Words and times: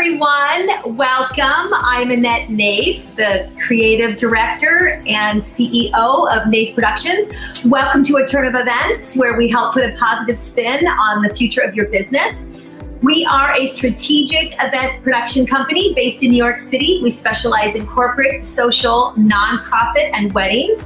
everyone. 0.00 0.96
Welcome. 0.96 1.74
I'm 1.74 2.12
Annette 2.12 2.50
Naif, 2.50 3.02
the 3.16 3.50
creative 3.66 4.16
director 4.16 5.02
and 5.08 5.40
CEO 5.40 5.90
of 5.92 6.44
Naif 6.44 6.76
Productions. 6.76 7.26
Welcome 7.64 8.04
to 8.04 8.18
a 8.18 8.24
turn 8.26 8.46
of 8.46 8.54
events 8.54 9.16
where 9.16 9.36
we 9.36 9.48
help 9.50 9.74
put 9.74 9.82
a 9.82 9.92
positive 9.98 10.38
spin 10.38 10.86
on 10.86 11.22
the 11.22 11.34
future 11.34 11.62
of 11.62 11.74
your 11.74 11.86
business. 11.86 12.32
We 13.02 13.26
are 13.26 13.56
a 13.56 13.66
strategic 13.66 14.54
event 14.60 15.02
production 15.02 15.48
company 15.48 15.94
based 15.94 16.22
in 16.22 16.30
New 16.30 16.36
York 16.36 16.58
City. 16.58 17.00
We 17.02 17.10
specialize 17.10 17.74
in 17.74 17.84
corporate, 17.84 18.46
social, 18.46 19.14
nonprofit, 19.16 20.12
and 20.12 20.32
weddings. 20.32 20.80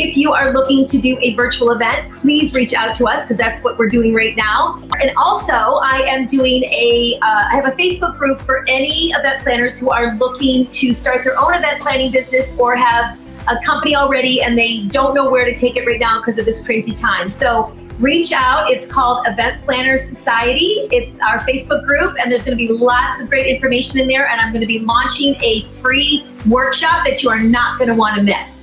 If 0.00 0.16
you 0.16 0.32
are 0.32 0.52
looking 0.52 0.84
to 0.84 0.96
do 0.96 1.18
a 1.20 1.34
virtual 1.34 1.72
event, 1.72 2.12
please 2.12 2.54
reach 2.54 2.72
out 2.72 2.94
to 2.94 3.06
us 3.06 3.24
because 3.24 3.36
that's 3.36 3.64
what 3.64 3.76
we're 3.78 3.88
doing 3.88 4.14
right 4.14 4.36
now. 4.36 4.80
And 5.00 5.10
also, 5.16 5.52
I 5.52 6.02
am 6.06 6.28
doing 6.28 6.62
a. 6.62 7.18
Uh, 7.20 7.48
I 7.50 7.56
have 7.56 7.66
a 7.66 7.72
Facebook 7.72 8.16
group 8.16 8.40
for 8.40 8.64
any 8.68 9.10
event 9.10 9.42
planners 9.42 9.76
who 9.76 9.90
are 9.90 10.14
looking 10.14 10.66
to 10.66 10.94
start 10.94 11.24
their 11.24 11.36
own 11.36 11.52
event 11.52 11.80
planning 11.80 12.12
business 12.12 12.54
or 12.60 12.76
have 12.76 13.18
a 13.48 13.58
company 13.64 13.96
already 13.96 14.40
and 14.40 14.56
they 14.56 14.84
don't 14.84 15.14
know 15.14 15.28
where 15.28 15.44
to 15.44 15.56
take 15.56 15.74
it 15.74 15.84
right 15.84 15.98
now 15.98 16.20
because 16.20 16.38
of 16.38 16.44
this 16.44 16.64
crazy 16.64 16.92
time. 16.92 17.28
So 17.28 17.76
reach 17.98 18.30
out. 18.30 18.70
It's 18.70 18.86
called 18.86 19.26
Event 19.26 19.64
Planners 19.64 20.08
Society. 20.08 20.86
It's 20.92 21.18
our 21.22 21.40
Facebook 21.40 21.84
group, 21.84 22.14
and 22.22 22.30
there's 22.30 22.44
going 22.44 22.56
to 22.56 22.66
be 22.66 22.72
lots 22.72 23.20
of 23.20 23.28
great 23.28 23.52
information 23.52 23.98
in 23.98 24.06
there. 24.06 24.28
And 24.28 24.40
I'm 24.40 24.52
going 24.52 24.60
to 24.60 24.68
be 24.68 24.78
launching 24.78 25.34
a 25.42 25.68
free 25.82 26.24
workshop 26.46 27.04
that 27.04 27.24
you 27.24 27.30
are 27.30 27.40
not 27.40 27.78
going 27.78 27.88
to 27.88 27.96
want 27.96 28.14
to 28.14 28.22
miss. 28.22 28.57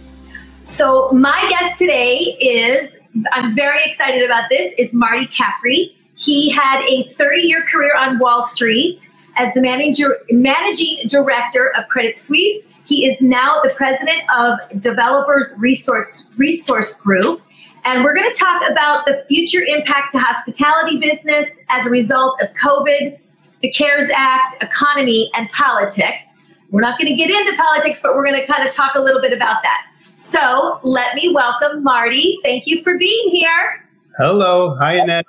So 0.65 1.11
my 1.11 1.45
guest 1.47 1.77
today 1.77 2.17
is, 2.41 2.97
I'm 3.33 3.55
very 3.55 3.83
excited 3.85 4.23
about 4.23 4.49
this, 4.49 4.73
is 4.79 4.93
Marty 4.93 5.27
Caffrey. 5.27 5.95
He 6.15 6.49
had 6.49 6.81
a 6.89 7.13
30-year 7.19 7.65
career 7.71 7.95
on 7.95 8.17
Wall 8.17 8.41
Street 8.47 9.07
as 9.37 9.53
the 9.53 9.61
manager, 9.61 10.17
managing 10.31 11.07
director 11.07 11.71
of 11.77 11.87
Credit 11.89 12.17
Suisse. 12.17 12.63
He 12.85 13.05
is 13.05 13.21
now 13.21 13.61
the 13.63 13.69
president 13.75 14.23
of 14.35 14.57
Developers 14.81 15.53
Resource, 15.59 16.31
Resource 16.35 16.95
Group. 16.95 17.41
And 17.83 18.03
we're 18.03 18.15
going 18.15 18.33
to 18.33 18.39
talk 18.39 18.63
about 18.67 19.05
the 19.05 19.23
future 19.27 19.61
impact 19.61 20.13
to 20.13 20.19
hospitality 20.19 20.97
business 20.97 21.45
as 21.69 21.85
a 21.85 21.91
result 21.91 22.41
of 22.41 22.49
COVID, 22.55 23.19
the 23.61 23.71
CARES 23.71 24.09
Act, 24.15 24.63
economy, 24.63 25.29
and 25.35 25.47
politics. 25.51 26.23
We're 26.71 26.81
not 26.81 26.99
going 26.99 27.15
to 27.15 27.15
get 27.15 27.29
into 27.29 27.55
politics, 27.55 27.99
but 28.01 28.15
we're 28.15 28.25
going 28.25 28.41
to 28.41 28.47
kind 28.47 28.67
of 28.67 28.73
talk 28.73 28.95
a 28.95 28.99
little 28.99 29.21
bit 29.21 29.31
about 29.31 29.61
that. 29.61 29.85
So 30.15 30.79
let 30.83 31.15
me 31.15 31.29
welcome 31.33 31.83
Marty. 31.83 32.37
Thank 32.43 32.67
you 32.67 32.81
for 32.83 32.97
being 32.97 33.29
here. 33.31 33.85
Hello. 34.17 34.75
Hi, 34.79 34.93
Annette. 34.93 35.25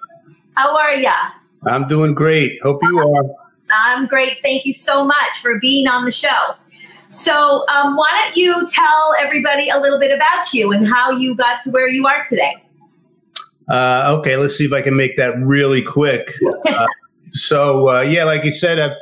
How 0.55 0.77
are 0.77 0.95
ya? 0.95 1.13
I'm 1.67 1.89
doing 1.89 2.15
great. 2.15 2.61
Hope 2.63 2.81
you 2.83 2.99
are. 2.99 3.25
I'm 3.73 4.07
great. 4.07 4.39
Thank 4.43 4.65
you 4.65 4.73
so 4.73 5.05
much 5.05 5.41
for 5.43 5.59
being 5.59 5.89
on 5.89 6.05
the 6.05 6.13
show. 6.13 6.55
So, 7.09 7.67
um, 7.69 7.97
why 7.97 8.09
don't 8.23 8.37
you 8.37 8.67
tell 8.69 9.15
everybody 9.19 9.69
a 9.69 9.79
little 9.79 9.99
bit 9.99 10.13
about 10.13 10.53
you 10.53 10.73
and 10.73 10.87
how 10.87 11.11
you 11.11 11.35
got 11.35 11.61
to 11.61 11.71
where 11.71 11.89
you 11.89 12.07
are 12.07 12.23
today? 12.23 12.55
Uh, 13.69 14.17
okay, 14.19 14.37
let's 14.37 14.57
see 14.57 14.65
if 14.65 14.73
I 14.73 14.83
can 14.83 14.97
make 14.97 15.17
that 15.17 15.37
really 15.41 15.83
quick. 15.83 16.33
Uh, 16.67 16.87
so, 17.31 17.89
uh, 17.89 18.01
yeah, 18.01 18.25
like 18.25 18.45
you 18.45 18.51
said, 18.51 18.79
I've 18.79 18.97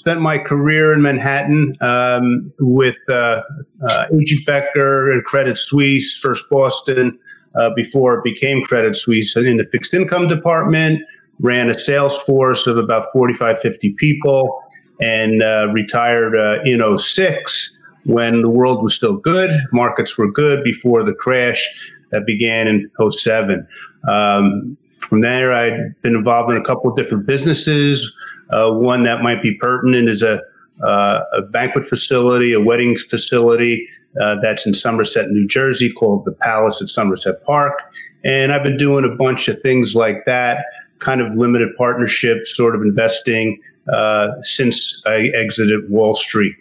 spent 0.00 0.22
my 0.22 0.38
career 0.38 0.94
in 0.94 1.02
Manhattan 1.02 1.76
um, 1.82 2.50
with 2.58 2.96
uh, 3.10 3.42
uh, 3.86 4.06
Becker 4.46 5.12
and 5.12 5.22
Credit 5.24 5.58
Suisse, 5.58 6.16
First 6.16 6.48
Boston, 6.48 7.18
uh, 7.54 7.68
before 7.76 8.16
it 8.16 8.24
became 8.24 8.64
Credit 8.64 8.96
Suisse, 8.96 9.36
in 9.36 9.58
the 9.58 9.66
fixed 9.70 9.92
income 9.92 10.26
department, 10.26 11.02
ran 11.40 11.68
a 11.68 11.78
sales 11.78 12.16
force 12.22 12.66
of 12.66 12.78
about 12.78 13.12
45, 13.12 13.60
50 13.60 13.92
people, 13.98 14.62
and 15.02 15.42
uh, 15.42 15.68
retired 15.70 16.34
uh, 16.34 16.62
in 16.64 16.80
06 16.98 17.70
when 18.04 18.40
the 18.40 18.48
world 18.48 18.82
was 18.82 18.94
still 18.94 19.18
good. 19.18 19.50
Markets 19.70 20.16
were 20.16 20.32
good 20.32 20.64
before 20.64 21.02
the 21.02 21.12
crash 21.12 21.62
that 22.10 22.24
began 22.24 22.66
in 22.66 22.90
07. 22.98 23.66
Um, 24.08 24.78
from 25.00 25.20
there, 25.20 25.52
I'd 25.52 26.00
been 26.02 26.14
involved 26.14 26.50
in 26.50 26.56
a 26.56 26.62
couple 26.62 26.90
of 26.90 26.96
different 26.96 27.26
businesses. 27.26 28.12
Uh, 28.50 28.72
one 28.72 29.02
that 29.04 29.22
might 29.22 29.42
be 29.42 29.54
pertinent 29.54 30.08
is 30.08 30.22
a, 30.22 30.40
uh, 30.84 31.22
a 31.32 31.42
banquet 31.42 31.88
facility, 31.88 32.52
a 32.52 32.60
weddings 32.60 33.02
facility 33.02 33.88
uh, 34.20 34.36
that's 34.42 34.66
in 34.66 34.74
Somerset, 34.74 35.30
New 35.30 35.46
Jersey, 35.46 35.92
called 35.92 36.24
the 36.24 36.32
Palace 36.32 36.80
at 36.82 36.88
Somerset 36.88 37.42
Park. 37.44 37.82
And 38.24 38.52
I've 38.52 38.62
been 38.62 38.76
doing 38.76 39.04
a 39.04 39.14
bunch 39.14 39.48
of 39.48 39.60
things 39.62 39.94
like 39.94 40.24
that, 40.26 40.64
kind 40.98 41.20
of 41.20 41.32
limited 41.34 41.74
partnerships, 41.76 42.54
sort 42.54 42.74
of 42.74 42.82
investing 42.82 43.60
uh, 43.92 44.28
since 44.42 45.02
I 45.06 45.30
exited 45.34 45.90
Wall 45.90 46.14
Street. 46.14 46.54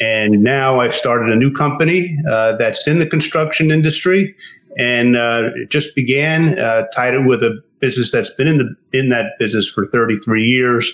And 0.00 0.42
now 0.42 0.80
I've 0.80 0.94
started 0.94 1.30
a 1.30 1.36
new 1.36 1.52
company 1.52 2.18
uh, 2.28 2.56
that's 2.56 2.86
in 2.86 2.98
the 2.98 3.06
construction 3.06 3.70
industry 3.70 4.34
and 4.76 5.16
uh, 5.16 5.50
just 5.68 5.94
began, 5.94 6.58
uh, 6.58 6.86
tied 6.94 7.14
it 7.14 7.24
with 7.24 7.42
a 7.42 7.62
business 7.86 8.10
that's 8.10 8.30
been 8.30 8.48
in 8.48 8.58
the 8.58 8.98
in 8.98 9.10
that 9.10 9.38
business 9.38 9.68
for 9.68 9.86
33 9.86 10.42
years, 10.42 10.92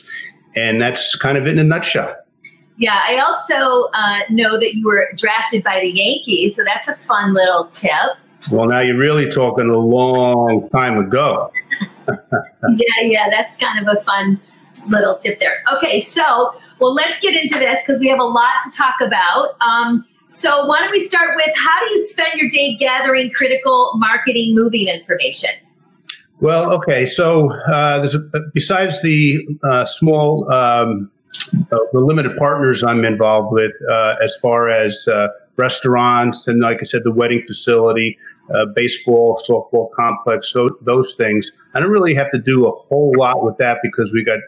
and 0.54 0.78
that's 0.78 1.16
kind 1.16 1.38
of 1.38 1.46
it 1.46 1.52
in 1.52 1.58
a 1.58 1.64
nutshell. 1.64 2.14
Yeah, 2.76 3.00
I 3.06 3.18
also 3.18 3.88
uh, 3.94 4.20
know 4.28 4.58
that 4.58 4.74
you 4.74 4.86
were 4.86 5.08
drafted 5.16 5.64
by 5.64 5.80
the 5.80 5.88
Yankees, 5.88 6.54
so 6.54 6.64
that's 6.64 6.88
a 6.88 6.96
fun 7.06 7.32
little 7.32 7.66
tip. 7.68 8.18
Well, 8.50 8.68
now 8.68 8.80
you're 8.80 8.98
really 8.98 9.30
talking 9.30 9.70
a 9.70 9.78
long 9.78 10.68
time 10.70 10.98
ago. 10.98 11.50
yeah, 12.08 13.00
yeah, 13.02 13.30
that's 13.30 13.56
kind 13.56 13.86
of 13.86 13.96
a 13.96 14.00
fun 14.02 14.38
little 14.88 15.16
tip 15.16 15.40
there. 15.40 15.62
Okay, 15.76 16.02
so 16.02 16.54
well, 16.78 16.92
let's 16.92 17.20
get 17.20 17.34
into 17.34 17.58
this 17.58 17.82
because 17.86 18.00
we 18.00 18.08
have 18.08 18.20
a 18.20 18.24
lot 18.24 18.54
to 18.64 18.70
talk 18.76 18.96
about. 19.00 19.54
Um, 19.62 20.04
so, 20.26 20.66
why 20.66 20.80
don't 20.80 20.90
we 20.90 21.06
start 21.06 21.36
with 21.36 21.54
how 21.56 21.78
do 21.80 21.90
you 21.92 22.06
spend 22.06 22.38
your 22.38 22.50
day 22.50 22.76
gathering 22.76 23.30
critical 23.30 23.92
marketing 23.96 24.54
moving 24.54 24.88
information? 24.88 25.50
Well, 26.42 26.72
okay. 26.72 27.06
So, 27.06 27.52
uh, 27.52 28.00
there's 28.00 28.16
a, 28.16 28.20
besides 28.52 29.00
the 29.00 29.46
uh, 29.62 29.84
small, 29.84 30.52
um, 30.52 31.08
uh, 31.54 31.78
the 31.92 32.00
limited 32.00 32.36
partners 32.36 32.82
I'm 32.82 33.04
involved 33.04 33.52
with, 33.52 33.70
uh, 33.88 34.16
as 34.20 34.34
far 34.42 34.68
as 34.68 35.06
uh, 35.06 35.28
restaurants 35.54 36.48
and, 36.48 36.60
like 36.60 36.82
I 36.82 36.84
said, 36.84 37.02
the 37.04 37.12
wedding 37.12 37.44
facility, 37.46 38.18
uh, 38.52 38.66
baseball, 38.74 39.40
softball 39.48 39.92
complex, 39.92 40.48
so 40.48 40.76
those 40.80 41.14
things. 41.14 41.48
I 41.74 41.80
don't 41.80 41.90
really 41.90 42.12
have 42.14 42.32
to 42.32 42.38
do 42.38 42.66
a 42.66 42.72
whole 42.72 43.14
lot 43.16 43.44
with 43.44 43.56
that 43.58 43.78
because 43.80 44.12
we 44.12 44.24
got 44.24 44.40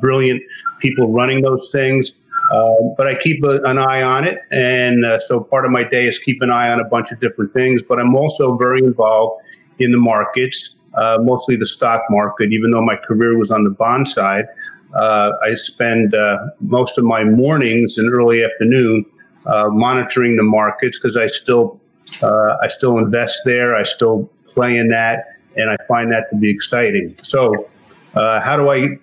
brilliant 0.00 0.40
people 0.78 1.12
running 1.12 1.42
those 1.42 1.68
things. 1.72 2.12
Um, 2.52 2.94
but 2.96 3.08
I 3.08 3.16
keep 3.16 3.42
a, 3.42 3.60
an 3.64 3.76
eye 3.76 4.02
on 4.02 4.24
it. 4.24 4.38
And 4.52 5.04
uh, 5.04 5.18
so 5.18 5.40
part 5.40 5.64
of 5.64 5.72
my 5.72 5.82
day 5.82 6.06
is 6.06 6.16
keep 6.16 6.42
an 6.42 6.50
eye 6.50 6.70
on 6.70 6.80
a 6.80 6.84
bunch 6.84 7.10
of 7.10 7.18
different 7.18 7.52
things. 7.52 7.82
But 7.82 7.98
I'm 7.98 8.14
also 8.14 8.56
very 8.56 8.78
involved 8.84 9.42
in 9.80 9.90
the 9.90 9.98
markets, 9.98 10.76
uh, 10.94 11.18
mostly 11.22 11.56
the 11.56 11.66
stock 11.66 12.02
market, 12.10 12.52
even 12.52 12.70
though 12.70 12.82
my 12.82 12.96
career 12.96 13.36
was 13.36 13.50
on 13.50 13.64
the 13.64 13.70
bond 13.70 14.08
side. 14.08 14.46
Uh, 14.94 15.32
I 15.44 15.54
spend 15.54 16.14
uh, 16.14 16.38
most 16.60 16.98
of 16.98 17.04
my 17.04 17.24
mornings 17.24 17.96
and 17.96 18.12
early 18.12 18.44
afternoon 18.44 19.06
uh, 19.46 19.68
monitoring 19.70 20.36
the 20.36 20.42
markets 20.42 20.98
because 20.98 21.16
I 21.16 21.28
still 21.28 21.80
uh, 22.22 22.56
I 22.60 22.68
still 22.68 22.98
invest 22.98 23.40
there. 23.44 23.76
I 23.76 23.84
still 23.84 24.28
play 24.52 24.76
in 24.76 24.88
that, 24.88 25.26
and 25.56 25.70
I 25.70 25.76
find 25.86 26.12
that 26.12 26.28
to 26.30 26.36
be 26.36 26.50
exciting. 26.50 27.16
So, 27.22 27.68
how 28.14 28.56
do 28.56 28.70
I 28.70 28.98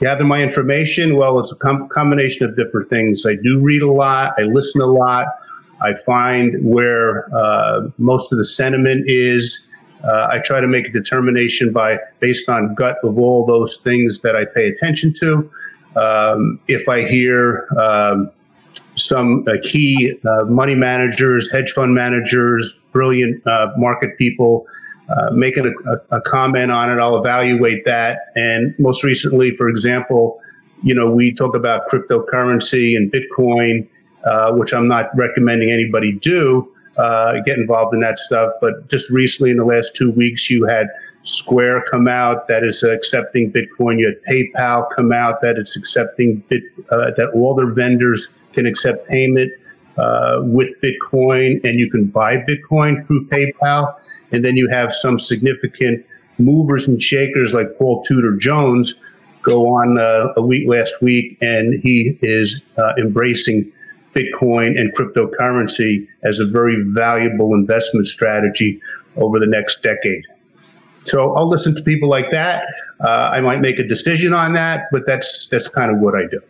gather 0.00 0.24
my 0.24 0.42
information? 0.42 1.16
Well, 1.16 1.38
it's 1.38 1.52
a 1.52 1.56
com- 1.56 1.88
combination 1.88 2.48
of 2.48 2.56
different 2.56 2.88
things. 2.88 3.24
I 3.26 3.34
do 3.34 3.60
read 3.60 3.82
a 3.82 3.90
lot, 3.90 4.32
I 4.38 4.42
listen 4.42 4.80
a 4.80 4.86
lot, 4.86 5.26
I 5.82 5.94
find 5.94 6.56
where 6.64 7.32
uh, 7.34 7.88
most 7.98 8.32
of 8.32 8.38
the 8.38 8.44
sentiment 8.44 9.04
is. 9.06 9.62
Uh, 10.04 10.28
I 10.30 10.38
try 10.38 10.60
to 10.60 10.68
make 10.68 10.88
a 10.88 10.90
determination 10.90 11.72
by 11.72 11.98
based 12.20 12.48
on 12.48 12.74
gut 12.74 12.96
of 13.04 13.18
all 13.18 13.46
those 13.46 13.78
things 13.78 14.20
that 14.20 14.36
I 14.36 14.44
pay 14.44 14.68
attention 14.68 15.14
to. 15.20 15.50
Um, 15.96 16.60
if 16.68 16.88
I 16.88 17.06
hear 17.06 17.66
um, 17.78 18.30
some 18.96 19.44
uh, 19.48 19.54
key 19.62 20.14
uh, 20.28 20.44
money 20.44 20.74
managers, 20.74 21.50
hedge 21.50 21.72
fund 21.72 21.94
managers, 21.94 22.78
brilliant 22.92 23.46
uh, 23.46 23.68
market 23.76 24.16
people 24.18 24.66
uh, 25.08 25.30
making 25.32 25.66
a, 25.66 26.16
a, 26.16 26.20
comment 26.20 26.70
on 26.70 26.90
it. 26.90 27.00
I'll 27.00 27.18
evaluate 27.18 27.84
that. 27.84 28.26
And 28.36 28.74
most 28.78 29.02
recently, 29.02 29.56
for 29.56 29.68
example, 29.68 30.40
you 30.82 30.94
know, 30.94 31.10
we 31.10 31.32
talk 31.34 31.56
about 31.56 31.88
cryptocurrency 31.88 32.96
and 32.96 33.12
Bitcoin, 33.12 33.88
uh, 34.24 34.52
which 34.52 34.72
I'm 34.72 34.86
not 34.86 35.06
recommending 35.16 35.72
anybody 35.72 36.12
do. 36.12 36.72
Uh, 36.96 37.40
get 37.46 37.56
involved 37.56 37.94
in 37.94 38.00
that 38.00 38.18
stuff. 38.18 38.52
But 38.60 38.88
just 38.88 39.08
recently, 39.10 39.50
in 39.50 39.56
the 39.56 39.64
last 39.64 39.94
two 39.94 40.10
weeks, 40.10 40.50
you 40.50 40.66
had 40.66 40.88
Square 41.22 41.84
come 41.90 42.08
out 42.08 42.48
that 42.48 42.64
is 42.64 42.82
accepting 42.82 43.52
Bitcoin. 43.52 43.98
You 43.98 44.06
had 44.06 44.22
PayPal 44.28 44.86
come 44.94 45.12
out 45.12 45.40
that 45.42 45.56
it's 45.56 45.76
accepting 45.76 46.42
Bit, 46.48 46.62
uh, 46.90 47.12
that 47.16 47.30
all 47.34 47.54
their 47.54 47.70
vendors 47.70 48.28
can 48.52 48.66
accept 48.66 49.08
payment 49.08 49.52
uh, 49.98 50.40
with 50.42 50.70
Bitcoin, 50.82 51.62
and 51.64 51.78
you 51.78 51.90
can 51.90 52.06
buy 52.06 52.38
Bitcoin 52.38 53.06
through 53.06 53.26
PayPal. 53.28 53.94
And 54.32 54.44
then 54.44 54.56
you 54.56 54.68
have 54.68 54.94
some 54.94 55.18
significant 55.18 56.04
movers 56.38 56.88
and 56.88 57.00
shakers 57.02 57.52
like 57.52 57.76
Paul 57.78 58.02
Tudor 58.04 58.36
Jones, 58.36 58.94
go 59.42 59.68
on 59.68 59.98
uh, 59.98 60.32
a 60.36 60.42
week 60.42 60.68
last 60.68 61.00
week, 61.00 61.38
and 61.40 61.80
he 61.82 62.18
is 62.22 62.60
uh, 62.76 62.92
embracing 62.98 63.70
Bitcoin 64.14 64.78
and 64.78 64.94
cryptocurrency 64.94 66.06
as 66.22 66.38
a 66.38 66.46
very 66.46 66.82
valuable 66.88 67.54
investment 67.54 68.06
strategy 68.06 68.80
over 69.16 69.38
the 69.38 69.46
next 69.46 69.82
decade. 69.82 70.26
So 71.04 71.34
I'll 71.34 71.48
listen 71.48 71.74
to 71.76 71.82
people 71.82 72.08
like 72.08 72.30
that. 72.30 72.64
Uh, 73.00 73.30
I 73.32 73.40
might 73.40 73.60
make 73.60 73.78
a 73.78 73.84
decision 73.86 74.34
on 74.34 74.52
that, 74.54 74.86
but 74.92 75.06
that's 75.06 75.48
that's 75.50 75.68
kind 75.68 75.90
of 75.90 75.98
what 75.98 76.14
I 76.14 76.26
do. 76.30 76.40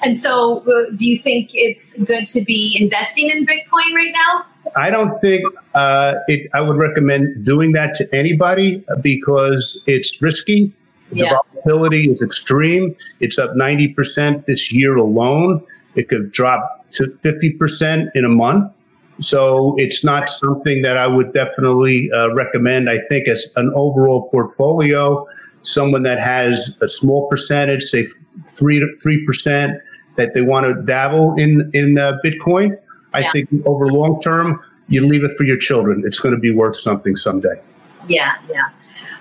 And 0.00 0.16
so, 0.16 0.60
uh, 0.60 0.90
do 0.94 1.08
you 1.08 1.18
think 1.18 1.50
it's 1.54 1.98
good 2.02 2.26
to 2.28 2.40
be 2.40 2.76
investing 2.78 3.30
in 3.30 3.44
Bitcoin 3.44 3.94
right 3.94 4.12
now? 4.12 4.46
I 4.76 4.90
don't 4.90 5.18
think 5.20 5.42
uh, 5.74 6.14
it, 6.28 6.48
I 6.54 6.60
would 6.60 6.76
recommend 6.76 7.44
doing 7.44 7.72
that 7.72 7.94
to 7.96 8.14
anybody 8.14 8.84
because 9.00 9.80
it's 9.86 10.20
risky. 10.22 10.72
The 11.10 11.16
yeah. 11.16 11.38
volatility 11.64 12.10
is 12.10 12.22
extreme. 12.22 12.94
It's 13.20 13.38
up 13.38 13.52
90% 13.54 14.44
this 14.46 14.70
year 14.70 14.96
alone. 14.96 15.64
It 15.94 16.08
could 16.08 16.30
drop 16.30 16.77
to 16.92 17.06
50% 17.22 18.08
in 18.14 18.24
a 18.24 18.28
month. 18.28 18.76
So 19.20 19.74
it's 19.78 20.04
not 20.04 20.28
something 20.28 20.82
that 20.82 20.96
I 20.96 21.06
would 21.06 21.32
definitely 21.32 22.10
uh, 22.12 22.32
recommend. 22.34 22.88
I 22.88 23.00
think 23.08 23.26
as 23.26 23.46
an 23.56 23.72
overall 23.74 24.28
portfolio, 24.28 25.26
someone 25.62 26.04
that 26.04 26.20
has 26.20 26.70
a 26.80 26.88
small 26.88 27.28
percentage, 27.28 27.82
say 27.82 28.06
three 28.54 28.78
to 28.78 28.86
three 29.02 29.24
percent, 29.26 29.78
that 30.16 30.34
they 30.34 30.42
want 30.42 30.66
to 30.66 30.82
dabble 30.82 31.34
in 31.34 31.68
in 31.74 31.98
uh, 31.98 32.18
Bitcoin, 32.24 32.78
I 33.14 33.20
yeah. 33.20 33.32
think 33.32 33.48
over 33.66 33.86
long 33.86 34.20
term, 34.20 34.60
you 34.88 35.06
leave 35.06 35.24
it 35.24 35.36
for 35.36 35.44
your 35.44 35.56
children. 35.56 36.02
It's 36.04 36.18
going 36.18 36.34
to 36.34 36.40
be 36.40 36.54
worth 36.54 36.78
something 36.78 37.16
someday. 37.16 37.60
Yeah, 38.06 38.36
yeah. 38.50 38.70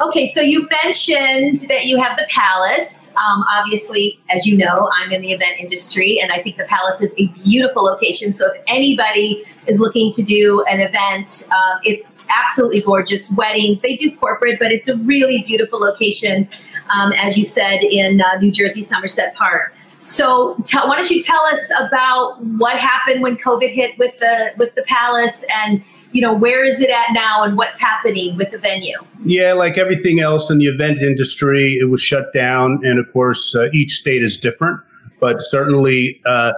Okay, 0.02 0.32
so 0.32 0.42
you 0.42 0.68
mentioned 0.84 1.58
that 1.70 1.86
you 1.86 2.02
have 2.02 2.18
the 2.18 2.28
Palace. 2.30 2.97
Um, 3.18 3.44
obviously, 3.52 4.20
as 4.30 4.46
you 4.46 4.56
know, 4.56 4.92
I'm 4.96 5.12
in 5.12 5.22
the 5.22 5.32
event 5.32 5.60
industry, 5.60 6.20
and 6.22 6.32
I 6.32 6.42
think 6.42 6.58
the 6.58 6.66
Palace 6.66 7.02
is 7.02 7.12
a 7.18 7.28
beautiful 7.44 7.84
location. 7.84 8.34
So 8.34 8.52
if 8.54 8.62
anybody 8.68 9.44
is 9.66 9.80
looking 9.80 10.12
to 10.14 10.24
do 10.24 10.64
an 10.70 10.80
event, 10.80 11.48
uh, 11.52 11.80
it's 11.84 12.16
absolutely 12.30 12.82
gorgeous. 12.82 13.30
Weddings, 13.32 13.82
they 13.82 13.96
do 13.96 14.16
corporate, 14.16 14.60
but 14.60 14.72
it's 14.72 14.88
a 14.88 14.96
really 14.98 15.44
beautiful 15.48 15.80
location, 15.80 16.48
um, 16.94 17.12
as 17.14 17.38
you 17.38 17.44
said, 17.44 17.82
in 17.82 18.22
uh, 18.22 18.40
New 18.40 18.52
Jersey, 18.52 18.84
Somerset 18.84 19.34
Park. 19.36 19.74
So, 20.00 20.54
why 20.74 20.96
don't 20.96 21.10
you 21.10 21.22
tell 21.22 21.44
us 21.46 21.60
about 21.80 22.44
what 22.44 22.78
happened 22.78 23.24
when 23.24 23.36
COVID 23.38 23.74
hit 23.74 23.98
with 23.98 24.16
the 24.20 24.52
with 24.58 24.76
the 24.76 24.84
Palace 24.84 25.44
and 25.64 25.84
you 26.12 26.22
know, 26.22 26.34
where 26.34 26.64
is 26.64 26.80
it 26.80 26.90
at 26.90 27.14
now 27.14 27.44
and 27.44 27.58
what's 27.58 27.80
happening 27.80 28.38
with 28.38 28.52
the 28.52 28.58
venue? 28.58 28.98
Yeah, 29.24 29.54
like 29.54 29.78
everything 29.78 30.20
else 30.20 30.50
in 30.50 30.58
the 30.60 30.66
event 30.66 31.00
industry, 31.00 31.78
it 31.80 31.90
was 31.90 32.02
shut 32.02 32.34
down. 32.34 32.80
And 32.84 33.00
of 33.00 33.12
course, 33.12 33.56
uh, 33.56 33.68
each 33.74 33.96
state 33.96 34.24
is 34.24 34.38
different, 34.38 34.80
but 35.20 35.42
certainly, 35.42 36.22
uh, 36.26 36.54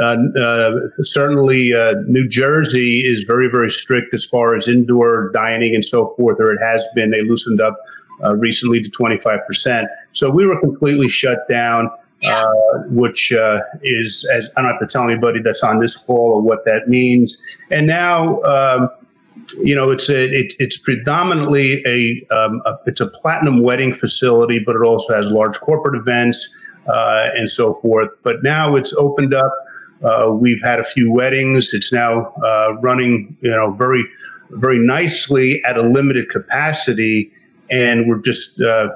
uh, 0.00 0.16
uh 0.38 0.72
certainly, 1.02 1.72
uh, 1.74 1.94
New 2.06 2.28
Jersey 2.28 3.00
is 3.00 3.22
very, 3.22 3.48
very 3.50 3.70
strict 3.70 4.14
as 4.14 4.26
far 4.26 4.54
as 4.54 4.68
indoor 4.68 5.30
dining 5.32 5.74
and 5.74 5.84
so 5.84 6.14
forth, 6.16 6.38
or 6.38 6.52
it 6.52 6.60
has 6.62 6.84
been. 6.94 7.10
They 7.10 7.22
loosened 7.22 7.60
up 7.60 7.78
uh, 8.22 8.36
recently 8.36 8.82
to 8.82 8.90
25%. 8.90 9.86
So 10.12 10.30
we 10.30 10.46
were 10.46 10.58
completely 10.60 11.08
shut 11.08 11.48
down 11.48 11.90
yeah. 12.20 12.44
uh, 12.44 12.82
which 12.88 13.32
uh, 13.32 13.60
is, 13.82 14.26
as 14.32 14.48
I 14.56 14.62
don't 14.62 14.70
have 14.70 14.80
to 14.80 14.86
tell 14.86 15.04
anybody 15.04 15.40
that's 15.40 15.62
on 15.62 15.80
this 15.80 15.96
call 15.96 16.32
or 16.34 16.40
what 16.40 16.64
that 16.64 16.88
means. 16.88 17.36
And 17.70 17.86
now, 17.86 18.42
um, 18.42 18.90
you 19.62 19.74
know, 19.74 19.90
it's 19.90 20.08
a, 20.08 20.24
it, 20.24 20.54
it's 20.58 20.76
predominantly 20.76 21.82
a, 21.86 22.26
um, 22.34 22.60
a, 22.66 22.78
it's 22.86 23.00
a 23.00 23.06
platinum 23.06 23.62
wedding 23.62 23.94
facility, 23.94 24.58
but 24.58 24.76
it 24.76 24.82
also 24.82 25.14
has 25.14 25.26
large 25.26 25.58
corporate 25.60 25.94
events 25.94 26.52
uh, 26.88 27.30
and 27.34 27.50
so 27.50 27.74
forth. 27.74 28.10
But 28.22 28.42
now 28.42 28.74
it's 28.74 28.92
opened 28.94 29.34
up. 29.34 29.52
Uh, 30.04 30.30
we've 30.32 30.62
had 30.62 30.78
a 30.78 30.84
few 30.84 31.10
weddings. 31.10 31.70
It's 31.72 31.92
now 31.92 32.32
uh, 32.44 32.74
running, 32.80 33.36
you 33.40 33.50
know, 33.50 33.72
very, 33.72 34.04
very 34.50 34.78
nicely 34.78 35.62
at 35.64 35.76
a 35.76 35.82
limited 35.82 36.30
capacity, 36.30 37.32
and 37.70 38.08
we're 38.08 38.22
just 38.22 38.60
uh, 38.60 38.88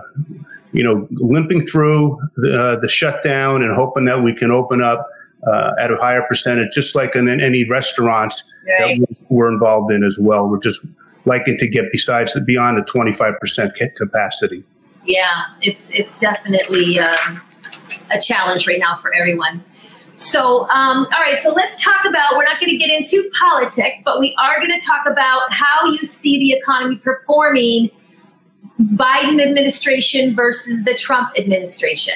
you 0.72 0.82
know, 0.82 1.06
limping 1.12 1.66
through 1.66 2.18
the, 2.36 2.58
uh, 2.58 2.80
the 2.80 2.88
shutdown 2.88 3.62
and 3.62 3.74
hoping 3.74 4.04
that 4.06 4.22
we 4.22 4.34
can 4.34 4.50
open 4.50 4.80
up 4.82 5.08
uh, 5.46 5.72
at 5.78 5.90
a 5.90 5.96
higher 5.96 6.22
percentage, 6.22 6.72
just 6.72 6.94
like 6.94 7.14
in, 7.16 7.28
in 7.28 7.40
any 7.40 7.64
restaurants 7.64 8.44
right. 8.80 9.00
that 9.00 9.26
we're 9.30 9.52
involved 9.52 9.92
in 9.92 10.04
as 10.04 10.18
well. 10.18 10.48
We're 10.48 10.60
just 10.60 10.80
liking 11.24 11.56
to 11.58 11.68
get 11.68 11.86
besides 11.92 12.38
beyond 12.40 12.78
the 12.78 12.82
25% 12.82 13.96
capacity. 13.96 14.64
Yeah, 15.04 15.26
it's 15.60 15.90
it's 15.90 16.16
definitely 16.18 17.00
um, 17.00 17.40
a 18.12 18.20
challenge 18.20 18.68
right 18.68 18.78
now 18.78 18.98
for 19.02 19.12
everyone. 19.12 19.64
So, 20.14 20.68
um, 20.68 21.06
all 21.12 21.20
right, 21.20 21.40
so 21.40 21.52
let's 21.52 21.82
talk 21.82 22.04
about, 22.06 22.36
we're 22.36 22.44
not 22.44 22.60
going 22.60 22.70
to 22.70 22.76
get 22.76 22.90
into 22.90 23.28
politics, 23.40 23.96
but 24.04 24.20
we 24.20 24.36
are 24.38 24.58
going 24.58 24.78
to 24.78 24.86
talk 24.86 25.06
about 25.06 25.50
how 25.50 25.86
you 25.86 26.04
see 26.04 26.38
the 26.38 26.52
economy 26.56 26.96
performing 26.96 27.90
Biden 28.80 29.40
administration 29.40 30.34
versus 30.34 30.84
the 30.84 30.94
Trump 30.94 31.30
administration? 31.38 32.14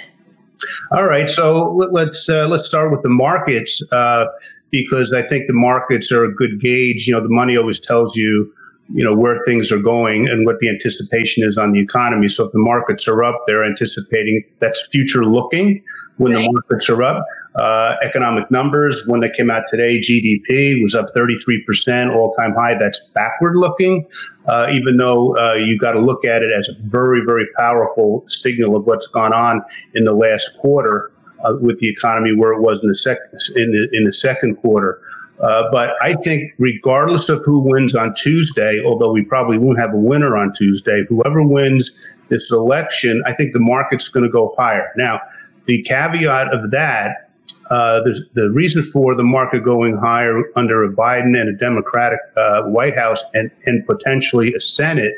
All 0.92 1.06
right, 1.06 1.28
so 1.28 1.72
let's 1.72 2.28
uh, 2.28 2.48
let's 2.48 2.64
start 2.64 2.90
with 2.90 3.02
the 3.02 3.10
markets 3.10 3.82
uh, 3.92 4.26
because 4.70 5.12
I 5.12 5.22
think 5.22 5.46
the 5.48 5.52
markets 5.52 6.10
are 6.10 6.24
a 6.24 6.34
good 6.34 6.60
gauge. 6.60 7.06
You 7.06 7.12
know, 7.12 7.20
the 7.20 7.28
money 7.28 7.56
always 7.56 7.78
tells 7.78 8.16
you 8.16 8.52
you 8.92 9.04
know 9.04 9.14
where 9.14 9.42
things 9.44 9.72
are 9.72 9.78
going 9.78 10.28
and 10.28 10.46
what 10.46 10.58
the 10.60 10.68
anticipation 10.68 11.46
is 11.46 11.58
on 11.58 11.72
the 11.72 11.80
economy. 11.80 12.28
So 12.28 12.44
if 12.44 12.52
the 12.52 12.58
markets 12.58 13.08
are 13.08 13.24
up, 13.24 13.42
they're 13.46 13.64
anticipating 13.64 14.42
that's 14.60 14.86
future 14.88 15.24
looking. 15.24 15.82
When 16.18 16.32
right. 16.32 16.42
the 16.42 16.52
markets 16.52 16.88
are 16.88 17.02
up, 17.02 17.24
uh, 17.56 17.96
economic 18.02 18.50
numbers 18.50 19.02
when 19.06 19.20
they 19.20 19.30
came 19.30 19.50
out 19.50 19.64
today, 19.68 20.00
GDP 20.00 20.82
was 20.82 20.94
up 20.94 21.06
33 21.14 21.64
percent, 21.64 22.10
all 22.10 22.32
time 22.34 22.54
high. 22.54 22.74
That's 22.74 23.00
backward 23.14 23.56
looking, 23.56 24.06
uh, 24.46 24.68
even 24.70 24.96
though 24.96 25.36
uh, 25.36 25.54
you 25.54 25.78
got 25.78 25.92
to 25.92 26.00
look 26.00 26.24
at 26.24 26.42
it 26.42 26.50
as 26.56 26.68
a 26.68 26.72
very 26.84 27.22
very 27.24 27.46
powerful 27.58 28.24
signal 28.28 28.76
of 28.76 28.86
what's 28.86 29.06
gone 29.08 29.32
on 29.32 29.62
in 29.94 30.04
the 30.04 30.14
last 30.14 30.50
quarter 30.58 31.10
uh, 31.44 31.54
with 31.60 31.78
the 31.80 31.88
economy 31.88 32.34
where 32.34 32.52
it 32.52 32.60
was 32.60 32.80
in 32.82 32.88
the 32.88 32.94
second 32.94 33.24
in 33.56 33.72
the 33.72 33.88
in 33.92 34.04
the 34.04 34.12
second 34.12 34.56
quarter. 34.56 35.00
Uh, 35.40 35.70
but 35.70 35.94
I 36.00 36.14
think, 36.14 36.52
regardless 36.58 37.28
of 37.28 37.44
who 37.44 37.60
wins 37.60 37.94
on 37.94 38.14
Tuesday, 38.14 38.82
although 38.84 39.12
we 39.12 39.22
probably 39.22 39.58
won't 39.58 39.78
have 39.78 39.92
a 39.92 39.98
winner 39.98 40.36
on 40.36 40.52
Tuesday, 40.52 41.04
whoever 41.08 41.46
wins 41.46 41.90
this 42.28 42.50
election, 42.50 43.22
I 43.26 43.34
think 43.34 43.52
the 43.52 43.60
market's 43.60 44.08
going 44.08 44.24
to 44.24 44.30
go 44.30 44.54
higher. 44.56 44.90
Now, 44.96 45.20
the 45.66 45.82
caveat 45.82 46.52
of 46.54 46.70
that, 46.70 47.30
uh, 47.70 48.00
the, 48.00 48.24
the 48.34 48.50
reason 48.52 48.82
for 48.82 49.14
the 49.14 49.24
market 49.24 49.64
going 49.64 49.96
higher 49.96 50.42
under 50.54 50.84
a 50.84 50.88
Biden 50.88 51.38
and 51.38 51.48
a 51.48 51.52
Democratic 51.52 52.20
uh, 52.36 52.62
White 52.62 52.96
House 52.96 53.22
and, 53.34 53.50
and 53.66 53.86
potentially 53.86 54.54
a 54.54 54.60
Senate 54.60 55.12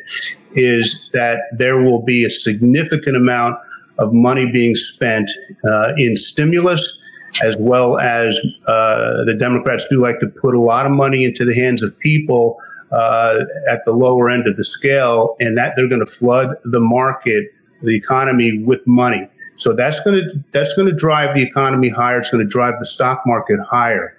is 0.55 1.11
that 1.13 1.41
there 1.53 1.83
will 1.83 2.03
be 2.03 2.25
a 2.25 2.31
significant 2.31 3.17
amount 3.17 3.57
of 3.99 4.13
money 4.13 4.47
being 4.51 4.75
spent 4.75 5.31
uh, 5.71 5.93
in 5.97 6.17
stimulus 6.17 6.98
as 7.43 7.57
well 7.59 7.99
as 7.99 8.39
uh, 8.67 9.25
the 9.25 9.37
Democrats 9.39 9.85
do 9.89 10.01
like 10.01 10.21
to 10.21 10.27
put 10.27 10.55
a 10.55 10.61
lot 10.61 10.87
of 10.87 10.93
money 10.93 11.25
into 11.25 11.45
the 11.45 11.55
hands 11.55 11.83
of 11.83 11.97
people 11.99 12.59
uh, 12.91 13.41
at 13.71 13.85
the 13.85 13.93
lower 13.93 14.31
end 14.31 14.47
of 14.47 14.57
the 14.57 14.65
scale, 14.65 15.37
and 15.41 15.57
that 15.57 15.75
they're 15.77 15.89
going 15.89 16.05
to 16.05 16.11
flood 16.11 16.57
the 16.65 16.81
market, 16.81 17.53
the 17.83 17.95
economy 17.95 18.63
with 18.63 18.87
money. 18.87 19.29
So 19.59 19.73
that's 19.73 20.01
going 20.01 20.17
to 20.17 20.45
that's 20.53 20.75
going 20.75 20.89
to 20.89 20.95
drive 20.95 21.35
the 21.35 21.43
economy 21.43 21.89
higher. 21.89 22.19
It's 22.19 22.31
going 22.31 22.45
to 22.45 22.49
drive 22.49 22.75
the 22.79 22.87
stock 22.87 23.23
market 23.27 23.59
higher. 23.61 24.17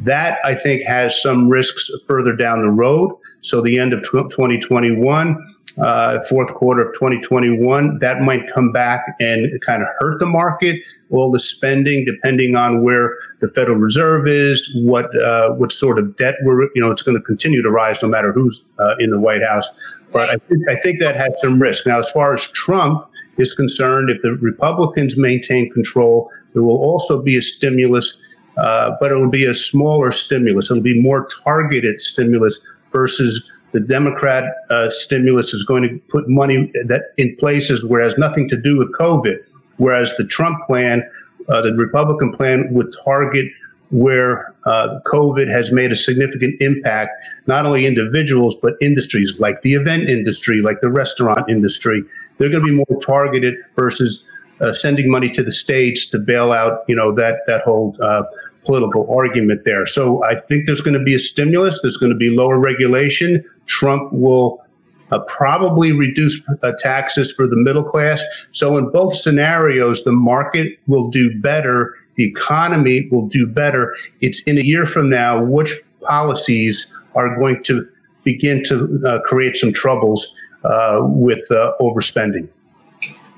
That 0.00 0.38
I 0.44 0.54
think 0.54 0.82
has 0.84 1.20
some 1.20 1.48
risks 1.48 1.90
further 2.06 2.34
down 2.34 2.62
the 2.62 2.70
road. 2.70 3.14
So 3.40 3.60
the 3.60 3.78
end 3.78 3.92
of 3.92 4.02
2021 4.02 5.54
uh, 5.80 6.24
fourth 6.24 6.52
quarter 6.54 6.82
of 6.82 6.92
2021, 6.94 7.98
that 8.00 8.20
might 8.22 8.50
come 8.52 8.72
back 8.72 9.04
and 9.20 9.48
kind 9.62 9.82
of 9.82 9.88
hurt 9.98 10.18
the 10.18 10.26
market. 10.26 10.80
All 11.10 11.30
the 11.30 11.40
spending, 11.40 12.04
depending 12.04 12.56
on 12.56 12.82
where 12.82 13.16
the 13.40 13.48
Federal 13.50 13.78
Reserve 13.78 14.26
is, 14.26 14.70
what 14.82 15.06
uh, 15.22 15.50
what 15.50 15.72
sort 15.72 15.98
of 15.98 16.16
debt 16.16 16.34
we're, 16.42 16.64
you 16.74 16.80
know, 16.82 16.90
it's 16.90 17.02
going 17.02 17.16
to 17.16 17.22
continue 17.22 17.62
to 17.62 17.70
rise 17.70 18.02
no 18.02 18.08
matter 18.08 18.32
who's 18.32 18.62
uh, 18.78 18.96
in 18.98 19.10
the 19.10 19.18
White 19.18 19.42
House. 19.42 19.68
But 20.12 20.30
I 20.30 20.36
think, 20.48 20.68
I 20.68 20.76
think 20.76 21.00
that 21.00 21.16
has 21.16 21.32
some 21.40 21.60
risk. 21.60 21.86
Now, 21.86 21.98
as 21.98 22.10
far 22.10 22.34
as 22.34 22.42
Trump 22.48 23.08
is 23.36 23.54
concerned, 23.54 24.10
if 24.10 24.20
the 24.22 24.32
Republicans 24.32 25.16
maintain 25.16 25.70
control, 25.72 26.30
there 26.54 26.62
will 26.62 26.78
also 26.78 27.22
be 27.22 27.36
a 27.36 27.42
stimulus, 27.42 28.16
uh, 28.56 28.92
but 29.00 29.12
it 29.12 29.14
will 29.14 29.30
be 29.30 29.44
a 29.44 29.54
smaller 29.54 30.12
stimulus. 30.12 30.70
It'll 30.70 30.82
be 30.82 31.00
more 31.00 31.28
targeted 31.44 32.00
stimulus 32.00 32.58
versus 32.92 33.42
the 33.72 33.80
Democrat 33.80 34.44
uh, 34.70 34.90
stimulus 34.90 35.52
is 35.52 35.64
going 35.64 35.82
to 35.82 35.98
put 36.10 36.28
money 36.28 36.70
that 36.86 37.12
in 37.16 37.36
places 37.36 37.84
where 37.84 38.00
it 38.00 38.04
has 38.04 38.18
nothing 38.18 38.48
to 38.48 38.56
do 38.56 38.78
with 38.78 38.92
COVID, 38.98 39.36
whereas 39.76 40.12
the 40.16 40.24
Trump 40.24 40.58
plan, 40.66 41.02
uh, 41.48 41.60
the 41.60 41.74
Republican 41.74 42.32
plan, 42.32 42.68
would 42.72 42.94
target 43.04 43.46
where 43.90 44.54
uh, 44.66 45.00
COVID 45.06 45.50
has 45.50 45.72
made 45.72 45.92
a 45.92 45.96
significant 45.96 46.60
impact, 46.60 47.10
not 47.46 47.64
only 47.64 47.86
individuals, 47.86 48.54
but 48.60 48.74
industries 48.82 49.34
like 49.38 49.62
the 49.62 49.74
event 49.74 50.08
industry, 50.10 50.60
like 50.60 50.80
the 50.82 50.90
restaurant 50.90 51.48
industry. 51.48 52.02
They're 52.36 52.50
going 52.50 52.64
to 52.64 52.70
be 52.70 52.76
more 52.76 53.00
targeted 53.00 53.54
versus 53.76 54.22
uh, 54.60 54.72
sending 54.72 55.10
money 55.10 55.30
to 55.30 55.42
the 55.42 55.52
states 55.52 56.04
to 56.06 56.18
bail 56.18 56.52
out, 56.52 56.84
you 56.88 56.96
know, 56.96 57.12
that 57.12 57.40
that 57.46 57.62
whole 57.62 57.96
uh, 58.02 58.24
political 58.68 59.10
argument 59.10 59.62
there. 59.64 59.86
So 59.86 60.22
I 60.24 60.38
think 60.38 60.66
there's 60.66 60.82
going 60.82 60.98
to 60.98 61.02
be 61.02 61.14
a 61.14 61.18
stimulus. 61.18 61.80
There's 61.82 61.96
going 61.96 62.12
to 62.12 62.18
be 62.18 62.28
lower 62.28 62.58
regulation. 62.58 63.42
Trump 63.64 64.12
will 64.12 64.62
uh, 65.10 65.20
probably 65.20 65.90
reduce 65.92 66.38
uh, 66.62 66.72
taxes 66.78 67.32
for 67.32 67.46
the 67.46 67.56
middle 67.56 67.82
class. 67.82 68.22
So 68.52 68.76
in 68.76 68.90
both 68.90 69.16
scenarios, 69.16 70.04
the 70.04 70.12
market 70.12 70.78
will 70.86 71.08
do 71.08 71.40
better. 71.40 71.94
The 72.16 72.24
economy 72.24 73.08
will 73.10 73.26
do 73.26 73.46
better. 73.46 73.96
It's 74.20 74.42
in 74.42 74.58
a 74.58 74.62
year 74.62 74.84
from 74.84 75.08
now 75.08 75.42
which 75.42 75.72
policies 76.02 76.86
are 77.14 77.34
going 77.38 77.64
to 77.64 77.88
begin 78.24 78.62
to 78.64 79.00
uh, 79.06 79.20
create 79.20 79.56
some 79.56 79.72
troubles 79.72 80.34
uh, 80.64 80.98
with 81.04 81.50
uh, 81.50 81.72
overspending. 81.80 82.46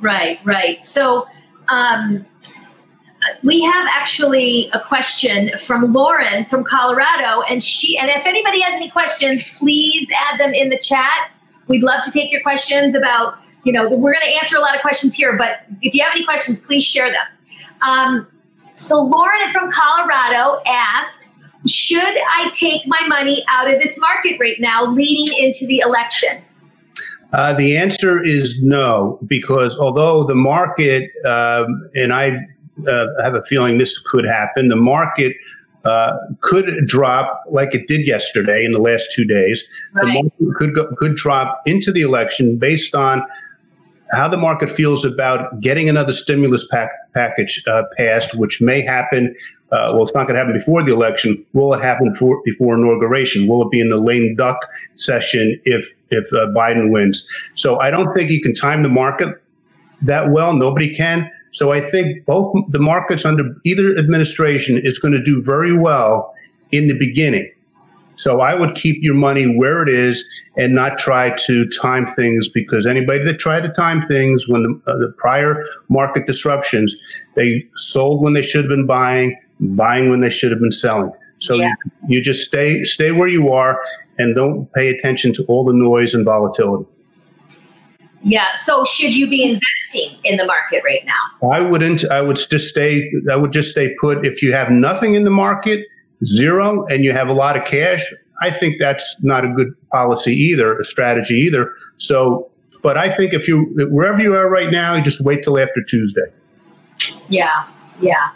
Right, 0.00 0.40
right. 0.44 0.82
So 0.82 1.26
um, 1.68 2.26
we 3.42 3.62
have 3.62 3.86
actually 3.90 4.70
a 4.72 4.80
question 4.80 5.50
from 5.58 5.92
Lauren 5.92 6.44
from 6.46 6.64
Colorado, 6.64 7.42
and 7.42 7.62
she 7.62 7.98
and 7.98 8.08
if 8.10 8.24
anybody 8.24 8.60
has 8.60 8.74
any 8.74 8.90
questions, 8.90 9.48
please 9.58 10.06
add 10.16 10.40
them 10.40 10.54
in 10.54 10.68
the 10.68 10.78
chat. 10.78 11.30
We'd 11.68 11.82
love 11.82 12.02
to 12.04 12.10
take 12.10 12.32
your 12.32 12.42
questions 12.42 12.96
about, 12.96 13.38
you 13.64 13.72
know, 13.72 13.88
we're 13.88 14.12
going 14.12 14.26
to 14.26 14.40
answer 14.40 14.56
a 14.56 14.60
lot 14.60 14.74
of 14.74 14.80
questions 14.80 15.14
here, 15.14 15.36
but 15.36 15.60
if 15.82 15.94
you 15.94 16.02
have 16.02 16.12
any 16.12 16.24
questions, 16.24 16.58
please 16.58 16.82
share 16.82 17.12
them. 17.12 17.26
Um, 17.82 18.26
so 18.74 19.00
Lauren 19.00 19.52
from 19.52 19.70
Colorado 19.70 20.62
asks, 20.66 21.36
should 21.66 22.02
I 22.02 22.50
take 22.54 22.82
my 22.86 23.00
money 23.06 23.44
out 23.48 23.72
of 23.72 23.80
this 23.80 23.96
market 23.98 24.38
right 24.40 24.58
now 24.58 24.84
leading 24.84 25.36
into 25.38 25.66
the 25.66 25.78
election? 25.78 26.42
Uh, 27.32 27.52
the 27.52 27.76
answer 27.76 28.22
is 28.24 28.60
no, 28.62 29.20
because 29.26 29.76
although 29.76 30.24
the 30.24 30.34
market, 30.34 31.10
um, 31.26 31.88
and 31.94 32.12
I 32.12 32.32
uh, 32.88 33.06
have 33.22 33.34
a 33.34 33.42
feeling 33.44 33.78
this 33.78 33.98
could 33.98 34.24
happen, 34.24 34.68
the 34.68 34.76
market 34.76 35.36
uh, 35.84 36.12
could 36.40 36.66
drop 36.86 37.42
like 37.50 37.74
it 37.74 37.88
did 37.88 38.06
yesterday 38.06 38.64
in 38.64 38.72
the 38.72 38.80
last 38.80 39.08
two 39.14 39.24
days. 39.24 39.64
Right. 39.94 40.04
The 40.04 40.12
market 40.12 40.58
could 40.58 40.74
go, 40.74 40.94
could 40.96 41.16
drop 41.16 41.62
into 41.66 41.90
the 41.92 42.02
election 42.02 42.58
based 42.58 42.94
on 42.94 43.24
how 44.12 44.28
the 44.28 44.36
market 44.36 44.68
feels 44.70 45.04
about 45.04 45.60
getting 45.60 45.88
another 45.88 46.12
stimulus 46.12 46.66
pack, 46.70 46.90
package 47.14 47.62
uh, 47.66 47.84
passed, 47.96 48.34
which 48.34 48.60
may 48.60 48.82
happen. 48.82 49.34
Uh, 49.70 49.90
well, 49.92 50.02
it's 50.02 50.12
not 50.14 50.24
going 50.24 50.34
to 50.34 50.38
happen 50.38 50.52
before 50.52 50.82
the 50.82 50.92
election. 50.92 51.44
Will 51.52 51.72
it 51.74 51.80
happen 51.80 52.14
for, 52.14 52.42
before 52.44 52.74
inauguration? 52.74 53.46
Will 53.46 53.62
it 53.62 53.70
be 53.70 53.80
in 53.80 53.88
the 53.88 53.98
lame 53.98 54.34
duck 54.34 54.58
session 54.96 55.60
if 55.64 55.88
if 56.08 56.32
uh, 56.32 56.48
Biden 56.48 56.90
wins? 56.90 57.24
So 57.54 57.78
I 57.78 57.90
don't 57.90 58.12
think 58.14 58.30
you 58.30 58.42
can 58.42 58.52
time 58.52 58.82
the 58.82 58.88
market 58.88 59.40
that 60.02 60.30
well. 60.30 60.54
Nobody 60.54 60.94
can. 60.94 61.30
So 61.52 61.72
I 61.72 61.80
think 61.80 62.24
both 62.26 62.54
the 62.68 62.78
markets 62.78 63.24
under 63.24 63.44
either 63.64 63.96
administration 63.96 64.80
is 64.82 64.98
going 64.98 65.12
to 65.12 65.22
do 65.22 65.42
very 65.42 65.76
well 65.76 66.32
in 66.70 66.86
the 66.86 66.94
beginning. 66.94 67.50
So 68.16 68.40
I 68.40 68.54
would 68.54 68.74
keep 68.74 68.98
your 69.00 69.14
money 69.14 69.46
where 69.46 69.82
it 69.82 69.88
is 69.88 70.22
and 70.58 70.74
not 70.74 70.98
try 70.98 71.34
to 71.46 71.66
time 71.68 72.06
things 72.06 72.50
because 72.50 72.84
anybody 72.84 73.24
that 73.24 73.38
tried 73.38 73.62
to 73.62 73.70
time 73.70 74.02
things 74.02 74.46
when 74.46 74.62
the, 74.62 74.92
uh, 74.92 74.98
the 74.98 75.14
prior 75.16 75.64
market 75.88 76.26
disruptions, 76.26 76.94
they 77.34 77.66
sold 77.76 78.22
when 78.22 78.34
they 78.34 78.42
should 78.42 78.64
have 78.64 78.68
been 78.68 78.86
buying, 78.86 79.38
buying 79.60 80.10
when 80.10 80.20
they 80.20 80.28
should 80.28 80.50
have 80.50 80.60
been 80.60 80.70
selling. 80.70 81.10
So 81.38 81.54
yeah. 81.54 81.72
you, 82.08 82.16
you 82.16 82.22
just 82.22 82.46
stay 82.46 82.84
stay 82.84 83.10
where 83.10 83.28
you 83.28 83.50
are 83.52 83.80
and 84.18 84.36
don't 84.36 84.70
pay 84.74 84.88
attention 84.88 85.32
to 85.34 85.44
all 85.44 85.64
the 85.64 85.72
noise 85.72 86.12
and 86.12 86.22
volatility. 86.22 86.89
Yeah. 88.22 88.52
So 88.54 88.84
should 88.84 89.14
you 89.14 89.28
be 89.28 89.42
investing 89.42 90.18
in 90.24 90.36
the 90.36 90.44
market 90.44 90.82
right 90.84 91.04
now? 91.06 91.48
I 91.50 91.60
wouldn't. 91.60 92.04
I 92.10 92.20
would 92.20 92.36
just 92.36 92.68
stay. 92.68 93.10
I 93.30 93.36
would 93.36 93.52
just 93.52 93.70
stay 93.70 93.94
put. 94.00 94.26
If 94.26 94.42
you 94.42 94.52
have 94.52 94.70
nothing 94.70 95.14
in 95.14 95.24
the 95.24 95.30
market, 95.30 95.86
zero 96.24 96.86
and 96.86 97.04
you 97.04 97.12
have 97.12 97.28
a 97.28 97.32
lot 97.32 97.56
of 97.56 97.64
cash, 97.64 98.04
I 98.40 98.50
think 98.50 98.78
that's 98.78 99.16
not 99.20 99.44
a 99.44 99.48
good 99.48 99.74
policy 99.90 100.32
either, 100.32 100.78
a 100.78 100.84
strategy 100.84 101.34
either. 101.34 101.74
So, 101.98 102.50
but 102.82 102.96
I 102.96 103.14
think 103.14 103.32
if 103.32 103.46
you, 103.46 103.70
wherever 103.90 104.20
you 104.20 104.34
are 104.34 104.48
right 104.48 104.70
now, 104.70 104.94
you 104.94 105.02
just 105.02 105.20
wait 105.20 105.42
till 105.42 105.58
after 105.58 105.82
Tuesday. 105.82 106.26
Yeah, 107.28 107.66
yeah, 108.00 108.30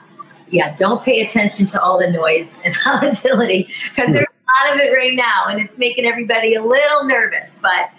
yeah. 0.51 0.75
Don't 0.77 1.03
pay 1.03 1.21
attention 1.23 1.67
to 1.67 1.81
all 1.81 1.99
the 1.99 2.11
noise 2.11 2.59
and 2.65 2.77
volatility 2.85 3.69
because 3.91 4.13
there's 4.13 4.27
a 4.27 4.67
lot 4.67 4.75
of 4.75 4.81
it 4.81 4.93
right 4.93 5.15
now 5.15 5.47
and 5.49 5.61
it's 5.61 5.79
making 5.79 6.05
everybody 6.05 6.55
a 6.55 6.63
little 6.63 7.05
nervous. 7.05 7.59
But 7.63 7.91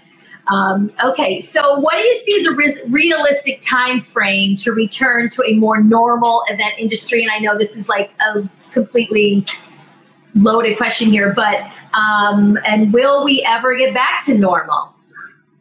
um, 0.47 0.89
okay, 1.03 1.39
so 1.39 1.79
what 1.79 1.93
do 1.93 1.99
you 1.99 2.15
see 2.23 2.39
as 2.39 2.45
a 2.45 2.51
re- 2.51 2.81
realistic 2.87 3.61
time 3.61 4.01
frame 4.01 4.55
to 4.57 4.71
return 4.71 5.29
to 5.29 5.43
a 5.43 5.53
more 5.55 5.81
normal 5.81 6.43
event 6.49 6.73
industry? 6.77 7.23
And 7.23 7.31
I 7.31 7.39
know 7.39 7.57
this 7.57 7.75
is 7.75 7.87
like 7.87 8.11
a 8.19 8.47
completely 8.71 9.45
loaded 10.35 10.77
question 10.77 11.09
here, 11.09 11.33
but 11.33 11.61
um, 11.93 12.59
and 12.65 12.93
will 12.93 13.23
we 13.23 13.43
ever 13.47 13.75
get 13.75 13.93
back 13.93 14.23
to 14.25 14.35
normal? 14.35 14.94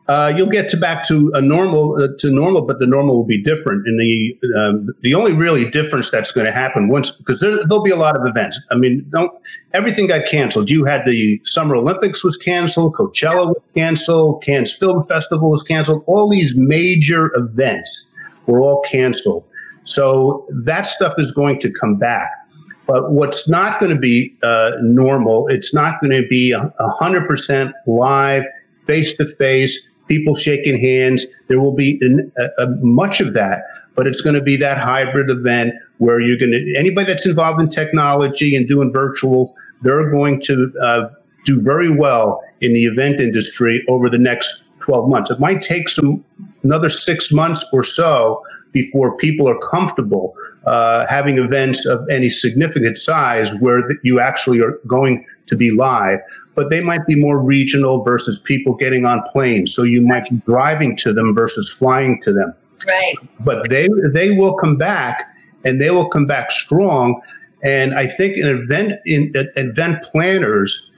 Uh, 0.07 0.31
you'll 0.37 0.51
get 0.51 0.69
to 0.69 0.77
back 0.77 1.07
to 1.09 1.31
a 1.33 1.41
normal 1.41 1.97
uh, 1.99 2.09
to 2.19 2.31
normal, 2.31 2.67
but 2.67 2.79
the 2.79 2.87
normal 2.87 3.17
will 3.17 3.25
be 3.25 3.43
different. 3.43 3.87
And 3.87 3.99
the 3.99 4.39
um, 4.55 4.95
the 5.01 5.15
only 5.15 5.33
really 5.33 5.71
difference 5.71 6.11
that's 6.11 6.31
going 6.31 6.45
to 6.45 6.53
happen 6.53 6.89
once 6.89 7.11
because 7.11 7.41
there, 7.41 7.59
will 7.71 7.83
be 7.83 7.91
a 7.91 7.97
lot 7.97 8.15
of 8.15 8.27
events. 8.27 8.61
I 8.71 8.75
mean, 8.75 9.07
don't 9.09 9.33
everything 9.73 10.07
got 10.07 10.27
canceled. 10.27 10.69
You 10.69 10.85
had 10.85 11.07
the 11.07 11.41
Summer 11.45 11.77
Olympics 11.77 12.23
was 12.23 12.37
canceled, 12.37 12.95
Coachella 12.95 13.47
was 13.47 13.63
canceled, 13.75 14.43
Cannes 14.43 14.73
Film 14.73 15.05
Festival 15.05 15.51
was 15.51 15.63
canceled. 15.63 16.05
All 16.07 16.29
these 16.29 16.55
major 16.55 17.35
events 17.35 18.05
were 18.47 18.61
all 18.61 18.83
canceled. 18.83 19.45
So 19.85 20.47
that 20.51 20.87
stuff 20.87 21.15
is 21.17 21.33
going 21.33 21.61
to 21.61 21.71
come 21.71 21.97
back. 21.97 22.31
But 22.87 23.13
what's 23.13 23.49
not 23.49 23.81
going 23.81 23.95
to 23.95 23.99
be 23.99 24.37
uh, 24.43 24.73
normal, 24.83 25.49
it's 25.49 25.73
not 25.73 26.01
going 26.03 26.11
to 26.11 26.29
be 26.29 26.55
100% 26.55 27.73
live, 27.87 28.45
face 28.87 29.15
to 29.15 29.27
face, 29.37 29.81
people 30.09 30.35
shaking 30.35 30.81
hands. 30.81 31.25
There 31.49 31.61
will 31.61 31.75
be 31.75 31.99
in, 32.01 32.31
uh, 32.39 32.67
much 32.81 33.21
of 33.21 33.35
that, 33.35 33.63
but 33.95 34.07
it's 34.07 34.21
going 34.21 34.35
to 34.35 34.43
be 34.43 34.57
that 34.57 34.79
hybrid 34.79 35.31
event 35.31 35.75
where 35.99 36.21
you're 36.21 36.39
going 36.39 36.53
to, 36.53 36.75
anybody 36.77 37.07
that's 37.07 37.27
involved 37.27 37.61
in 37.61 37.71
technology 37.71 38.55
and 38.55 38.69
doing 38.69 38.93
virtual, 38.93 39.55
they're 39.83 40.11
going 40.11 40.43
to 40.43 40.73
uh, 40.83 41.09
do 41.45 41.61
very 41.61 41.91
well 41.91 42.43
in 42.61 42.73
the 42.75 42.85
event 42.85 43.21
industry 43.21 43.85
over 43.89 44.09
the 44.09 44.19
next 44.19 44.63
12 44.81 45.09
months. 45.09 45.31
It 45.31 45.41
might 45.41 45.63
take 45.63 45.89
some 45.89 46.25
another 46.64 46.90
six 46.90 47.30
months 47.30 47.64
or 47.73 47.85
so 47.85 48.42
before 48.73 49.16
people 49.16 49.49
are 49.49 49.59
comfortable 49.59 50.35
uh, 50.66 51.06
having 51.06 51.38
events 51.38 51.85
of 51.87 52.00
any 52.11 52.28
significant 52.28 52.97
size 52.97 53.52
where 53.61 53.83
you 54.02 54.18
actually 54.18 54.61
are 54.61 54.78
going 54.87 55.25
to 55.47 55.54
be 55.56 55.71
live. 55.71 56.18
But 56.54 56.71
they 56.71 56.80
might 56.80 57.06
be 57.06 57.14
more 57.14 57.38
regional 57.38 58.02
versus 58.02 58.38
people 58.38 58.75
getting 58.75 59.04
on 59.04 59.23
planes. 59.30 59.75
So 59.75 59.83
you 59.83 60.02
might 60.02 60.28
be 60.28 60.37
driving 60.47 60.97
to 60.99 61.12
them 61.12 61.35
versus 61.35 61.71
flying 61.71 62.21
to 62.23 62.33
them. 62.33 62.52
Right. 62.88 63.16
But 63.40 63.68
they 63.68 63.88
they 64.12 64.30
will 64.33 64.56
come 64.56 64.76
back 64.76 65.30
and 65.64 65.80
they 65.80 65.90
will 65.90 66.09
come 66.09 66.26
back 66.26 66.50
strong. 66.50 67.21
And 67.62 67.94
I 67.94 68.06
think 68.06 68.37
an 68.37 68.49
event 68.49 68.94
in 69.06 69.33
event 69.56 70.02
planners 70.02 70.90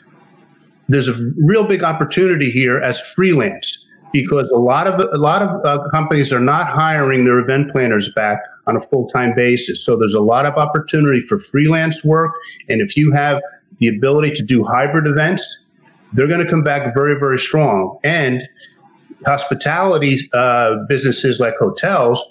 there's 0.88 1.08
a 1.08 1.14
real 1.38 1.64
big 1.64 1.82
opportunity 1.82 2.50
here 2.50 2.78
as 2.78 3.00
freelance 3.00 3.85
because 4.12 4.50
a 4.50 4.58
lot 4.58 4.86
of 4.86 5.00
a 5.12 5.18
lot 5.18 5.42
of 5.42 5.64
uh, 5.64 5.88
companies 5.90 6.32
are 6.32 6.40
not 6.40 6.68
hiring 6.68 7.24
their 7.24 7.38
event 7.38 7.70
planners 7.70 8.12
back 8.14 8.38
on 8.66 8.76
a 8.76 8.80
full-time 8.80 9.34
basis. 9.34 9.84
So 9.84 9.96
there's 9.96 10.14
a 10.14 10.20
lot 10.20 10.46
of 10.46 10.54
opportunity 10.54 11.20
for 11.20 11.38
freelance 11.38 12.04
work 12.04 12.32
and 12.68 12.80
if 12.80 12.96
you 12.96 13.12
have 13.12 13.40
the 13.78 13.88
ability 13.88 14.30
to 14.32 14.42
do 14.42 14.64
hybrid 14.64 15.06
events, 15.06 15.58
they're 16.14 16.28
going 16.28 16.44
to 16.44 16.50
come 16.50 16.62
back 16.62 16.94
very 16.94 17.18
very 17.18 17.38
strong. 17.38 17.98
And 18.04 18.48
hospitality 19.24 20.28
uh, 20.34 20.76
businesses 20.88 21.40
like 21.40 21.54
hotels 21.58 22.22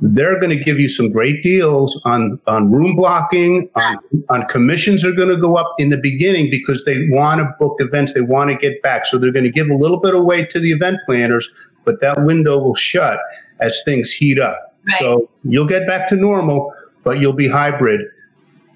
they're 0.00 0.38
going 0.38 0.56
to 0.56 0.62
give 0.62 0.78
you 0.78 0.88
some 0.88 1.10
great 1.10 1.42
deals 1.42 2.00
on, 2.04 2.40
on 2.46 2.70
room 2.70 2.94
blocking, 2.94 3.68
on, 3.74 3.96
on 4.30 4.46
commissions 4.46 5.04
are 5.04 5.12
going 5.12 5.28
to 5.28 5.36
go 5.36 5.56
up 5.56 5.74
in 5.78 5.90
the 5.90 5.96
beginning 5.96 6.50
because 6.50 6.84
they 6.84 7.08
want 7.10 7.40
to 7.40 7.48
book 7.58 7.76
events, 7.80 8.12
they 8.12 8.20
want 8.20 8.50
to 8.50 8.56
get 8.56 8.80
back. 8.82 9.06
So 9.06 9.18
they're 9.18 9.32
going 9.32 9.44
to 9.44 9.50
give 9.50 9.68
a 9.68 9.74
little 9.74 10.00
bit 10.00 10.14
away 10.14 10.46
to 10.46 10.60
the 10.60 10.70
event 10.70 10.98
planners, 11.06 11.48
but 11.84 12.00
that 12.00 12.22
window 12.24 12.58
will 12.58 12.74
shut 12.74 13.18
as 13.60 13.80
things 13.84 14.10
heat 14.12 14.38
up. 14.38 14.76
Right. 14.86 15.00
So 15.00 15.28
you'll 15.42 15.66
get 15.66 15.86
back 15.86 16.08
to 16.10 16.16
normal, 16.16 16.72
but 17.02 17.18
you'll 17.18 17.32
be 17.32 17.48
hybrid 17.48 18.02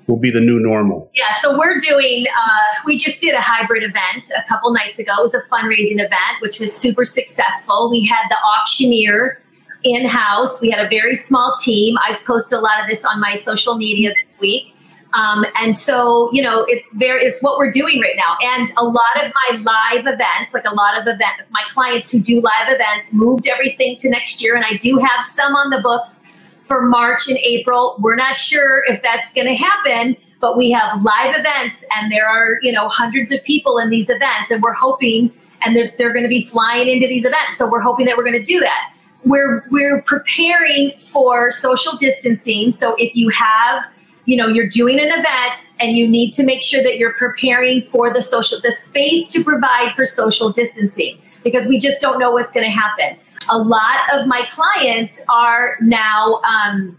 will 0.08 0.18
be 0.18 0.30
the 0.30 0.40
new 0.40 0.58
normal. 0.58 1.10
Yeah, 1.14 1.32
so 1.40 1.56
we're 1.56 1.78
doing, 1.78 2.26
uh, 2.26 2.82
we 2.84 2.98
just 2.98 3.20
did 3.20 3.34
a 3.34 3.40
hybrid 3.40 3.82
event 3.82 4.30
a 4.36 4.46
couple 4.48 4.72
nights 4.72 4.98
ago. 4.98 5.12
It 5.18 5.22
was 5.22 5.34
a 5.34 5.42
fundraising 5.42 6.04
event, 6.04 6.40
which 6.40 6.58
was 6.58 6.74
super 6.74 7.04
successful. 7.04 7.90
We 7.90 8.04
had 8.04 8.28
the 8.28 8.36
auctioneer 8.36 9.40
in 9.84 10.06
house. 10.06 10.60
We 10.60 10.70
had 10.70 10.84
a 10.84 10.88
very 10.88 11.14
small 11.14 11.56
team. 11.60 11.96
I've 12.06 12.24
posted 12.24 12.58
a 12.58 12.60
lot 12.60 12.80
of 12.80 12.88
this 12.88 13.04
on 13.04 13.20
my 13.20 13.34
social 13.34 13.76
media 13.76 14.10
this 14.10 14.38
week. 14.40 14.74
Um, 15.14 15.44
and 15.56 15.76
so, 15.76 16.30
you 16.32 16.42
know, 16.42 16.64
it's 16.68 16.94
very, 16.94 17.22
it's 17.24 17.42
what 17.42 17.58
we're 17.58 17.70
doing 17.70 18.00
right 18.00 18.16
now. 18.16 18.36
And 18.42 18.72
a 18.78 18.84
lot 18.84 19.22
of 19.22 19.32
my 19.50 19.58
live 19.58 20.06
events, 20.06 20.54
like 20.54 20.64
a 20.64 20.74
lot 20.74 20.98
of 20.98 21.06
event, 21.06 21.42
my 21.50 21.62
clients 21.68 22.10
who 22.10 22.18
do 22.18 22.40
live 22.40 22.68
events 22.68 23.12
moved 23.12 23.46
everything 23.46 23.96
to 23.96 24.08
next 24.08 24.42
year. 24.42 24.56
And 24.56 24.64
I 24.64 24.76
do 24.78 24.98
have 24.98 25.24
some 25.34 25.54
on 25.54 25.70
the 25.70 25.80
books 25.80 26.20
for 26.66 26.86
March 26.86 27.28
and 27.28 27.36
April. 27.38 27.96
We're 28.00 28.16
not 28.16 28.36
sure 28.36 28.84
if 28.86 29.02
that's 29.02 29.30
going 29.34 29.48
to 29.48 29.54
happen, 29.54 30.16
but 30.40 30.56
we 30.56 30.70
have 30.70 31.02
live 31.02 31.36
events 31.38 31.84
and 31.94 32.10
there 32.10 32.26
are, 32.26 32.58
you 32.62 32.72
know, 32.72 32.88
hundreds 32.88 33.32
of 33.32 33.42
people 33.44 33.76
in 33.78 33.90
these 33.90 34.08
events 34.08 34.50
and 34.50 34.62
we're 34.62 34.72
hoping 34.72 35.30
and 35.64 35.76
they're, 35.76 35.92
they're 35.98 36.12
going 36.12 36.24
to 36.24 36.28
be 36.28 36.44
flying 36.46 36.88
into 36.88 37.06
these 37.06 37.26
events. 37.26 37.58
So 37.58 37.68
we're 37.68 37.80
hoping 37.80 38.06
that 38.06 38.16
we're 38.16 38.24
going 38.24 38.38
to 38.38 38.42
do 38.42 38.60
that. 38.60 38.94
We're, 39.24 39.64
we're 39.70 40.02
preparing 40.02 40.92
for 40.98 41.50
social 41.50 41.96
distancing. 41.96 42.72
So 42.72 42.94
if 42.98 43.14
you 43.14 43.28
have, 43.30 43.84
you 44.24 44.36
know, 44.36 44.48
you're 44.48 44.68
doing 44.68 44.98
an 44.98 45.08
event 45.08 45.54
and 45.80 45.96
you 45.96 46.08
need 46.08 46.32
to 46.32 46.42
make 46.42 46.62
sure 46.62 46.82
that 46.82 46.98
you're 46.98 47.14
preparing 47.14 47.82
for 47.90 48.12
the 48.12 48.22
social, 48.22 48.60
the 48.60 48.72
space 48.72 49.28
to 49.28 49.44
provide 49.44 49.94
for 49.94 50.04
social 50.04 50.50
distancing 50.50 51.18
because 51.44 51.66
we 51.66 51.78
just 51.78 52.00
don't 52.00 52.18
know 52.18 52.32
what's 52.32 52.52
going 52.52 52.66
to 52.66 52.72
happen. 52.72 53.18
A 53.48 53.58
lot 53.58 53.98
of 54.12 54.26
my 54.26 54.46
clients 54.52 55.18
are 55.28 55.76
now, 55.80 56.40
um, 56.42 56.96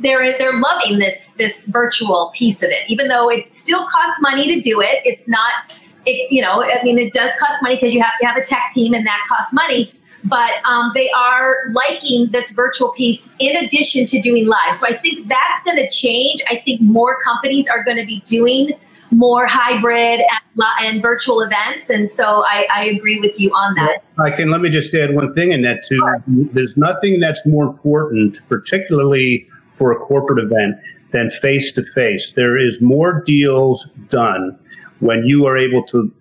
they're 0.00 0.36
they're 0.38 0.58
loving 0.58 0.98
this 0.98 1.18
this 1.38 1.66
virtual 1.66 2.32
piece 2.34 2.62
of 2.62 2.70
it 2.70 2.88
even 2.88 3.08
though 3.08 3.28
it 3.28 3.52
still 3.52 3.86
costs 3.86 4.20
money 4.20 4.46
to 4.54 4.60
do 4.60 4.80
it 4.80 5.00
it's 5.04 5.28
not 5.28 5.78
it's 6.06 6.30
you 6.30 6.42
know 6.42 6.62
i 6.62 6.82
mean 6.82 6.98
it 6.98 7.12
does 7.12 7.32
cost 7.38 7.62
money 7.62 7.76
because 7.76 7.94
you 7.94 8.02
have 8.02 8.12
to 8.20 8.26
have 8.26 8.36
a 8.36 8.44
tech 8.44 8.70
team 8.72 8.94
and 8.94 9.06
that 9.06 9.20
costs 9.28 9.52
money 9.52 9.92
but 10.24 10.52
um, 10.64 10.90
they 10.94 11.10
are 11.10 11.56
liking 11.72 12.30
this 12.30 12.50
virtual 12.50 12.92
piece 12.92 13.26
in 13.38 13.56
addition 13.56 14.06
to 14.06 14.20
doing 14.20 14.46
live 14.46 14.74
so 14.74 14.86
i 14.86 14.96
think 14.98 15.28
that's 15.28 15.62
going 15.64 15.76
to 15.76 15.88
change 15.88 16.42
i 16.48 16.60
think 16.64 16.80
more 16.80 17.18
companies 17.20 17.66
are 17.68 17.84
going 17.84 17.96
to 17.96 18.06
be 18.06 18.22
doing 18.26 18.72
more 19.10 19.46
hybrid 19.46 20.20
and, 20.20 20.64
and, 20.80 21.02
virtual 21.02 21.40
events 21.40 21.88
and 21.88 22.10
so 22.10 22.42
I, 22.46 22.66
I, 22.74 22.84
agree 22.86 23.20
with 23.20 23.38
you 23.38 23.50
on 23.50 23.74
that 23.76 24.02
i 24.18 24.30
can 24.30 24.50
let 24.50 24.60
me 24.60 24.70
just 24.70 24.92
add 24.94 25.14
one 25.14 25.32
thing 25.34 25.52
in 25.52 25.62
that 25.62 25.84
too 25.86 25.96
sure. 25.96 26.22
there's 26.26 26.76
nothing 26.76 27.20
that's 27.20 27.40
more 27.46 27.64
important 27.64 28.40
particularly 28.48 29.46
for 29.74 29.92
a 29.92 29.96
corporate 29.96 30.42
event 30.42 30.76
than 31.14 31.30
face 31.30 31.70
to 31.72 31.84
face. 31.84 32.32
There 32.32 32.58
is 32.58 32.80
more 32.80 33.22
deals 33.24 33.86
done 34.10 34.58
when 35.00 35.24
you 35.24 35.46
are 35.46 35.56
able 35.56 35.84
to 35.84 36.12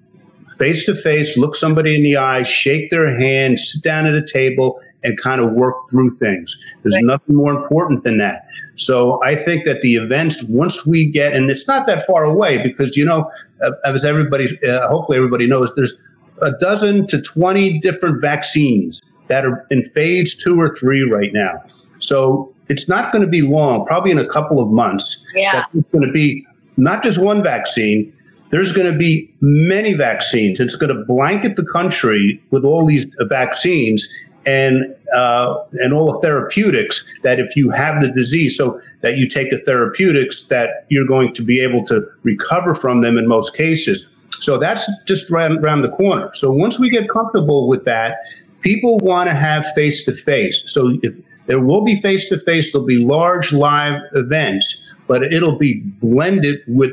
face 0.57 0.85
to 0.85 0.95
face 0.95 1.37
look 1.37 1.55
somebody 1.55 1.95
in 1.95 2.03
the 2.03 2.17
eye, 2.17 2.43
shake 2.43 2.89
their 2.89 3.17
hand, 3.17 3.59
sit 3.59 3.81
down 3.81 4.05
at 4.05 4.15
a 4.15 4.25
table, 4.25 4.79
and 5.03 5.19
kind 5.19 5.41
of 5.41 5.51
work 5.53 5.89
through 5.89 6.11
things. 6.11 6.55
There's 6.81 6.95
right. 6.95 7.03
nothing 7.03 7.35
more 7.35 7.51
important 7.51 8.03
than 8.03 8.17
that. 8.19 8.47
So 8.75 9.21
I 9.23 9.35
think 9.35 9.65
that 9.65 9.81
the 9.81 9.95
events, 9.95 10.43
once 10.43 10.85
we 10.85 11.05
get, 11.05 11.33
and 11.33 11.49
it's 11.49 11.67
not 11.67 11.87
that 11.87 12.05
far 12.05 12.23
away 12.23 12.61
because, 12.63 12.95
you 12.95 13.05
know, 13.05 13.29
uh, 13.63 13.71
as 13.85 14.05
everybody, 14.05 14.57
uh, 14.65 14.87
hopefully 14.87 15.17
everybody 15.17 15.47
knows, 15.47 15.71
there's 15.75 15.93
a 16.41 16.51
dozen 16.59 17.07
to 17.07 17.21
20 17.21 17.79
different 17.79 18.21
vaccines 18.21 19.01
that 19.27 19.45
are 19.45 19.65
in 19.69 19.83
phase 19.83 20.35
two 20.35 20.59
or 20.59 20.73
three 20.75 21.03
right 21.03 21.31
now. 21.33 21.61
So 21.99 22.53
it's 22.69 22.87
not 22.87 23.11
going 23.11 23.23
to 23.23 23.29
be 23.29 23.41
long, 23.41 23.85
probably 23.85 24.11
in 24.11 24.19
a 24.19 24.27
couple 24.27 24.61
of 24.61 24.69
months. 24.69 25.17
Yeah. 25.35 25.65
It's 25.73 25.89
going 25.91 26.05
to 26.05 26.11
be 26.11 26.45
not 26.77 27.03
just 27.03 27.17
one 27.17 27.43
vaccine. 27.43 28.13
There's 28.53 28.71
going 28.71 28.91
to 28.91 28.95
be 28.95 29.33
many 29.41 29.93
vaccines. 29.93 30.59
It's 30.59 30.75
going 30.75 30.95
to 30.95 31.03
blanket 31.05 31.55
the 31.55 31.65
country 31.73 32.39
with 32.51 32.63
all 32.63 32.85
these 32.85 33.07
vaccines 33.21 34.07
and 34.45 34.95
uh, 35.11 35.55
and 35.81 35.91
all 35.91 36.13
the 36.13 36.19
therapeutics 36.19 37.03
that 37.23 37.39
if 37.39 37.55
you 37.55 37.71
have 37.71 37.99
the 37.99 38.09
disease, 38.09 38.55
so 38.55 38.79
that 39.01 39.17
you 39.17 39.27
take 39.27 39.49
the 39.49 39.57
therapeutics 39.65 40.43
that 40.49 40.85
you're 40.89 41.07
going 41.07 41.33
to 41.33 41.41
be 41.41 41.61
able 41.61 41.83
to 41.85 42.05
recover 42.21 42.75
from 42.75 43.01
them 43.01 43.17
in 43.17 43.27
most 43.27 43.55
cases. 43.55 44.05
So 44.39 44.59
that's 44.59 44.87
just 45.05 45.31
around, 45.31 45.57
around 45.63 45.81
the 45.81 45.89
corner. 45.89 46.29
So 46.35 46.51
once 46.51 46.77
we 46.77 46.91
get 46.91 47.09
comfortable 47.09 47.67
with 47.67 47.85
that, 47.85 48.17
people 48.61 48.99
want 48.99 49.29
to 49.29 49.33
have 49.33 49.65
face 49.73 50.03
to 50.05 50.13
face. 50.13 50.61
So 50.67 50.99
if 51.01 51.15
there 51.47 51.59
will 51.59 51.83
be 51.83 51.99
face 52.01 52.29
to 52.29 52.37
face, 52.39 52.71
there'll 52.71 52.85
be 52.85 53.03
large 53.03 53.51
live 53.51 53.99
events, 54.13 54.77
but 55.07 55.23
it'll 55.33 55.57
be 55.57 55.81
blended 56.01 56.59
with 56.67 56.91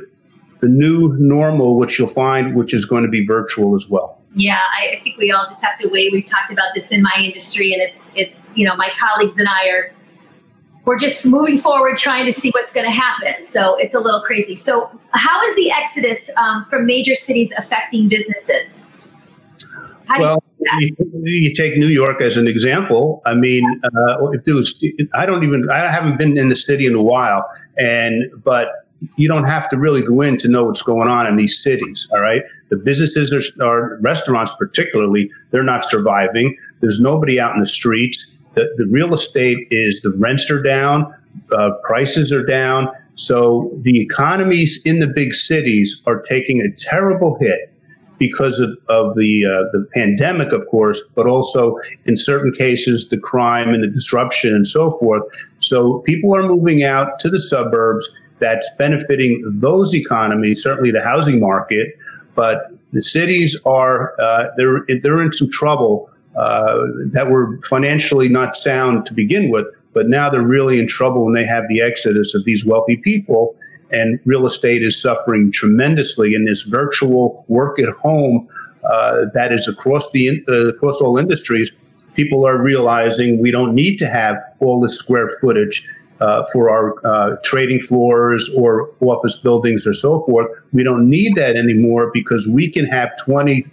the 0.60 0.68
new 0.68 1.16
normal, 1.18 1.78
which 1.78 1.98
you'll 1.98 2.08
find, 2.08 2.54
which 2.54 2.74
is 2.74 2.84
going 2.84 3.02
to 3.02 3.08
be 3.08 3.26
virtual 3.26 3.74
as 3.74 3.88
well. 3.88 4.20
Yeah, 4.34 4.60
I, 4.78 5.00
think 5.02 5.18
we 5.18 5.32
all 5.32 5.46
just 5.46 5.62
have 5.62 5.76
to 5.78 5.88
wait. 5.88 6.12
We've 6.12 6.24
talked 6.24 6.52
about 6.52 6.74
this 6.74 6.92
in 6.92 7.02
my 7.02 7.14
industry, 7.18 7.72
and 7.72 7.82
it's 7.82 8.10
it's 8.14 8.56
you 8.56 8.66
know 8.66 8.76
my 8.76 8.90
colleagues 8.98 9.38
and 9.38 9.48
I 9.48 9.68
are 9.68 9.92
we're 10.84 10.98
just 10.98 11.26
moving 11.26 11.58
forward, 11.58 11.96
trying 11.96 12.26
to 12.26 12.32
see 12.32 12.50
what's 12.50 12.72
going 12.72 12.86
to 12.86 12.92
happen. 12.92 13.44
So 13.44 13.76
it's 13.76 13.94
a 13.94 14.00
little 14.00 14.22
crazy. 14.22 14.54
So 14.54 14.90
how 15.12 15.42
is 15.48 15.56
the 15.56 15.70
exodus 15.70 16.30
um, 16.36 16.66
from 16.70 16.86
major 16.86 17.14
cities 17.14 17.50
affecting 17.58 18.08
businesses? 18.08 18.82
How 20.06 20.20
well, 20.20 20.44
you, 20.80 20.96
you, 21.24 21.54
take 21.54 21.76
New 21.76 21.86
York 21.86 22.20
as 22.20 22.36
an 22.36 22.48
example. 22.48 23.22
I 23.24 23.34
mean, 23.34 23.64
uh, 23.84 24.30
if 24.30 24.46
was, 24.46 24.74
I 25.14 25.26
don't 25.26 25.44
even, 25.44 25.68
I 25.70 25.90
haven't 25.90 26.18
been 26.18 26.36
in 26.36 26.48
the 26.48 26.56
city 26.56 26.86
in 26.86 26.94
a 26.94 27.02
while, 27.02 27.48
and 27.78 28.24
but 28.42 28.79
you 29.16 29.28
don't 29.28 29.44
have 29.44 29.68
to 29.70 29.78
really 29.78 30.02
go 30.02 30.20
in 30.20 30.36
to 30.38 30.48
know 30.48 30.64
what's 30.64 30.82
going 30.82 31.08
on 31.08 31.26
in 31.26 31.36
these 31.36 31.62
cities. 31.62 32.06
All 32.12 32.20
right, 32.20 32.42
the 32.68 32.76
businesses 32.76 33.32
are, 33.32 33.66
are 33.66 33.98
restaurants, 34.00 34.52
particularly, 34.58 35.30
they're 35.50 35.62
not 35.62 35.84
surviving. 35.84 36.56
There's 36.80 37.00
nobody 37.00 37.40
out 37.40 37.54
in 37.54 37.60
the 37.60 37.66
streets. 37.66 38.26
The, 38.54 38.68
the 38.76 38.86
real 38.86 39.14
estate 39.14 39.68
is 39.70 40.00
the 40.02 40.10
rents 40.10 40.50
are 40.50 40.62
down, 40.62 41.14
uh, 41.52 41.72
prices 41.84 42.32
are 42.32 42.44
down. 42.44 42.88
So 43.14 43.70
the 43.82 44.00
economies 44.00 44.80
in 44.84 44.98
the 44.98 45.06
big 45.06 45.34
cities 45.34 46.00
are 46.06 46.22
taking 46.22 46.60
a 46.60 46.70
terrible 46.72 47.38
hit 47.38 47.70
because 48.20 48.60
of, 48.60 48.70
of 48.88 49.16
the 49.16 49.44
uh, 49.44 49.64
the 49.72 49.86
pandemic, 49.94 50.52
of 50.52 50.66
course, 50.68 51.00
but 51.16 51.26
also 51.26 51.76
in 52.04 52.16
certain 52.16 52.52
cases 52.52 53.08
the 53.08 53.18
crime 53.18 53.74
and 53.74 53.82
the 53.82 53.88
disruption 53.88 54.54
and 54.54 54.66
so 54.66 54.92
forth. 54.92 55.22
So 55.58 56.00
people 56.00 56.34
are 56.36 56.42
moving 56.42 56.84
out 56.84 57.18
to 57.20 57.30
the 57.30 57.40
suburbs. 57.40 58.08
That's 58.40 58.68
benefiting 58.78 59.42
those 59.44 59.94
economies, 59.94 60.62
certainly 60.62 60.90
the 60.90 61.02
housing 61.02 61.40
market, 61.40 61.96
but 62.34 62.72
the 62.92 63.02
cities 63.02 63.56
are 63.64 64.14
uh, 64.20 64.48
they're 64.56 64.84
they're 65.02 65.22
in 65.22 65.32
some 65.32 65.50
trouble 65.50 66.10
uh, 66.36 66.86
that 67.12 67.30
were 67.30 67.60
financially 67.68 68.28
not 68.28 68.56
sound 68.56 69.06
to 69.06 69.12
begin 69.12 69.50
with, 69.50 69.66
but 69.92 70.08
now 70.08 70.30
they're 70.30 70.42
really 70.42 70.78
in 70.78 70.88
trouble 70.88 71.24
when 71.24 71.34
they 71.34 71.44
have 71.44 71.64
the 71.68 71.80
exodus 71.80 72.34
of 72.34 72.44
these 72.44 72.64
wealthy 72.64 72.96
people 72.96 73.54
and 73.92 74.20
real 74.24 74.46
estate 74.46 74.82
is 74.82 75.00
suffering 75.00 75.50
tremendously 75.50 76.34
in 76.34 76.44
this 76.44 76.62
virtual 76.62 77.44
work 77.48 77.78
at 77.80 77.88
home 77.88 78.48
uh, 78.84 79.26
that 79.34 79.52
is 79.52 79.68
across 79.68 80.10
the 80.12 80.42
uh, 80.48 80.68
across 80.68 81.00
all 81.00 81.18
industries. 81.18 81.70
People 82.14 82.46
are 82.46 82.60
realizing 82.60 83.40
we 83.40 83.50
don't 83.50 83.74
need 83.74 83.96
to 83.98 84.08
have 84.08 84.36
all 84.60 84.80
this 84.80 84.96
square 84.96 85.30
footage 85.40 85.86
uh, 86.20 86.44
for 86.52 86.70
our 86.70 86.94
uh, 87.06 87.36
trading 87.42 87.80
floors 87.80 88.50
or 88.56 88.90
office 89.00 89.36
buildings 89.36 89.86
or 89.86 89.92
so 89.92 90.22
forth. 90.24 90.48
We 90.72 90.82
don't 90.82 91.08
need 91.08 91.34
that 91.36 91.56
anymore 91.56 92.10
because 92.12 92.46
we 92.46 92.70
can 92.70 92.86
have 92.86 93.10
25%, 93.26 93.70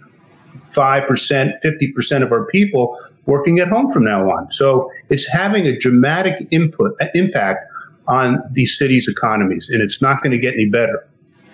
50% 0.72 2.22
of 2.22 2.32
our 2.32 2.46
people 2.46 2.98
working 3.26 3.58
at 3.58 3.68
home 3.68 3.92
from 3.92 4.04
now 4.04 4.30
on. 4.30 4.50
So 4.50 4.90
it's 5.10 5.26
having 5.30 5.66
a 5.66 5.78
dramatic 5.78 6.48
input 6.50 6.92
impact 7.14 7.70
on 8.06 8.42
these 8.52 8.76
cities' 8.78 9.06
economies, 9.06 9.68
and 9.68 9.82
it's 9.82 10.00
not 10.00 10.22
going 10.22 10.32
to 10.32 10.38
get 10.38 10.54
any 10.54 10.66
better 10.66 11.06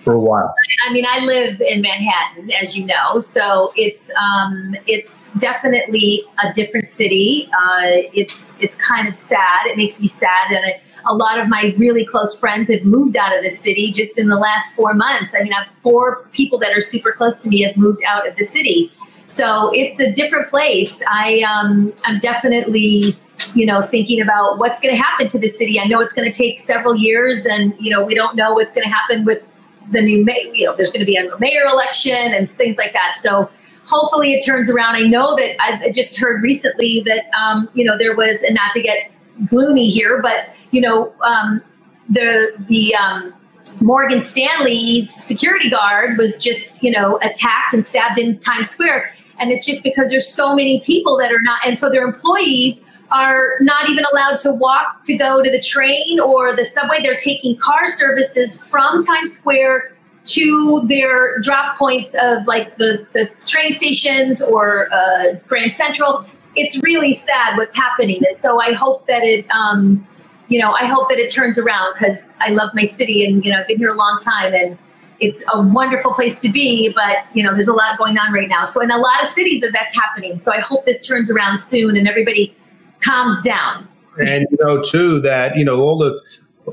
for 0.04 0.12
a 0.12 0.20
while. 0.20 0.54
I 0.88 0.92
mean, 0.92 1.04
I 1.06 1.20
live 1.20 1.60
in 1.60 1.80
Manhattan, 1.80 2.50
as 2.52 2.76
you 2.76 2.84
know, 2.84 3.20
so 3.20 3.72
it's 3.74 4.02
um, 4.10 4.76
it's 4.86 5.32
definitely 5.34 6.22
a 6.44 6.52
different 6.52 6.90
city. 6.90 7.48
Uh, 7.52 8.04
it's 8.12 8.52
it's 8.60 8.76
kind 8.76 9.08
of 9.08 9.14
sad. 9.14 9.66
It 9.66 9.76
makes 9.76 10.00
me 10.00 10.06
sad, 10.06 10.50
that 10.50 10.80
a 11.06 11.14
lot 11.14 11.38
of 11.38 11.48
my 11.48 11.74
really 11.76 12.04
close 12.04 12.38
friends 12.38 12.68
have 12.68 12.84
moved 12.84 13.16
out 13.16 13.36
of 13.36 13.42
the 13.42 13.50
city 13.50 13.90
just 13.90 14.18
in 14.18 14.28
the 14.28 14.36
last 14.36 14.74
four 14.74 14.94
months. 14.94 15.32
I 15.38 15.42
mean, 15.42 15.52
I 15.52 15.64
have 15.64 15.68
four 15.82 16.28
people 16.32 16.58
that 16.60 16.76
are 16.76 16.80
super 16.80 17.12
close 17.12 17.40
to 17.40 17.48
me 17.48 17.62
have 17.62 17.76
moved 17.76 18.02
out 18.06 18.28
of 18.28 18.36
the 18.36 18.44
city, 18.44 18.92
so 19.26 19.70
it's 19.74 19.98
a 20.00 20.12
different 20.12 20.50
place. 20.50 20.94
I 21.08 21.42
um, 21.42 21.92
I'm 22.04 22.18
definitely 22.18 23.18
you 23.54 23.66
know, 23.66 23.82
thinking 23.82 24.20
about 24.20 24.58
what's 24.58 24.80
going 24.80 24.94
to 24.94 25.00
happen 25.00 25.26
to 25.28 25.38
the 25.38 25.48
city. 25.48 25.78
I 25.78 25.86
know 25.86 26.00
it's 26.00 26.12
going 26.12 26.30
to 26.30 26.36
take 26.36 26.60
several 26.60 26.96
years, 26.96 27.44
and 27.44 27.74
you 27.80 27.90
know, 27.90 28.04
we 28.04 28.14
don't 28.14 28.36
know 28.36 28.54
what's 28.54 28.72
going 28.72 28.84
to 28.84 28.94
happen 28.94 29.24
with 29.24 29.50
the 29.90 30.00
new 30.00 30.24
mayor. 30.24 30.54
You 30.54 30.66
know, 30.66 30.76
there's 30.76 30.90
going 30.90 31.00
to 31.00 31.06
be 31.06 31.16
a 31.16 31.38
mayor 31.38 31.64
election 31.64 32.34
and 32.34 32.50
things 32.50 32.76
like 32.76 32.92
that. 32.92 33.16
So 33.20 33.50
hopefully, 33.84 34.34
it 34.34 34.44
turns 34.44 34.70
around. 34.70 34.96
I 34.96 35.02
know 35.02 35.36
that 35.36 35.56
I 35.62 35.90
just 35.90 36.18
heard 36.18 36.42
recently 36.42 37.02
that 37.06 37.24
um, 37.38 37.68
you 37.74 37.84
know 37.84 37.96
there 37.98 38.16
was, 38.16 38.42
and 38.42 38.54
not 38.54 38.72
to 38.72 38.82
get 38.82 39.10
gloomy 39.48 39.90
here, 39.90 40.20
but 40.22 40.48
you 40.70 40.80
know, 40.80 41.14
um, 41.22 41.62
the 42.08 42.54
the 42.68 42.94
um, 42.94 43.34
Morgan 43.80 44.22
Stanley's 44.22 45.12
security 45.12 45.70
guard 45.70 46.18
was 46.18 46.38
just 46.38 46.82
you 46.82 46.90
know 46.90 47.18
attacked 47.22 47.74
and 47.74 47.86
stabbed 47.86 48.18
in 48.18 48.38
Times 48.38 48.70
Square. 48.70 49.10
And 49.36 49.50
it's 49.50 49.66
just 49.66 49.82
because 49.82 50.10
there's 50.10 50.32
so 50.32 50.54
many 50.54 50.80
people 50.86 51.18
that 51.18 51.32
are 51.32 51.40
not, 51.42 51.58
and 51.66 51.76
so 51.76 51.90
their 51.90 52.06
employees 52.06 52.78
are 53.14 53.58
not 53.60 53.88
even 53.88 54.04
allowed 54.12 54.38
to 54.38 54.50
walk 54.50 55.00
to 55.04 55.16
go 55.16 55.40
to 55.40 55.48
the 55.48 55.60
train 55.60 56.18
or 56.18 56.54
the 56.54 56.64
subway. 56.64 57.00
They're 57.00 57.16
taking 57.16 57.56
car 57.56 57.86
services 57.86 58.60
from 58.60 59.04
Times 59.04 59.32
Square 59.32 59.96
to 60.24 60.82
their 60.88 61.38
drop 61.38 61.78
points 61.78 62.10
of 62.20 62.44
like 62.46 62.76
the, 62.76 63.06
the 63.12 63.30
train 63.46 63.78
stations 63.78 64.42
or 64.42 64.92
uh, 64.92 65.34
Grand 65.46 65.76
Central. 65.76 66.26
it's 66.56 66.82
really 66.82 67.12
sad 67.12 67.56
what's 67.56 67.76
happening. 67.76 68.20
And 68.28 68.38
so 68.40 68.60
I 68.60 68.72
hope 68.72 69.06
that 69.06 69.22
it, 69.22 69.48
um, 69.50 70.02
you 70.48 70.60
know, 70.60 70.72
I 70.72 70.86
hope 70.86 71.08
that 71.08 71.18
it 71.18 71.32
turns 71.32 71.56
around 71.56 71.94
because 71.94 72.18
I 72.40 72.50
love 72.50 72.70
my 72.74 72.84
city 72.84 73.24
and, 73.24 73.44
you 73.44 73.52
know, 73.52 73.60
I've 73.60 73.68
been 73.68 73.78
here 73.78 73.94
a 73.94 73.96
long 73.96 74.18
time 74.24 74.54
and 74.54 74.76
it's 75.20 75.44
a 75.52 75.62
wonderful 75.62 76.12
place 76.14 76.36
to 76.40 76.50
be, 76.50 76.92
but, 76.94 77.18
you 77.32 77.44
know, 77.44 77.54
there's 77.54 77.68
a 77.68 77.72
lot 77.72 77.96
going 77.96 78.18
on 78.18 78.32
right 78.32 78.48
now. 78.48 78.64
So 78.64 78.80
in 78.80 78.90
a 78.90 78.98
lot 78.98 79.22
of 79.22 79.28
cities 79.28 79.62
that's 79.72 79.94
happening. 79.94 80.38
So 80.38 80.52
I 80.52 80.58
hope 80.58 80.84
this 80.84 81.06
turns 81.06 81.30
around 81.30 81.58
soon 81.58 81.96
and 81.96 82.08
everybody 82.08 82.56
calms 83.04 83.42
down. 83.42 83.86
And, 84.18 84.46
you 84.50 84.58
know, 84.60 84.80
too, 84.80 85.20
that, 85.20 85.56
you 85.56 85.64
know, 85.64 85.80
all 85.80 85.98
the, 85.98 86.20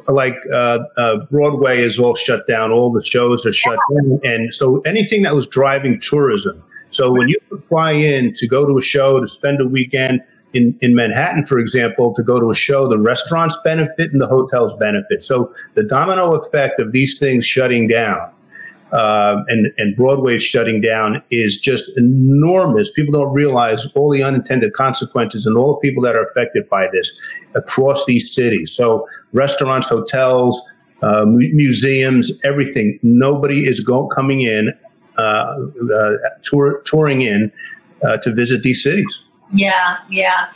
like 0.07 0.35
uh, 0.53 0.79
uh, 0.97 1.17
Broadway 1.31 1.81
is 1.81 1.99
all 1.99 2.15
shut 2.15 2.47
down, 2.47 2.71
all 2.71 2.91
the 2.91 3.03
shows 3.03 3.45
are 3.45 3.53
shut 3.53 3.79
yeah. 3.91 4.01
down. 4.01 4.19
And 4.23 4.53
so 4.53 4.79
anything 4.81 5.23
that 5.23 5.35
was 5.35 5.47
driving 5.47 5.99
tourism, 5.99 6.63
so 6.91 7.11
when 7.11 7.29
you 7.29 7.39
fly 7.69 7.91
in 7.91 8.33
to 8.35 8.47
go 8.47 8.65
to 8.65 8.77
a 8.77 8.81
show, 8.81 9.19
to 9.19 9.27
spend 9.27 9.61
a 9.61 9.65
weekend 9.65 10.21
in, 10.53 10.77
in 10.81 10.93
Manhattan, 10.93 11.45
for 11.45 11.57
example, 11.57 12.13
to 12.15 12.23
go 12.23 12.39
to 12.39 12.49
a 12.49 12.55
show, 12.55 12.87
the 12.87 12.99
restaurants 12.99 13.57
benefit 13.63 14.11
and 14.11 14.21
the 14.21 14.27
hotels 14.27 14.73
benefit. 14.79 15.23
So 15.23 15.53
the 15.75 15.83
domino 15.83 16.35
effect 16.35 16.79
of 16.79 16.91
these 16.91 17.17
things 17.17 17.45
shutting 17.45 17.87
down 17.87 18.30
uh, 18.91 19.43
and, 19.47 19.67
and 19.77 19.95
Broadway 19.95 20.37
shutting 20.37 20.81
down 20.81 21.21
is 21.31 21.57
just 21.57 21.89
enormous. 21.97 22.91
People 22.91 23.13
don't 23.13 23.33
realize 23.33 23.87
all 23.95 24.11
the 24.11 24.23
unintended 24.23 24.73
consequences 24.73 25.45
and 25.45 25.57
all 25.57 25.73
the 25.75 25.87
people 25.87 26.03
that 26.03 26.15
are 26.15 26.23
affected 26.23 26.67
by 26.69 26.87
this 26.91 27.11
across 27.55 28.05
these 28.05 28.33
cities. 28.33 28.71
So 28.71 29.07
restaurants, 29.33 29.87
hotels, 29.87 30.61
uh, 31.01 31.25
museums, 31.25 32.31
everything. 32.43 32.99
Nobody 33.01 33.67
is 33.67 33.79
go- 33.79 34.07
coming 34.07 34.41
in 34.41 34.73
uh, 35.17 35.21
uh, 35.21 36.11
tour, 36.43 36.81
touring 36.85 37.21
in 37.21 37.51
uh, 38.03 38.17
to 38.17 38.33
visit 38.33 38.63
these 38.63 38.83
cities. 38.83 39.21
Yeah, 39.53 39.97
yeah. 40.09 40.47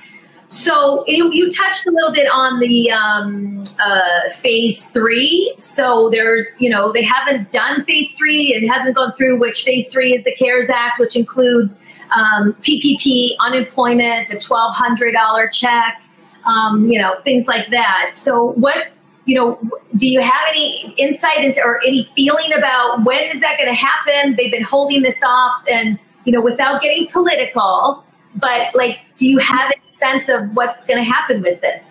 So 0.47 1.03
you, 1.07 1.31
you, 1.31 1.49
touched 1.49 1.87
a 1.87 1.91
little 1.91 2.13
bit 2.13 2.27
on 2.31 2.59
the 2.59 2.91
um, 2.91 3.63
uh, 3.79 4.29
phase 4.29 4.87
three. 4.87 5.53
So 5.57 6.09
there's, 6.11 6.61
you 6.61 6.69
know, 6.69 6.91
they 6.91 7.03
haven't 7.03 7.51
done 7.51 7.83
phase 7.85 8.11
three. 8.11 8.53
It 8.53 8.67
hasn't 8.67 8.95
gone 8.95 9.13
through. 9.15 9.39
Which 9.39 9.63
phase 9.63 9.87
three 9.87 10.13
is 10.13 10.23
the 10.23 10.35
CARES 10.35 10.69
Act, 10.69 10.99
which 10.99 11.15
includes 11.15 11.79
um, 12.15 12.53
PPP, 12.61 13.31
unemployment, 13.39 14.29
the 14.29 14.37
twelve 14.37 14.75
hundred 14.75 15.13
dollar 15.13 15.47
check, 15.47 16.01
um, 16.45 16.87
you 16.87 17.01
know, 17.01 17.15
things 17.23 17.47
like 17.47 17.69
that. 17.71 18.11
So 18.15 18.51
what 18.53 18.89
you 19.25 19.35
know, 19.35 19.59
do 19.95 20.07
you 20.07 20.21
have 20.21 20.41
any 20.49 20.93
insight 20.97 21.43
into 21.43 21.59
or 21.63 21.81
any 21.83 22.07
feeling 22.15 22.53
about 22.53 23.03
when 23.03 23.23
is 23.23 23.41
that 23.41 23.57
going 23.57 23.69
to 23.69 23.75
happen? 23.75 24.35
They've 24.35 24.51
been 24.51 24.63
holding 24.63 25.01
this 25.01 25.15
off, 25.25 25.63
and 25.69 25.99
you 26.25 26.31
know, 26.31 26.41
without 26.41 26.81
getting 26.81 27.07
political, 27.07 28.03
but 28.35 28.75
like, 28.75 28.99
do 29.15 29.27
you 29.27 29.39
have 29.39 29.71
any 29.71 29.84
sense 29.97 30.29
of 30.29 30.55
what's 30.55 30.85
going 30.85 31.03
to 31.03 31.09
happen 31.09 31.41
with 31.41 31.61
this? 31.61 31.83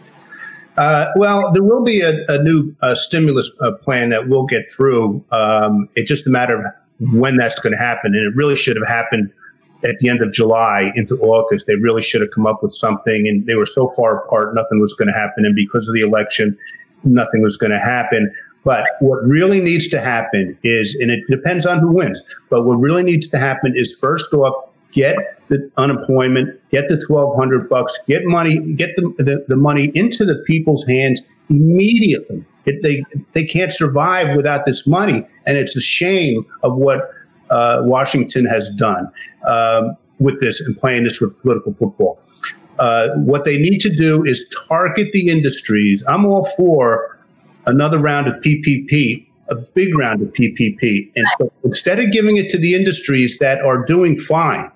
Uh, 0.76 1.06
well, 1.16 1.52
there 1.52 1.62
will 1.62 1.84
be 1.84 2.00
a, 2.00 2.24
a 2.28 2.42
new 2.42 2.74
uh, 2.82 2.94
stimulus 2.94 3.50
uh, 3.60 3.72
plan 3.72 4.10
that 4.10 4.28
will 4.28 4.44
get 4.44 4.70
through. 4.70 5.24
Um, 5.30 5.88
it's 5.94 6.08
just 6.08 6.26
a 6.26 6.30
matter 6.30 6.58
of 6.58 7.12
when 7.12 7.36
that's 7.36 7.58
going 7.60 7.72
to 7.72 7.78
happen, 7.78 8.14
and 8.14 8.26
it 8.26 8.36
really 8.36 8.56
should 8.56 8.76
have 8.76 8.86
happened 8.88 9.32
at 9.84 9.98
the 9.98 10.08
end 10.08 10.22
of 10.22 10.32
July 10.32 10.92
into 10.96 11.16
August. 11.20 11.66
They 11.66 11.76
really 11.76 12.02
should 12.02 12.22
have 12.22 12.30
come 12.34 12.46
up 12.46 12.62
with 12.62 12.74
something, 12.74 13.28
and 13.28 13.46
they 13.46 13.54
were 13.54 13.66
so 13.66 13.88
far 13.90 14.24
apart, 14.24 14.54
nothing 14.54 14.80
was 14.80 14.94
going 14.94 15.08
to 15.08 15.14
happen. 15.14 15.44
And 15.44 15.54
because 15.54 15.86
of 15.86 15.94
the 15.94 16.00
election, 16.00 16.56
nothing 17.04 17.42
was 17.42 17.56
going 17.56 17.72
to 17.72 17.78
happen. 17.78 18.32
But 18.64 18.84
what 19.00 19.22
really 19.24 19.60
needs 19.60 19.88
to 19.88 20.00
happen 20.00 20.58
is, 20.62 20.96
and 21.00 21.10
it 21.10 21.20
depends 21.28 21.66
on 21.66 21.78
who 21.78 21.92
wins, 21.92 22.20
but 22.48 22.64
what 22.64 22.76
really 22.76 23.02
needs 23.02 23.28
to 23.28 23.38
happen 23.38 23.74
is 23.76 23.94
first 24.00 24.32
off, 24.32 24.54
get 24.94 25.16
the 25.48 25.70
unemployment, 25.76 26.48
get 26.70 26.88
the 26.88 26.94
1200 27.06 27.68
bucks, 27.68 27.98
get 28.06 28.24
money, 28.24 28.58
get 28.74 28.90
the, 28.96 29.02
the, 29.18 29.44
the 29.48 29.56
money 29.56 29.92
into 29.94 30.24
the 30.24 30.36
people's 30.46 30.84
hands 30.86 31.20
immediately. 31.50 32.42
It, 32.64 32.82
they, 32.82 33.04
they 33.34 33.44
can't 33.44 33.72
survive 33.72 34.34
without 34.34 34.64
this 34.64 34.86
money. 34.86 35.26
And 35.44 35.58
it's 35.58 35.76
a 35.76 35.80
shame 35.82 36.46
of 36.62 36.76
what 36.76 37.10
uh, 37.50 37.82
Washington 37.82 38.46
has 38.46 38.70
done 38.70 39.10
um, 39.46 39.96
with 40.18 40.40
this 40.40 40.60
and 40.60 40.78
playing 40.78 41.04
this 41.04 41.20
with 41.20 41.38
political 41.42 41.74
football. 41.74 42.18
Uh, 42.78 43.10
what 43.16 43.44
they 43.44 43.58
need 43.58 43.78
to 43.80 43.94
do 43.94 44.24
is 44.24 44.46
target 44.68 45.08
the 45.12 45.28
industries. 45.28 46.02
I'm 46.08 46.24
all 46.24 46.46
for 46.56 47.18
another 47.66 47.98
round 47.98 48.26
of 48.26 48.34
PPP, 48.42 49.26
a 49.48 49.54
big 49.54 49.96
round 49.96 50.22
of 50.22 50.28
PPP. 50.32 51.12
And 51.14 51.26
so 51.38 51.52
instead 51.64 52.00
of 52.00 52.10
giving 52.10 52.36
it 52.36 52.50
to 52.50 52.58
the 52.58 52.74
industries 52.74 53.38
that 53.38 53.60
are 53.60 53.84
doing 53.84 54.18
fine, 54.18 54.70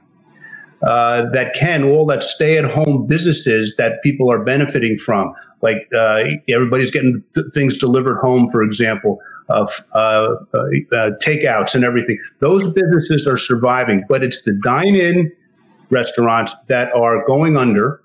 uh, 0.82 1.28
that 1.30 1.54
can 1.54 1.84
all 1.84 2.06
that 2.06 2.22
stay 2.22 2.56
at 2.56 2.64
home 2.64 3.06
businesses 3.06 3.74
that 3.78 4.02
people 4.02 4.30
are 4.30 4.42
benefiting 4.42 4.96
from. 4.96 5.34
Like 5.60 5.88
uh, 5.94 6.24
everybody's 6.48 6.90
getting 6.90 7.22
th- 7.34 7.46
things 7.52 7.76
delivered 7.76 8.18
home 8.18 8.50
for 8.50 8.62
example 8.62 9.20
of 9.48 9.82
uh, 9.94 10.36
uh, 10.54 10.58
uh, 10.92 11.10
takeouts 11.22 11.74
and 11.74 11.84
everything. 11.84 12.18
Those 12.40 12.72
businesses 12.72 13.26
are 13.26 13.36
surviving 13.36 14.04
but 14.08 14.22
it's 14.22 14.42
the 14.42 14.58
dine-in 14.62 15.32
restaurants 15.90 16.54
that 16.68 16.94
are 16.94 17.26
going 17.26 17.56
under. 17.56 18.00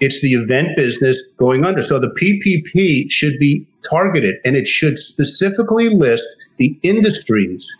It's 0.00 0.20
the 0.20 0.34
event 0.34 0.76
business 0.76 1.22
going 1.38 1.64
under. 1.64 1.80
So 1.80 1.98
the 1.98 2.08
ppp 2.08 3.10
should 3.10 3.38
be 3.38 3.66
targeted 3.88 4.36
and 4.44 4.56
it 4.56 4.66
should 4.66 4.98
specifically 4.98 5.88
list 5.88 6.26
the 6.58 6.78
industries 6.82 7.72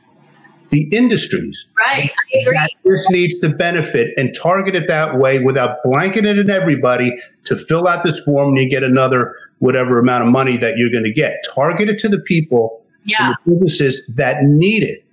the 0.71 0.89
industries. 0.93 1.67
Right, 1.79 2.11
I 2.11 2.39
agree. 2.39 2.77
this 2.85 3.09
needs 3.11 3.39
to 3.41 3.49
benefit 3.49 4.13
and 4.17 4.35
target 4.35 4.75
it 4.75 4.89
that 4.89 5.19
way 5.19 5.41
without 5.41 5.79
blanketing 5.85 6.39
it 6.39 6.49
everybody 6.49 7.13
to 7.45 7.57
fill 7.57 7.87
out 7.87 8.05
this 8.05 8.19
form 8.21 8.51
and 8.51 8.59
you 8.59 8.69
get 8.69 8.85
another 8.85 9.35
whatever 9.59 9.99
amount 9.99 10.25
of 10.25 10.31
money 10.31 10.57
that 10.57 10.77
you're 10.77 10.91
going 10.91 11.05
to 11.05 11.13
get. 11.13 11.35
Target 11.55 11.89
it 11.89 11.99
to 12.01 12.09
the 12.09 12.19
people, 12.21 12.83
yeah. 13.05 13.35
the 13.45 13.53
businesses 13.53 14.01
that 14.09 14.43
need 14.43 14.83
it. 14.83 15.05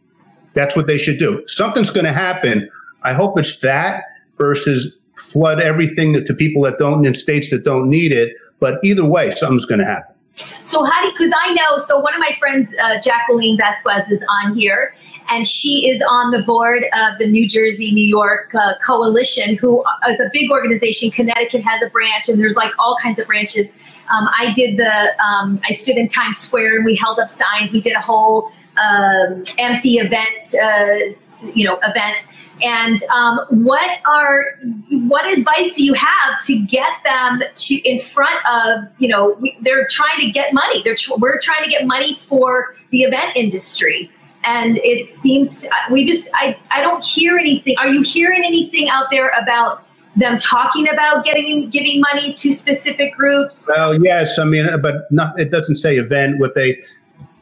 That's 0.53 0.75
what 0.75 0.87
they 0.87 0.97
should 0.97 1.19
do. 1.19 1.43
Something's 1.47 1.89
going 1.89 2.05
to 2.05 2.13
happen. 2.13 2.69
I 3.03 3.13
hope 3.13 3.37
it's 3.37 3.57
that 3.59 4.03
versus 4.37 4.91
flood 5.15 5.59
everything 5.59 6.13
to 6.13 6.33
people 6.33 6.61
that 6.63 6.77
don't 6.77 7.05
in 7.05 7.15
states 7.15 7.49
that 7.49 7.63
don't 7.63 7.89
need 7.89 8.11
it. 8.11 8.33
But 8.59 8.79
either 8.83 9.05
way, 9.05 9.31
something's 9.31 9.65
going 9.65 9.79
to 9.79 9.85
happen. 9.85 10.15
So 10.63 10.83
how 10.83 11.03
do 11.03 11.11
because 11.11 11.31
I 11.35 11.53
know 11.53 11.77
so 11.77 11.99
one 11.99 12.13
of 12.13 12.19
my 12.19 12.35
friends 12.39 12.73
uh, 12.81 12.99
Jacqueline 13.01 13.57
Vasquez 13.57 14.09
is 14.09 14.23
on 14.43 14.55
here 14.55 14.93
and 15.29 15.45
she 15.45 15.89
is 15.89 16.01
on 16.07 16.31
the 16.31 16.41
board 16.41 16.83
of 16.93 17.17
the 17.19 17.27
New 17.27 17.47
Jersey 17.47 17.91
New 17.91 18.05
York 18.05 18.53
uh, 18.55 18.73
coalition 18.85 19.55
who 19.57 19.83
is 20.09 20.19
a 20.19 20.29
big 20.33 20.51
organization. 20.51 21.11
Connecticut 21.11 21.63
has 21.63 21.81
a 21.81 21.89
branch 21.89 22.29
and 22.29 22.39
there's 22.39 22.55
like 22.55 22.71
all 22.79 22.97
kinds 23.01 23.19
of 23.19 23.27
branches. 23.27 23.67
Um, 24.09 24.29
I 24.37 24.53
did 24.53 24.77
the 24.77 25.23
um, 25.23 25.59
I 25.67 25.73
stood 25.73 25.97
in 25.97 26.07
Times 26.07 26.37
Square 26.37 26.77
and 26.77 26.85
we 26.85 26.95
held 26.95 27.19
up 27.19 27.29
signs. 27.29 27.71
We 27.71 27.81
did 27.81 27.93
a 27.93 28.01
whole 28.01 28.51
um, 28.77 29.43
empty 29.57 29.95
event 29.95 30.55
uh, 30.61 31.13
you 31.53 31.65
know 31.65 31.79
event. 31.83 32.27
And 32.59 33.03
um, 33.03 33.39
what 33.49 33.99
are 34.09 34.57
what 34.89 35.31
advice 35.31 35.75
do 35.75 35.83
you 35.83 35.93
have 35.93 36.43
to 36.45 36.59
get 36.65 36.89
them 37.03 37.43
to 37.53 37.75
in 37.75 37.99
front 38.01 38.39
of 38.51 38.87
you 38.97 39.07
know 39.07 39.37
we, 39.39 39.55
they're 39.61 39.87
trying 39.89 40.19
to 40.21 40.31
get 40.31 40.53
money. 40.53 40.81
They're 40.83 40.95
we're 41.17 41.39
trying 41.39 41.63
to 41.63 41.69
get 41.69 41.85
money 41.85 42.15
for 42.15 42.75
the 42.89 43.03
event 43.03 43.35
industry 43.35 44.09
and 44.47 44.77
it 44.77 45.05
seems 45.05 45.59
to, 45.59 45.69
we 45.91 46.05
just 46.05 46.29
I, 46.33 46.57
I 46.71 46.81
don't 46.81 47.03
hear 47.03 47.37
anything. 47.37 47.75
Are 47.77 47.89
you 47.89 48.01
hearing 48.01 48.43
anything 48.45 48.89
out 48.89 49.11
there 49.11 49.29
about 49.41 49.83
them 50.15 50.37
talking 50.37 50.89
about 50.89 51.23
getting 51.25 51.69
giving 51.69 52.01
money 52.01 52.33
to 52.33 52.53
specific 52.53 53.13
groups? 53.13 53.65
Well 53.67 54.03
yes 54.03 54.39
i 54.39 54.43
mean 54.43 54.67
but 54.81 55.11
not, 55.11 55.39
it 55.39 55.51
doesn't 55.51 55.75
say 55.75 55.97
event 55.97 56.39
what 56.39 56.55
they 56.55 56.81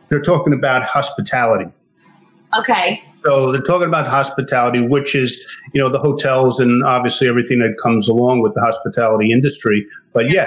they're 0.10 0.22
talking 0.22 0.54
about 0.54 0.84
hospitality. 0.84 1.72
Okay. 2.58 3.04
So 3.26 3.52
they're 3.52 3.62
talking 3.62 3.88
about 3.88 4.08
hospitality, 4.08 4.82
which 4.82 5.16
is, 5.16 5.40
you 5.74 5.82
know, 5.82 5.90
the 5.90 6.00
hotels 6.00 6.60
and 6.60 6.84
obviously 6.84 7.28
everything 7.28 7.60
that 7.60 7.76
comes 7.82 8.08
along 8.08 8.42
with 8.42 8.54
the 8.54 8.62
hospitality 8.62 9.32
industry. 9.32 9.86
But 10.14 10.30
yeah, 10.30 10.46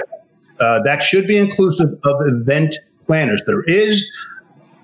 uh, 0.59 0.81
that 0.83 1.03
should 1.03 1.27
be 1.27 1.37
inclusive 1.37 1.89
of 2.03 2.15
event 2.25 2.75
planners. 3.05 3.43
There 3.45 3.63
is 3.63 4.03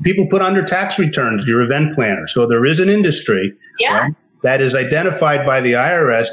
people 0.04 0.28
put 0.28 0.42
under 0.42 0.64
tax 0.64 1.00
returns 1.00 1.48
your 1.48 1.62
event 1.62 1.96
planner. 1.96 2.28
So 2.28 2.46
there 2.46 2.66
is 2.66 2.80
an 2.80 2.90
industry 2.90 3.54
yeah. 3.80 4.00
right, 4.00 4.16
that 4.44 4.62
is 4.62 4.76
identified 4.76 5.46
by 5.46 5.62
the 5.62 5.74
IRS 5.74 6.30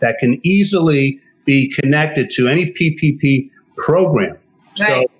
that 0.00 0.18
can 0.18 0.40
easily 0.42 1.20
be 1.44 1.70
connected 1.70 2.30
to 2.30 2.48
any 2.48 2.72
PPP 2.72 3.50
program. 3.76 4.36
Right. 4.80 5.10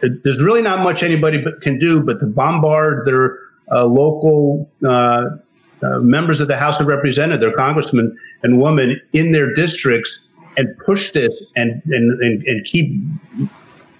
So 0.00 0.08
there's 0.24 0.42
really 0.42 0.62
not 0.62 0.80
much 0.80 1.02
anybody 1.02 1.44
can 1.62 1.78
do 1.78 2.00
but 2.00 2.20
to 2.20 2.26
bombard 2.26 3.06
their 3.06 3.38
uh, 3.72 3.84
local 3.84 4.70
uh, 4.84 5.24
uh, 5.82 5.98
members 5.98 6.40
of 6.40 6.48
the 6.48 6.56
House 6.56 6.80
of 6.80 6.86
Representatives, 6.86 7.40
their 7.40 7.52
congressmen 7.52 8.16
and 8.42 8.60
women 8.60 9.00
in 9.12 9.32
their 9.32 9.52
districts, 9.54 10.20
and 10.56 10.68
push 10.84 11.12
this 11.12 11.42
and 11.56 11.82
and 11.86 12.22
and, 12.22 12.42
and 12.44 12.64
keep 12.64 12.92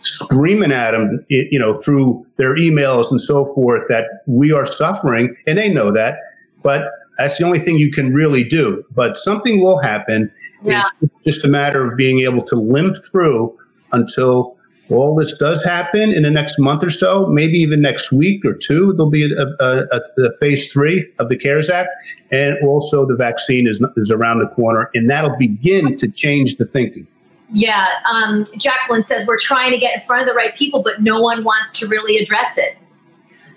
screaming 0.07 0.73
at 0.73 0.93
them, 0.93 1.25
you 1.29 1.59
know, 1.59 1.81
through 1.81 2.27
their 2.37 2.55
emails 2.57 3.11
and 3.11 3.21
so 3.21 3.47
forth 3.55 3.83
that 3.89 4.05
we 4.27 4.53
are 4.53 4.67
suffering, 4.67 5.37
and 5.47 5.59
they 5.59 5.69
know 5.69 5.91
that. 5.93 6.19
But 6.63 6.91
That's 7.19 7.39
the 7.39 7.45
only 7.45 7.59
thing 7.59 7.79
you 7.79 7.91
can 7.91 8.13
really 8.13 8.45
do. 8.45 8.85
But 8.95 9.17
something 9.19 9.61
will 9.61 9.79
happen. 9.79 10.31
Yeah. 10.63 10.83
It's 11.01 11.25
just 11.25 11.45
a 11.45 11.49
matter 11.49 11.91
of 11.91 11.97
being 11.97 12.21
able 12.21 12.43
to 12.45 12.57
limp 12.57 12.97
through 13.11 13.57
until 13.93 14.57
all 14.91 15.17
this 15.17 15.33
does 15.33 15.65
happen 15.65 16.13
in 16.13 16.23
the 16.23 16.31
next 16.31 16.59
month 16.59 16.85
or 16.85 16.91
so, 16.91 17.27
maybe 17.27 17.59
even 17.59 17.81
next 17.81 18.13
week 18.13 18.45
or 18.45 18.53
two. 18.55 18.93
There'll 18.93 19.11
be 19.11 19.25
a, 19.33 19.65
a, 19.65 19.85
a, 19.91 20.01
a 20.27 20.39
phase 20.39 20.71
three 20.73 21.09
of 21.19 21.29
the 21.29 21.37
CARES 21.37 21.69
Act, 21.69 21.91
and 22.31 22.57
also 22.63 23.05
the 23.05 23.17
vaccine 23.17 23.67
is 23.67 23.83
is 23.97 24.11
around 24.11 24.39
the 24.41 24.47
corner, 24.49 24.91
and 24.95 25.11
that'll 25.11 25.37
begin 25.37 25.99
to 25.99 26.07
change 26.09 26.57
the 26.57 26.67
thinking. 26.67 27.07
Yeah, 27.53 27.87
um, 28.11 28.45
Jacqueline 28.57 29.05
says 29.05 29.27
we're 29.27 29.39
trying 29.39 29.71
to 29.73 29.79
get 29.79 29.95
in 29.95 30.07
front 30.07 30.23
of 30.23 30.29
the 30.29 30.35
right 30.35 30.55
people, 30.57 30.83
but 30.83 31.03
no 31.03 31.21
one 31.21 31.45
wants 31.45 31.73
to 31.79 31.87
really 31.87 32.17
address 32.19 32.57
it. 32.57 32.77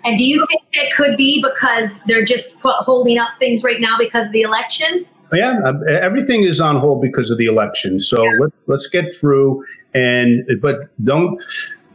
And 0.04 0.16
do 0.16 0.24
you 0.24 0.46
think 0.46 0.62
it 0.72 0.94
could 0.94 1.16
be 1.16 1.42
because 1.42 2.00
they're 2.04 2.24
just 2.24 2.58
put, 2.60 2.76
holding 2.76 3.18
up 3.18 3.30
things 3.38 3.62
right 3.62 3.80
now 3.80 3.98
because 3.98 4.26
of 4.26 4.32
the 4.32 4.42
election? 4.42 5.06
Yeah, 5.32 5.60
uh, 5.64 5.74
everything 5.88 6.42
is 6.42 6.60
on 6.60 6.76
hold 6.76 7.02
because 7.02 7.30
of 7.30 7.38
the 7.38 7.46
election. 7.46 8.00
So 8.00 8.24
Yeah. 8.24 8.30
let, 8.40 8.50
let's 8.66 8.86
get 8.86 9.14
through, 9.14 9.64
and 9.94 10.48
but 10.60 10.88
don't 11.04 11.40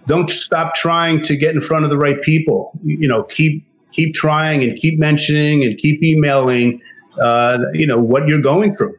don't 0.08 0.30
stop 0.30 0.76
trying 0.76 1.22
to 1.24 1.36
get 1.36 1.56
in 1.56 1.62
front 1.62 1.84
of 1.84 1.92
the 1.92 1.98
right 1.98 2.22
people. 2.22 2.72
You 2.84 3.08
know, 3.08 3.24
keep 3.24 3.66
keep 3.92 4.14
trying 4.14 4.64
and 4.64 4.78
keep 4.78 5.00
mentioning 5.00 5.64
and 5.64 5.78
keep 5.78 6.02
emailing. 6.02 6.82
Uh, 7.20 7.60
you 7.74 7.88
know 7.88 8.00
what 8.00 8.28
you're 8.28 8.42
going 8.42 8.74
through. 8.76 8.98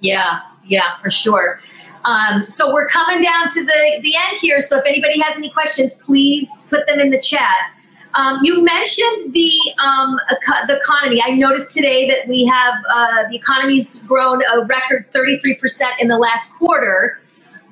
Yeah, 0.00 0.40
yeah, 0.66 0.98
for 1.02 1.10
sure. 1.10 1.60
Um, 2.04 2.42
so 2.42 2.72
we're 2.72 2.88
coming 2.88 3.22
down 3.22 3.50
to 3.50 3.64
the, 3.64 4.00
the 4.02 4.14
end 4.16 4.38
here. 4.40 4.60
So 4.60 4.78
if 4.78 4.86
anybody 4.86 5.20
has 5.20 5.36
any 5.36 5.50
questions, 5.50 5.94
please 5.94 6.48
put 6.68 6.86
them 6.86 6.98
in 6.98 7.10
the 7.10 7.20
chat. 7.20 7.72
Um, 8.14 8.40
you 8.42 8.64
mentioned 8.64 9.34
the 9.34 9.52
um, 9.84 10.18
the 10.66 10.76
economy. 10.76 11.22
I 11.24 11.30
noticed 11.30 11.70
today 11.72 12.08
that 12.08 12.26
we 12.26 12.44
have 12.44 12.74
uh, 12.92 13.28
the 13.30 13.36
economy's 13.36 14.02
grown 14.02 14.42
a 14.52 14.64
record 14.64 15.06
33% 15.12 15.80
in 16.00 16.08
the 16.08 16.18
last 16.18 16.52
quarter. 16.54 17.20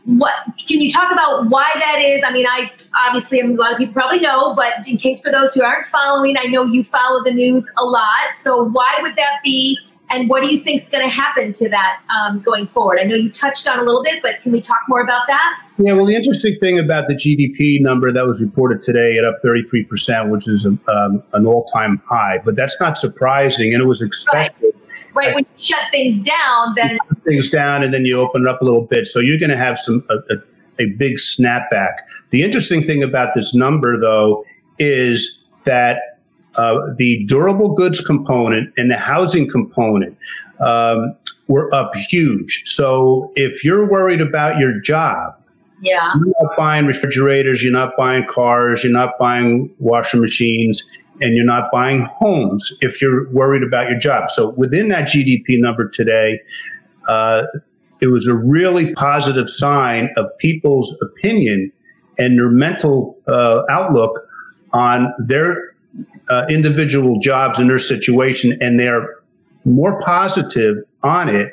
What 0.04 0.32
can 0.66 0.80
you 0.80 0.90
talk 0.90 1.10
about 1.12 1.50
why 1.50 1.68
that 1.74 2.00
is? 2.00 2.22
I 2.24 2.32
mean, 2.32 2.46
I 2.46 2.70
obviously 3.06 3.40
a 3.40 3.46
lot 3.46 3.72
of 3.72 3.78
people 3.78 3.94
probably 3.94 4.20
know, 4.20 4.54
but 4.54 4.86
in 4.86 4.96
case 4.96 5.20
for 5.20 5.32
those 5.32 5.54
who 5.54 5.62
aren't 5.62 5.88
following, 5.88 6.36
I 6.38 6.44
know 6.44 6.64
you 6.64 6.84
follow 6.84 7.24
the 7.24 7.32
news 7.32 7.66
a 7.76 7.84
lot. 7.84 8.06
So 8.40 8.62
why 8.62 8.98
would 9.02 9.16
that 9.16 9.40
be? 9.42 9.76
And 10.10 10.28
what 10.28 10.42
do 10.42 10.52
you 10.52 10.58
think 10.60 10.82
is 10.82 10.88
going 10.88 11.04
to 11.04 11.14
happen 11.14 11.52
to 11.52 11.68
that 11.68 12.00
um, 12.08 12.40
going 12.40 12.66
forward? 12.68 12.98
I 13.00 13.04
know 13.04 13.14
you 13.14 13.30
touched 13.30 13.68
on 13.68 13.78
a 13.78 13.82
little 13.82 14.02
bit, 14.02 14.22
but 14.22 14.40
can 14.42 14.52
we 14.52 14.60
talk 14.60 14.80
more 14.88 15.02
about 15.02 15.26
that? 15.28 15.60
Yeah, 15.78 15.92
well, 15.92 16.06
the 16.06 16.14
interesting 16.14 16.56
thing 16.56 16.78
about 16.78 17.08
the 17.08 17.14
GDP 17.14 17.80
number 17.80 18.10
that 18.12 18.26
was 18.26 18.40
reported 18.40 18.82
today 18.82 19.16
at 19.18 19.24
up 19.24 19.40
33%, 19.44 20.30
which 20.30 20.48
is 20.48 20.66
um, 20.66 21.22
an 21.32 21.46
all 21.46 21.66
time 21.72 22.02
high, 22.08 22.38
but 22.44 22.56
that's 22.56 22.76
not 22.80 22.96
surprising, 22.96 23.74
and 23.74 23.82
it 23.82 23.86
was 23.86 24.02
expected. 24.02 24.74
Right 25.14 25.34
when 25.34 25.44
you 25.44 25.50
shut 25.56 25.90
things 25.90 26.20
down, 26.20 26.74
then 26.76 26.98
things 27.24 27.50
down 27.50 27.82
and 27.82 27.92
then 27.92 28.04
you 28.04 28.18
open 28.20 28.42
it 28.42 28.48
up 28.48 28.60
a 28.60 28.64
little 28.64 28.82
bit. 28.82 29.06
So 29.06 29.20
you're 29.20 29.38
going 29.38 29.50
to 29.50 29.56
have 29.56 29.78
some 29.78 30.04
a, 30.10 30.14
a, 30.14 30.36
a 30.80 30.86
big 30.96 31.14
snapback. 31.14 31.92
The 32.30 32.42
interesting 32.42 32.82
thing 32.82 33.02
about 33.02 33.34
this 33.34 33.54
number, 33.54 33.98
though, 33.98 34.44
is 34.78 35.38
that 35.64 36.17
uh, 36.58 36.92
the 36.96 37.24
durable 37.26 37.74
goods 37.74 38.00
component 38.00 38.72
and 38.76 38.90
the 38.90 38.96
housing 38.96 39.48
component 39.48 40.18
um, 40.58 41.14
were 41.46 41.72
up 41.72 41.94
huge. 41.94 42.64
So 42.66 43.32
if 43.36 43.64
you're 43.64 43.88
worried 43.88 44.20
about 44.20 44.58
your 44.58 44.80
job, 44.80 45.34
yeah, 45.80 46.12
you're 46.16 46.34
not 46.42 46.56
buying 46.56 46.86
refrigerators, 46.86 47.62
you're 47.62 47.72
not 47.72 47.96
buying 47.96 48.26
cars, 48.28 48.82
you're 48.82 48.92
not 48.92 49.16
buying 49.20 49.72
washing 49.78 50.20
machines, 50.20 50.82
and 51.20 51.36
you're 51.36 51.46
not 51.46 51.70
buying 51.70 52.08
homes 52.18 52.72
if 52.80 53.00
you're 53.00 53.30
worried 53.30 53.62
about 53.62 53.88
your 53.88 53.98
job. 53.98 54.28
So 54.30 54.50
within 54.50 54.88
that 54.88 55.08
GDP 55.08 55.60
number 55.60 55.88
today, 55.88 56.40
uh, 57.08 57.44
it 58.00 58.08
was 58.08 58.26
a 58.26 58.34
really 58.34 58.92
positive 58.94 59.48
sign 59.48 60.10
of 60.16 60.26
people's 60.38 60.94
opinion 61.00 61.72
and 62.18 62.36
their 62.36 62.50
mental 62.50 63.16
uh, 63.28 63.62
outlook 63.70 64.26
on 64.72 65.14
their 65.18 65.74
uh, 66.28 66.46
individual 66.48 67.18
jobs 67.20 67.58
and 67.58 67.68
their 67.70 67.78
situation, 67.78 68.56
and 68.60 68.78
they're 68.78 69.16
more 69.64 70.00
positive 70.02 70.76
on 71.02 71.28
it 71.28 71.52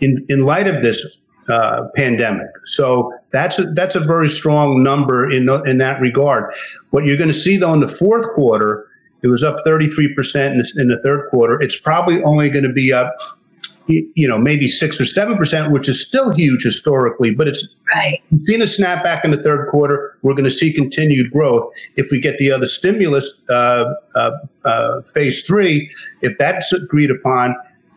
in, 0.00 0.24
in 0.28 0.44
light 0.44 0.66
of 0.66 0.82
this 0.82 1.04
uh, 1.48 1.86
pandemic. 1.94 2.48
So 2.64 3.12
that's 3.30 3.58
a, 3.58 3.64
that's 3.74 3.94
a 3.94 4.00
very 4.00 4.28
strong 4.28 4.82
number 4.82 5.30
in 5.30 5.48
in 5.66 5.78
that 5.78 6.00
regard. 6.00 6.52
What 6.90 7.04
you're 7.04 7.16
going 7.16 7.28
to 7.28 7.34
see 7.34 7.56
though 7.56 7.72
in 7.72 7.80
the 7.80 7.88
fourth 7.88 8.26
quarter, 8.34 8.86
it 9.22 9.28
was 9.28 9.44
up 9.44 9.58
33 9.64 10.14
percent 10.14 10.54
in, 10.54 10.58
the- 10.58 10.72
in 10.82 10.88
the 10.88 10.98
third 11.02 11.28
quarter. 11.30 11.60
It's 11.60 11.78
probably 11.78 12.22
only 12.24 12.50
going 12.50 12.64
to 12.64 12.72
be 12.72 12.92
up, 12.92 13.14
you 13.88 14.26
know, 14.26 14.38
maybe 14.38 14.66
six 14.66 15.00
or 15.00 15.04
seven 15.04 15.36
percent, 15.36 15.72
which 15.72 15.88
is 15.88 16.00
still 16.00 16.32
huge 16.32 16.64
historically, 16.64 17.34
but 17.34 17.48
it's 17.48 17.66
right. 17.94 18.20
We've 18.30 18.42
seen 18.42 18.62
a 18.62 18.66
snapback 18.66 19.24
in 19.24 19.30
the 19.30 19.42
third 19.42 19.68
quarter. 19.70 20.16
We're 20.22 20.34
going 20.34 20.44
to 20.44 20.50
see 20.50 20.72
continued 20.72 21.30
growth 21.30 21.72
if 21.96 22.10
we 22.10 22.20
get 22.20 22.38
the 22.38 22.50
other 22.50 22.66
stimulus, 22.66 23.30
uh, 23.48 23.84
uh, 24.14 24.30
uh, 24.64 25.02
phase 25.02 25.42
three. 25.42 25.90
If 26.22 26.36
that's 26.38 26.72
agreed 26.72 27.10
upon, 27.10 27.54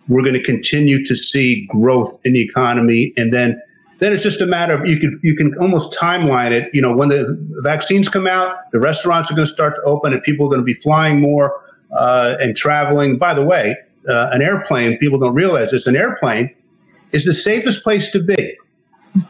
we're 0.08 0.24
going 0.24 0.34
to 0.34 0.44
continue 0.44 1.04
to 1.06 1.16
see 1.16 1.66
growth 1.70 2.18
in 2.24 2.34
the 2.34 2.42
economy, 2.42 3.14
and 3.18 3.34
then 3.34 3.60
then 4.00 4.14
it's 4.14 4.24
just 4.24 4.42
a 4.42 4.46
matter 4.46 4.74
of 4.74 4.86
you 4.86 4.98
can 4.98 5.20
you 5.24 5.36
can 5.36 5.58
almost 5.60 5.98
timeline 5.98 6.52
it. 6.52 6.70
You 6.74 6.82
know, 6.82 6.96
when 6.96 7.10
the 7.10 7.38
vaccines 7.64 8.10
come 8.10 8.28
out, 8.28 8.56
the 8.72 8.80
restaurants 8.80 9.30
are 9.32 9.36
going 9.36 9.48
to 9.48 9.54
start 9.54 9.76
to 9.76 9.82
open, 9.84 10.14
and 10.14 10.22
people 10.24 10.46
are 10.46 10.50
going 10.50 10.62
to 10.62 10.66
be 10.66 10.76
flying 10.76 11.20
more 11.20 11.62
uh, 11.96 12.36
and 12.40 12.56
traveling. 12.56 13.18
By 13.18 13.34
the 13.34 13.46
way, 13.46 13.76
uh, 14.10 14.30
an 14.32 14.42
airplane. 14.42 14.98
People 14.98 15.20
don't 15.20 15.34
realize 15.36 15.72
this. 15.72 15.88
An 15.88 15.96
airplane 15.96 16.54
is 17.12 17.26
the 17.26 17.34
safest 17.34 17.84
place 17.84 18.12
to 18.12 18.22
be. 18.22 18.56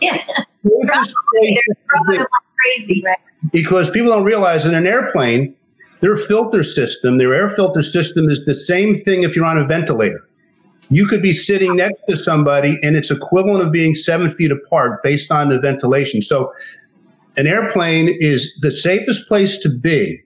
Yeah, 0.02 0.18
Safest 0.18 0.46
they're 0.64 0.74
to 0.74 1.06
throwing 1.32 2.10
be 2.10 2.18
them 2.18 2.20
like 2.20 2.28
crazy, 2.78 3.02
right? 3.06 3.18
because 3.54 3.90
people 3.90 4.10
don't 4.12 4.26
realize 4.26 4.66
in 4.66 4.76
an 4.76 4.86
airplane, 4.86 5.56
their 6.02 6.18
filter 6.18 6.64
system, 6.64 7.18
their 7.18 7.34
air 7.34 7.50
filter 7.50 7.82
system 7.82 8.30
is 8.30 8.44
the 8.46 8.54
same 8.54 8.96
thing 8.96 9.24
if 9.24 9.36
you're 9.38 9.46
on 9.46 9.58
a 9.58 9.66
ventilator. 9.66 10.22
You 10.90 11.08
could 11.08 11.22
be 11.22 11.34
sitting 11.34 11.76
next 11.78 12.02
to 12.10 12.18
somebody 12.18 12.78
and 12.84 12.98
it's 12.98 13.10
equivalent 13.12 13.62
of 13.66 13.72
being 13.72 13.96
seven 13.96 14.30
feet 14.32 14.52
apart 14.52 15.02
based 15.04 15.32
on 15.32 15.50
the 15.50 15.60
ventilation. 15.60 16.22
So 16.22 16.52
an 17.38 17.48
airplane 17.48 18.10
is 18.20 18.52
the 18.62 18.72
safest 18.72 19.28
place 19.28 19.58
to 19.60 19.70
be. 19.70 20.22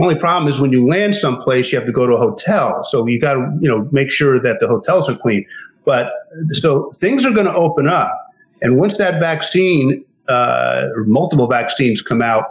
Only 0.00 0.14
problem 0.14 0.48
is 0.48 0.58
when 0.58 0.72
you 0.72 0.86
land 0.86 1.14
someplace, 1.14 1.70
you 1.70 1.78
have 1.78 1.86
to 1.86 1.92
go 1.92 2.06
to 2.06 2.14
a 2.14 2.18
hotel. 2.18 2.82
So 2.84 3.06
you 3.06 3.20
got 3.20 3.34
to, 3.34 3.58
you 3.60 3.68
know, 3.68 3.88
make 3.92 4.10
sure 4.10 4.40
that 4.40 4.58
the 4.60 4.66
hotels 4.66 5.08
are 5.08 5.16
clean. 5.16 5.44
But 5.84 6.10
so 6.52 6.90
things 6.92 7.24
are 7.24 7.30
going 7.30 7.46
to 7.46 7.54
open 7.54 7.86
up. 7.86 8.16
And 8.62 8.78
once 8.78 8.96
that 8.98 9.20
vaccine, 9.20 10.04
uh, 10.28 10.88
multiple 11.06 11.48
vaccines 11.48 12.00
come 12.02 12.22
out, 12.22 12.44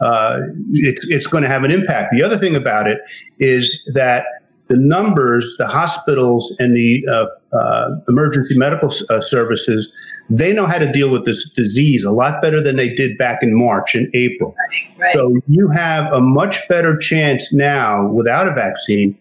uh, 0.00 0.40
it's, 0.72 1.06
it's 1.08 1.26
going 1.26 1.42
to 1.42 1.48
have 1.48 1.64
an 1.64 1.70
impact. 1.70 2.12
The 2.12 2.22
other 2.22 2.38
thing 2.38 2.56
about 2.56 2.86
it 2.86 2.98
is 3.38 3.82
that 3.92 4.24
the 4.68 4.76
numbers, 4.76 5.54
the 5.58 5.66
hospitals 5.66 6.54
and 6.58 6.76
the 6.76 7.04
uh, 7.10 7.26
uh, 7.56 7.90
emergency 8.08 8.56
medical 8.56 8.90
uh, 9.10 9.20
services, 9.20 9.90
they 10.30 10.52
know 10.52 10.66
how 10.66 10.78
to 10.78 10.90
deal 10.90 11.10
with 11.10 11.26
this 11.26 11.48
disease 11.50 12.04
a 12.04 12.10
lot 12.10 12.40
better 12.40 12.62
than 12.62 12.76
they 12.76 12.88
did 12.88 13.18
back 13.18 13.42
in 13.42 13.56
March 13.56 13.94
and 13.94 14.08
April. 14.14 14.54
Right. 14.98 15.12
So 15.12 15.36
you 15.48 15.68
have 15.68 16.10
a 16.12 16.20
much 16.20 16.66
better 16.68 16.96
chance 16.96 17.52
now 17.52 18.08
without 18.08 18.48
a 18.48 18.54
vaccine 18.54 19.18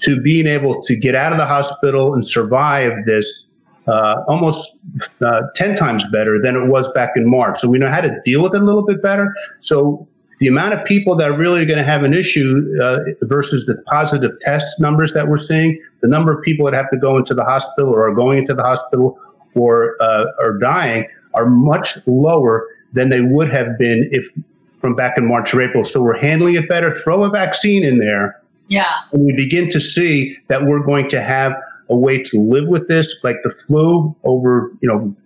to 0.00 0.20
being 0.20 0.46
able 0.46 0.82
to 0.84 0.96
get 0.96 1.14
out 1.14 1.32
of 1.32 1.38
the 1.38 1.46
hospital 1.46 2.14
and 2.14 2.26
survive 2.26 2.92
this 3.04 3.44
uh, 3.88 4.22
almost 4.28 4.76
uh, 5.22 5.42
10 5.54 5.76
times 5.76 6.04
better 6.12 6.40
than 6.40 6.56
it 6.56 6.68
was 6.68 6.90
back 6.92 7.10
in 7.16 7.28
March. 7.28 7.60
So 7.60 7.68
we 7.68 7.78
know 7.78 7.90
how 7.90 8.02
to 8.02 8.14
deal 8.24 8.42
with 8.42 8.54
it 8.54 8.60
a 8.60 8.64
little 8.64 8.84
bit 8.84 9.02
better. 9.02 9.34
So 9.60 10.06
the 10.38 10.46
amount 10.46 10.74
of 10.74 10.84
people 10.84 11.16
that 11.16 11.30
are 11.30 11.36
really 11.36 11.66
going 11.66 11.78
to 11.78 11.84
have 11.84 12.04
an 12.04 12.14
issue 12.14 12.64
uh, 12.80 12.98
versus 13.22 13.66
the 13.66 13.74
positive 13.86 14.32
test 14.40 14.78
numbers 14.78 15.12
that 15.12 15.28
we're 15.28 15.38
seeing, 15.38 15.80
the 16.00 16.08
number 16.08 16.32
of 16.32 16.42
people 16.44 16.64
that 16.64 16.74
have 16.74 16.90
to 16.90 16.96
go 16.96 17.16
into 17.16 17.34
the 17.34 17.44
hospital 17.44 17.90
or 17.90 18.08
are 18.08 18.14
going 18.14 18.38
into 18.38 18.54
the 18.54 18.62
hospital 18.62 19.18
or 19.54 19.96
uh, 20.00 20.26
are 20.40 20.56
dying 20.58 21.06
are 21.34 21.46
much 21.46 21.98
lower 22.06 22.66
than 22.92 23.08
they 23.08 23.20
would 23.20 23.50
have 23.50 23.76
been 23.78 24.08
if 24.12 24.30
from 24.72 24.94
back 24.94 25.18
in 25.18 25.26
March 25.26 25.52
or 25.52 25.60
April. 25.60 25.84
So 25.84 26.00
we're 26.00 26.18
handling 26.18 26.54
it 26.54 26.68
better. 26.68 26.94
Throw 26.94 27.24
a 27.24 27.30
vaccine 27.30 27.84
in 27.84 27.98
there 27.98 28.40
yeah, 28.68 28.84
and 29.12 29.24
we 29.24 29.32
begin 29.32 29.70
to 29.70 29.80
see 29.80 30.36
that 30.48 30.66
we're 30.66 30.84
going 30.84 31.08
to 31.08 31.22
have 31.22 31.54
a 31.88 31.96
way 31.96 32.22
to 32.22 32.38
live 32.38 32.68
with 32.68 32.86
this, 32.88 33.16
like 33.22 33.36
the 33.42 33.50
flu, 33.50 34.14
over 34.24 34.70
you 34.82 34.88
know, 34.88 35.16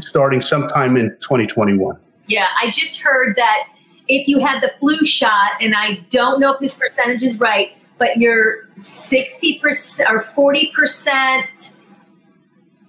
starting 0.00 0.40
sometime 0.42 0.96
in 0.96 1.10
2021. 1.20 1.96
yeah. 2.26 2.46
I 2.62 2.70
just 2.70 3.00
heard 3.00 3.34
that 3.36 3.68
if 4.10 4.28
you 4.28 4.38
had 4.40 4.60
the 4.62 4.72
flu 4.78 5.04
shot, 5.04 5.52
and 5.60 5.74
I 5.74 6.04
don't 6.10 6.40
know 6.40 6.52
if 6.52 6.60
this 6.60 6.74
percentage 6.74 7.22
is 7.22 7.38
right, 7.38 7.76
but 7.98 8.16
you're 8.16 8.68
60% 8.76 10.00
or 10.08 10.22
40% 10.22 11.74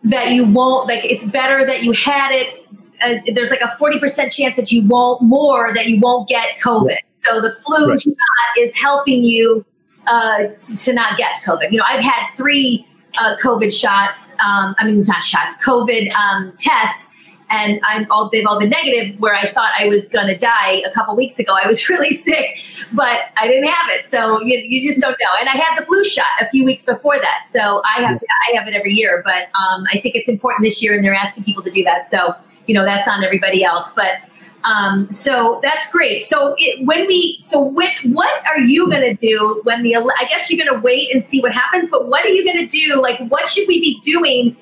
that 0.03 0.31
you 0.31 0.45
won't, 0.45 0.87
like, 0.87 1.05
it's 1.05 1.23
better 1.25 1.65
that 1.65 1.83
you 1.83 1.91
had 1.91 2.31
it. 2.31 2.65
Uh, 3.01 3.15
there's 3.33 3.49
like 3.51 3.61
a 3.61 3.75
40% 3.79 4.31
chance 4.31 4.55
that 4.55 4.71
you 4.71 4.87
won't, 4.87 5.21
more 5.21 5.73
that 5.73 5.87
you 5.87 5.99
won't 5.99 6.27
get 6.27 6.59
COVID. 6.63 6.97
So 7.17 7.39
the 7.39 7.55
flu 7.65 7.89
Right. 7.89 8.01
shot 8.01 8.57
is 8.57 8.73
helping 8.75 9.23
you 9.23 9.63
uh, 10.07 10.47
to, 10.59 10.77
to 10.77 10.93
not 10.93 11.17
get 11.17 11.35
COVID. 11.45 11.71
You 11.71 11.77
know, 11.77 11.85
I've 11.87 12.03
had 12.03 12.33
three 12.35 12.87
uh, 13.19 13.35
COVID 13.43 13.71
shots. 13.71 14.17
Um, 14.43 14.75
I 14.79 14.85
mean, 14.85 15.03
not 15.07 15.21
shots, 15.21 15.55
COVID 15.63 16.11
um, 16.15 16.53
tests, 16.57 17.09
and 17.51 17.79
I'm 17.83 18.09
all 18.09 18.29
they've 18.29 18.45
all 18.45 18.59
been 18.59 18.69
negative. 18.69 19.19
Where 19.19 19.35
I 19.35 19.51
thought 19.53 19.71
I 19.77 19.87
was 19.87 20.07
gonna 20.07 20.37
die 20.37 20.83
a 20.85 20.91
couple 20.93 21.15
weeks 21.15 21.37
ago. 21.39 21.55
I 21.61 21.67
was 21.67 21.89
really 21.89 22.15
sick, 22.15 22.57
but 22.93 23.19
I 23.37 23.47
didn't 23.47 23.69
have 23.69 23.89
it. 23.91 24.09
So 24.09 24.41
you, 24.41 24.57
you 24.57 24.89
just 24.89 25.01
don't 25.01 25.11
know. 25.19 25.39
And 25.39 25.49
I 25.49 25.53
had 25.53 25.79
the 25.79 25.85
flu 25.85 26.03
shot 26.03 26.25
a 26.39 26.49
few 26.49 26.65
weeks 26.65 26.85
before 26.85 27.19
that. 27.19 27.47
So 27.53 27.81
I 27.85 28.01
have 28.01 28.19
to, 28.19 28.27
I 28.49 28.57
have 28.57 28.67
it 28.67 28.73
every 28.73 28.93
year. 28.93 29.21
But 29.23 29.43
um, 29.59 29.85
I 29.91 29.99
think 30.01 30.15
it's 30.15 30.29
important 30.29 30.65
this 30.65 30.81
year, 30.81 30.95
and 30.95 31.03
they're 31.03 31.13
asking 31.13 31.43
people 31.43 31.63
to 31.63 31.71
do 31.71 31.83
that. 31.83 32.09
So 32.09 32.33
you 32.67 32.73
know 32.73 32.85
that's 32.85 33.07
on 33.07 33.23
everybody 33.23 33.63
else. 33.63 33.91
But 33.95 34.21
um, 34.63 35.11
so 35.11 35.59
that's 35.63 35.89
great. 35.91 36.23
So 36.23 36.55
it, 36.57 36.85
when 36.85 37.07
we, 37.07 37.37
so 37.39 37.59
what, 37.59 37.97
what 38.05 38.47
are 38.47 38.59
you 38.59 38.89
going 38.89 39.01
to 39.01 39.15
do 39.15 39.59
when 39.63 39.81
the, 39.81 39.95
I 39.95 40.25
guess 40.25 40.49
you're 40.49 40.63
going 40.63 40.79
to 40.79 40.83
wait 40.83 41.13
and 41.13 41.23
see 41.23 41.41
what 41.41 41.51
happens, 41.51 41.89
but 41.89 42.09
what 42.09 42.25
are 42.25 42.29
you 42.29 42.45
going 42.45 42.59
to 42.59 42.67
do? 42.67 43.01
Like, 43.01 43.19
what 43.29 43.47
should 43.47 43.67
we 43.67 43.81
be 43.81 43.99
doing 44.01 44.55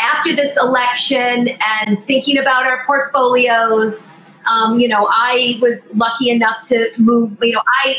after 0.00 0.34
this 0.34 0.56
election 0.56 1.48
and 1.80 2.04
thinking 2.06 2.38
about 2.38 2.66
our 2.66 2.84
portfolios? 2.86 4.08
Um, 4.46 4.78
you 4.78 4.88
know, 4.88 5.08
I 5.10 5.58
was 5.60 5.80
lucky 5.94 6.30
enough 6.30 6.66
to 6.68 6.90
move, 6.96 7.36
you 7.42 7.52
know, 7.52 7.62
I 7.84 7.98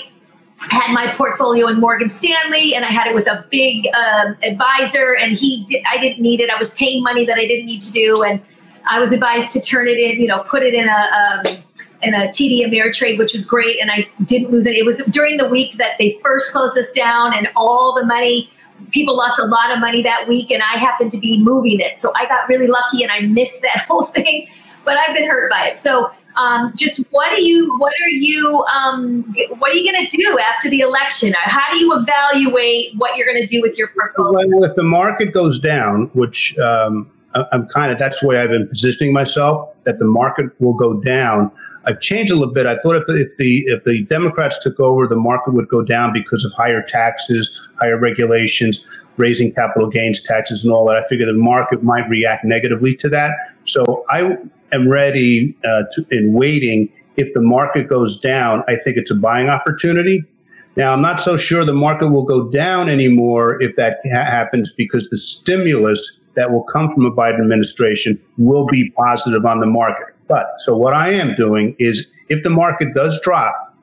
had 0.61 0.93
my 0.93 1.13
portfolio 1.15 1.67
in 1.67 1.79
Morgan 1.79 2.11
Stanley 2.11 2.75
and 2.75 2.83
I 2.83 2.89
had 2.89 3.07
it 3.07 3.15
with 3.15 3.27
a 3.27 3.45
big 3.49 3.87
um, 3.95 4.35
advisor 4.43 5.15
and 5.15 5.37
he 5.37 5.65
did, 5.67 5.83
I 5.91 5.97
didn't 5.99 6.21
need 6.21 6.39
it. 6.39 6.49
I 6.49 6.57
was 6.57 6.73
paying 6.73 7.03
money 7.03 7.25
that 7.25 7.37
I 7.37 7.45
didn't 7.45 7.67
need 7.67 7.81
to 7.83 7.91
do. 7.91 8.23
And 8.23 8.41
I 8.89 8.99
was 8.99 9.11
advised 9.11 9.51
to 9.51 9.61
turn 9.61 9.87
it 9.87 9.97
in, 9.97 10.19
you 10.19 10.27
know, 10.27 10.43
put 10.43 10.63
it 10.63 10.73
in 10.73 10.87
a 10.87 11.47
um, 11.47 11.63
in 12.01 12.13
a 12.13 12.27
TD 12.27 12.65
Ameritrade, 12.65 13.17
which 13.17 13.33
was 13.33 13.45
great, 13.45 13.79
and 13.81 13.91
I 13.91 14.07
didn't 14.23 14.51
lose 14.51 14.65
it. 14.65 14.75
It 14.75 14.85
was 14.85 14.97
during 15.09 15.37
the 15.37 15.47
week 15.47 15.77
that 15.77 15.93
they 15.99 16.17
first 16.23 16.51
closed 16.51 16.77
us 16.77 16.89
down, 16.91 17.33
and 17.33 17.49
all 17.55 17.93
the 17.93 18.05
money. 18.05 18.49
People 18.91 19.17
lost 19.17 19.39
a 19.39 19.45
lot 19.45 19.71
of 19.71 19.79
money 19.79 20.01
that 20.03 20.27
week, 20.27 20.51
and 20.51 20.61
I 20.61 20.77
happened 20.77 21.11
to 21.11 21.17
be 21.17 21.41
moving 21.41 21.79
it, 21.79 21.99
so 21.99 22.11
I 22.15 22.25
got 22.25 22.47
really 22.47 22.67
lucky, 22.67 23.03
and 23.03 23.11
I 23.11 23.21
missed 23.21 23.61
that 23.61 23.85
whole 23.87 24.05
thing. 24.05 24.47
But 24.85 24.97
I've 24.97 25.13
been 25.13 25.29
hurt 25.29 25.51
by 25.51 25.67
it. 25.67 25.79
So, 25.79 26.09
um, 26.37 26.73
just 26.75 26.99
what 27.11 27.31
are 27.31 27.39
you? 27.39 27.77
What 27.77 27.91
are 27.91 28.09
you? 28.09 28.63
Um, 28.65 29.35
what 29.57 29.71
are 29.71 29.75
you 29.75 29.91
going 29.91 30.07
to 30.07 30.17
do 30.17 30.39
after 30.39 30.69
the 30.69 30.79
election? 30.79 31.33
How 31.37 31.71
do 31.71 31.77
you 31.77 31.93
evaluate 31.97 32.95
what 32.95 33.17
you're 33.17 33.27
going 33.27 33.41
to 33.41 33.47
do 33.47 33.61
with 33.61 33.77
your 33.77 33.89
portfolio? 33.89 34.47
Well, 34.47 34.63
if 34.63 34.75
the 34.75 34.83
market 34.83 35.33
goes 35.33 35.59
down, 35.59 36.09
which 36.13 36.57
um, 36.57 37.11
I'm 37.51 37.67
kind 37.67 37.91
of 37.91 37.99
that's 37.99 38.19
the 38.19 38.27
way 38.27 38.39
I've 38.39 38.49
been 38.49 38.67
positioning 38.67 39.13
myself 39.13 39.69
that 39.83 39.99
the 39.99 40.05
market 40.05 40.47
will 40.59 40.73
go 40.73 40.93
down. 40.93 41.51
I've 41.85 41.99
changed 41.99 42.31
a 42.31 42.35
little 42.35 42.53
bit. 42.53 42.65
I 42.67 42.77
thought 42.77 42.95
if 42.95 43.05
the, 43.07 43.15
if 43.15 43.37
the 43.37 43.63
if 43.67 43.83
the 43.83 44.03
Democrats 44.03 44.59
took 44.59 44.79
over, 44.79 45.07
the 45.07 45.15
market 45.15 45.53
would 45.53 45.67
go 45.69 45.81
down 45.81 46.13
because 46.13 46.45
of 46.45 46.51
higher 46.53 46.81
taxes, 46.81 47.69
higher 47.79 47.97
regulations, 47.97 48.81
raising 49.17 49.53
capital 49.53 49.89
gains 49.89 50.21
taxes, 50.21 50.63
and 50.63 50.73
all 50.73 50.85
that. 50.87 50.97
I 50.97 51.07
figure 51.07 51.25
the 51.25 51.33
market 51.33 51.83
might 51.83 52.07
react 52.09 52.45
negatively 52.45 52.95
to 52.97 53.09
that. 53.09 53.31
So 53.65 54.05
I 54.09 54.37
am 54.71 54.89
ready 54.89 55.57
uh, 55.63 55.83
to, 55.93 56.05
in 56.11 56.33
waiting. 56.33 56.89
If 57.17 57.33
the 57.33 57.41
market 57.41 57.89
goes 57.89 58.17
down, 58.19 58.63
I 58.67 58.75
think 58.75 58.95
it's 58.97 59.11
a 59.11 59.15
buying 59.15 59.49
opportunity. 59.49 60.23
Now, 60.77 60.93
I'm 60.93 61.01
not 61.01 61.19
so 61.19 61.35
sure 61.35 61.65
the 61.65 61.73
market 61.73 62.07
will 62.09 62.23
go 62.23 62.49
down 62.49 62.89
anymore 62.89 63.61
if 63.61 63.75
that 63.75 63.97
ha- 64.05 64.23
happens 64.23 64.71
because 64.71 65.09
the 65.09 65.17
stimulus 65.17 66.18
that 66.35 66.51
will 66.51 66.63
come 66.63 66.91
from 66.91 67.05
a 67.05 67.11
Biden 67.11 67.41
administration 67.41 68.19
will 68.37 68.65
be 68.67 68.91
positive 68.91 69.45
on 69.45 69.59
the 69.59 69.65
market. 69.65 70.07
But 70.27 70.45
so 70.59 70.77
what 70.77 70.93
I 70.93 71.09
am 71.11 71.35
doing 71.35 71.75
is 71.79 72.05
if 72.29 72.43
the 72.43 72.49
market 72.49 72.93
does 72.93 73.19
drop 73.21 73.75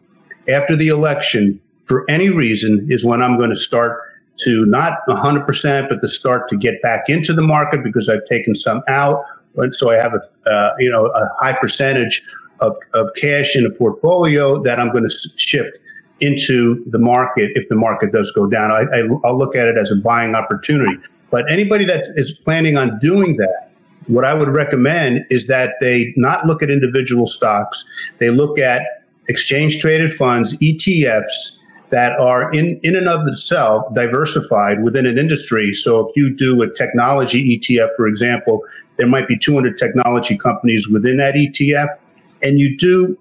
after 0.49 0.77
the 0.77 0.89
election 0.89 1.61
for 1.87 2.09
any 2.09 2.31
reason 2.31 2.87
is 2.91 3.05
when 3.05 3.23
I'm 3.23 3.37
going 3.37 3.51
to 3.51 3.57
start 3.57 4.01
to 4.39 4.67
not 4.67 4.99
100%, 5.09 5.89
but 5.89 6.01
to 6.01 6.09
start 6.09 6.49
to 6.49 6.57
get 6.57 6.81
back 6.83 7.05
into 7.09 7.33
the 7.33 7.43
market 7.43 7.83
because 7.83 8.09
I've 8.09 8.25
taken 8.27 8.55
some 8.55 8.83
out. 8.89 9.25
and 9.57 9.75
So 9.75 9.91
I 9.91 9.97
have 9.97 10.13
a, 10.15 10.51
uh, 10.51 10.75
you 10.79 10.91
know, 10.91 11.07
a 11.07 11.29
high 11.41 11.55
percentage 11.55 12.23
of, 12.61 12.77
of 12.95 13.09
cash 13.17 13.57
in 13.57 13.67
a 13.67 13.71
portfolio 13.71 14.63
that 14.63 14.79
I'm 14.79 14.91
going 14.93 15.09
to 15.09 15.31
shift 15.37 15.79
into 16.21 16.83
the 16.91 16.99
market 16.99 17.53
if 17.55 17.69
the 17.69 17.75
market 17.75 18.13
does 18.13 18.31
go 18.33 18.47
down. 18.47 18.71
I, 18.71 18.85
I, 18.95 19.09
I'll 19.25 19.37
look 19.37 19.55
at 19.55 19.69
it 19.69 19.77
as 19.77 19.91
a 19.91 19.97
buying 19.97 20.35
opportunity. 20.35 20.97
But 21.31 21.51
anybody 21.51 21.85
that 21.87 22.07
is 22.15 22.33
planning 22.33 22.77
on 22.77 22.99
doing 23.01 23.37
that, 23.37 23.71
what 24.07 24.25
I 24.25 24.35
would 24.35 24.49
recommend 24.49 25.27
is 25.31 25.47
that 25.49 25.75
they 25.81 26.13
not 26.17 26.47
look 26.47 26.63
at 26.63 26.71
individual 26.71 27.27
stocks. 27.27 27.85
They 28.19 28.31
look 28.31 28.59
at 28.59 28.83
exchange 29.29 29.81
traded 29.81 30.15
funds, 30.15 30.57
ETFs 30.59 31.57
that 31.91 32.19
are 32.19 32.53
in, 32.53 32.81
in 32.83 32.97
and 32.97 33.09
of 33.09 33.27
itself 33.29 33.93
diversified 33.95 34.83
within 34.83 35.07
an 35.07 35.19
industry. 35.19 35.73
So 35.73 36.09
if 36.09 36.17
you 36.17 36.35
do 36.35 36.61
a 36.63 36.71
technology 36.73 37.59
ETF, 37.59 37.91
for 37.97 38.07
example, 38.07 38.63
there 38.97 39.07
might 39.07 39.29
be 39.29 39.39
200 39.39 39.79
technology 39.79 40.37
companies 40.37 40.89
within 40.89 41.19
that 41.19 41.35
ETF. 41.35 41.97
And 42.43 42.59
you 42.59 42.77
do 42.77 43.17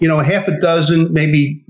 you 0.00 0.08
know, 0.08 0.20
half 0.20 0.46
a 0.48 0.60
dozen, 0.60 1.12
maybe 1.12 1.62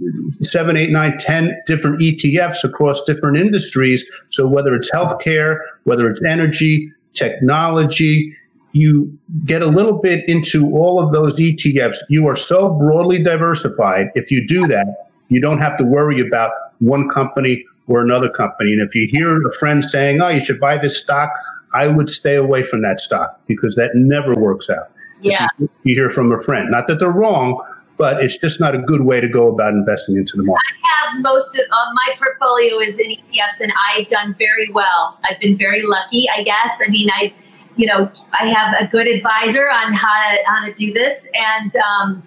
seven, 0.43 0.77
eight, 0.77 0.91
nine, 0.91 1.17
ten 1.19 1.57
different 1.67 2.01
ETFs 2.01 2.63
across 2.63 3.03
different 3.03 3.39
industries. 3.39 4.05
So 4.31 4.47
whether 4.47 4.75
it's 4.75 4.91
healthcare, 4.91 5.59
whether 5.85 6.11
it's 6.11 6.21
energy, 6.27 6.93
technology, 7.15 8.35
you 8.73 9.19
get 9.45 9.63
a 9.63 9.67
little 9.67 9.99
bit 9.99 10.29
into 10.29 10.71
all 10.77 11.03
of 11.03 11.13
those 11.13 11.39
ETFs. 11.39 11.97
You 12.09 12.27
are 12.27 12.37
so 12.37 12.71
broadly 12.71 13.23
diversified. 13.23 14.09
If 14.15 14.31
you 14.31 14.47
do 14.47 14.67
that, 14.69 14.87
you 15.29 15.41
don't 15.41 15.59
have 15.59 15.77
to 15.79 15.85
worry 15.85 16.21
about 16.21 16.53
one 16.79 17.09
company 17.09 17.65
or 17.87 18.03
another 18.03 18.29
company. 18.29 18.73
And 18.73 18.87
if 18.87 18.95
you 18.95 19.09
hear 19.11 19.47
a 19.47 19.53
friend 19.55 19.83
saying, 19.83 20.21
oh, 20.21 20.29
you 20.29 20.45
should 20.45 20.61
buy 20.61 20.77
this 20.77 20.99
stock, 20.99 21.31
I 21.75 21.89
would 21.89 22.09
stay 22.09 22.35
away 22.35 22.63
from 22.63 22.83
that 22.83 23.01
stock 23.01 23.41
because 23.47 23.75
that 23.77 23.91
never 23.95 24.35
works 24.35 24.69
out. 24.71 24.91
Yeah. 25.21 25.49
You 25.59 25.69
hear 25.95 26.11
from 26.11 26.31
a 26.33 26.41
friend. 26.41 26.71
Not 26.71 26.87
that 26.89 27.01
they're 27.01 27.11
wrong, 27.11 27.61
but 27.99 28.23
it's 28.23 28.37
just 28.37 28.61
not 28.61 28.75
a 28.75 28.79
good 28.79 29.03
way 29.03 29.21
to 29.21 29.29
go 29.29 29.53
about 29.53 29.75
investing 29.75 30.17
into 30.17 30.37
the 30.37 30.45
market. 30.45 30.63
I 30.85 31.11
have 31.11 31.23
most 31.23 31.59
of 31.59 31.65
uh, 31.71 31.77
my 31.95 32.15
portfolio 32.17 32.79
is 32.79 32.99
in 32.99 33.11
ETFs, 33.11 33.61
and 33.61 33.73
I've 33.91 34.07
done 34.07 34.35
very 34.39 34.71
well. 34.73 35.19
I've 35.29 35.41
been 35.41 35.59
very 35.59 35.83
lucky, 35.85 36.27
I 36.35 36.45
guess. 36.45 36.73
I 36.81 36.89
mean, 36.89 37.11
I, 37.13 37.35
you 37.77 37.87
know, 37.87 38.11
I 38.39 38.47
have 38.47 38.81
a 38.81 38.87
good 38.87 39.09
advisor 39.09 39.69
on 39.69 39.93
how 39.93 40.31
to 40.31 40.39
how 40.47 40.65
to 40.65 40.73
do 40.73 40.93
this, 40.95 41.27
and 41.35 41.75
um, 41.77 42.23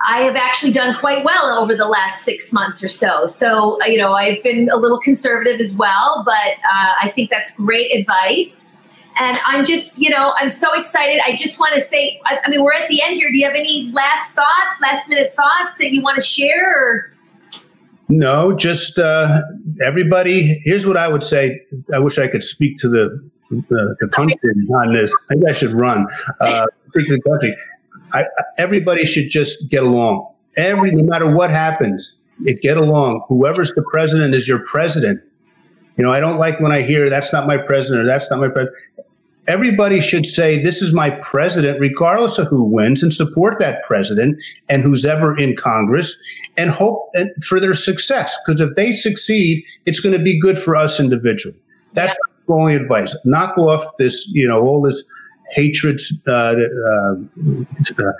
I 0.00 0.20
have 0.20 0.36
actually 0.36 0.72
done 0.72 0.98
quite 0.98 1.24
well 1.24 1.58
over 1.58 1.74
the 1.74 1.86
last 1.86 2.24
six 2.24 2.52
months 2.52 2.82
or 2.82 2.88
so. 2.88 3.26
So, 3.26 3.80
uh, 3.82 3.86
you 3.86 3.98
know, 3.98 4.12
I've 4.14 4.42
been 4.42 4.68
a 4.70 4.76
little 4.76 5.00
conservative 5.00 5.60
as 5.60 5.74
well, 5.74 6.22
but 6.24 6.32
uh, 6.34 6.94
I 7.02 7.12
think 7.14 7.30
that's 7.30 7.50
great 7.52 7.94
advice. 7.98 8.65
And 9.18 9.38
I'm 9.46 9.64
just, 9.64 9.98
you 9.98 10.10
know, 10.10 10.34
I'm 10.36 10.50
so 10.50 10.78
excited. 10.78 11.20
I 11.24 11.34
just 11.34 11.58
want 11.58 11.74
to 11.74 11.88
say, 11.88 12.20
I, 12.26 12.38
I, 12.44 12.50
mean, 12.50 12.62
we're 12.62 12.74
at 12.74 12.88
the 12.88 13.02
end 13.02 13.14
here. 13.16 13.30
Do 13.30 13.38
you 13.38 13.46
have 13.46 13.54
any 13.54 13.90
last 13.92 14.32
thoughts, 14.32 14.80
last 14.82 15.08
minute 15.08 15.34
thoughts 15.34 15.74
that 15.78 15.92
you 15.92 16.02
want 16.02 16.16
to 16.16 16.22
share? 16.22 16.70
Or? 16.70 17.10
No, 18.08 18.52
just 18.54 18.98
uh, 18.98 19.42
everybody. 19.82 20.60
Here's 20.64 20.86
what 20.86 20.98
I 20.98 21.08
would 21.08 21.22
say. 21.22 21.60
I 21.94 21.98
wish 21.98 22.18
I 22.18 22.28
could 22.28 22.42
speak 22.42 22.76
to 22.78 22.88
the 22.88 23.30
the, 23.50 23.96
the 24.00 24.08
country 24.08 24.36
on 24.74 24.92
this. 24.92 25.14
Maybe 25.30 25.46
I 25.48 25.52
should 25.52 25.72
run. 25.72 26.06
Uh, 26.40 26.66
speak 26.88 27.06
to 27.06 27.14
the 27.14 27.22
country. 27.22 27.56
I, 28.12 28.24
everybody 28.58 29.04
should 29.04 29.30
just 29.30 29.68
get 29.68 29.82
along. 29.82 30.32
Every, 30.56 30.90
no 30.90 31.04
matter 31.04 31.30
what 31.30 31.50
happens, 31.50 32.16
it 32.44 32.60
get 32.60 32.76
along. 32.76 33.24
Whoever's 33.28 33.72
the 33.74 33.84
president 33.90 34.34
is 34.34 34.48
your 34.48 34.64
president. 34.64 35.20
You 35.96 36.04
know, 36.04 36.12
I 36.12 36.20
don't 36.20 36.38
like 36.38 36.60
when 36.60 36.72
I 36.72 36.82
hear 36.82 37.08
that's 37.08 37.32
not 37.32 37.46
my 37.46 37.56
president 37.56 38.02
or 38.02 38.06
that's 38.06 38.30
not 38.30 38.40
my 38.40 38.48
president 38.48 38.76
everybody 39.48 40.00
should 40.00 40.26
say, 40.26 40.62
This 40.62 40.82
is 40.82 40.92
my 40.92 41.10
president, 41.10 41.80
regardless 41.80 42.38
of 42.38 42.48
who 42.48 42.62
wins, 42.62 43.02
and 43.02 43.12
support 43.12 43.58
that 43.58 43.82
president 43.84 44.40
and 44.68 44.82
who's 44.82 45.04
ever 45.04 45.36
in 45.36 45.56
Congress 45.56 46.16
and 46.56 46.70
hope 46.70 47.10
for 47.44 47.60
their 47.60 47.74
success. 47.74 48.36
Because 48.46 48.60
if 48.60 48.74
they 48.76 48.92
succeed, 48.92 49.64
it's 49.84 50.00
going 50.00 50.16
to 50.16 50.22
be 50.22 50.38
good 50.38 50.58
for 50.58 50.76
us 50.76 51.00
individually. 51.00 51.58
That's 51.92 52.14
my 52.48 52.56
only 52.56 52.74
advice. 52.74 53.16
Knock 53.24 53.56
off 53.58 53.96
this, 53.98 54.26
you 54.28 54.46
know, 54.46 54.60
all 54.60 54.82
this 54.82 55.02
hatred, 55.50 56.00
uh, 56.26 56.32
uh, 56.32 57.14
uh, 57.98 58.12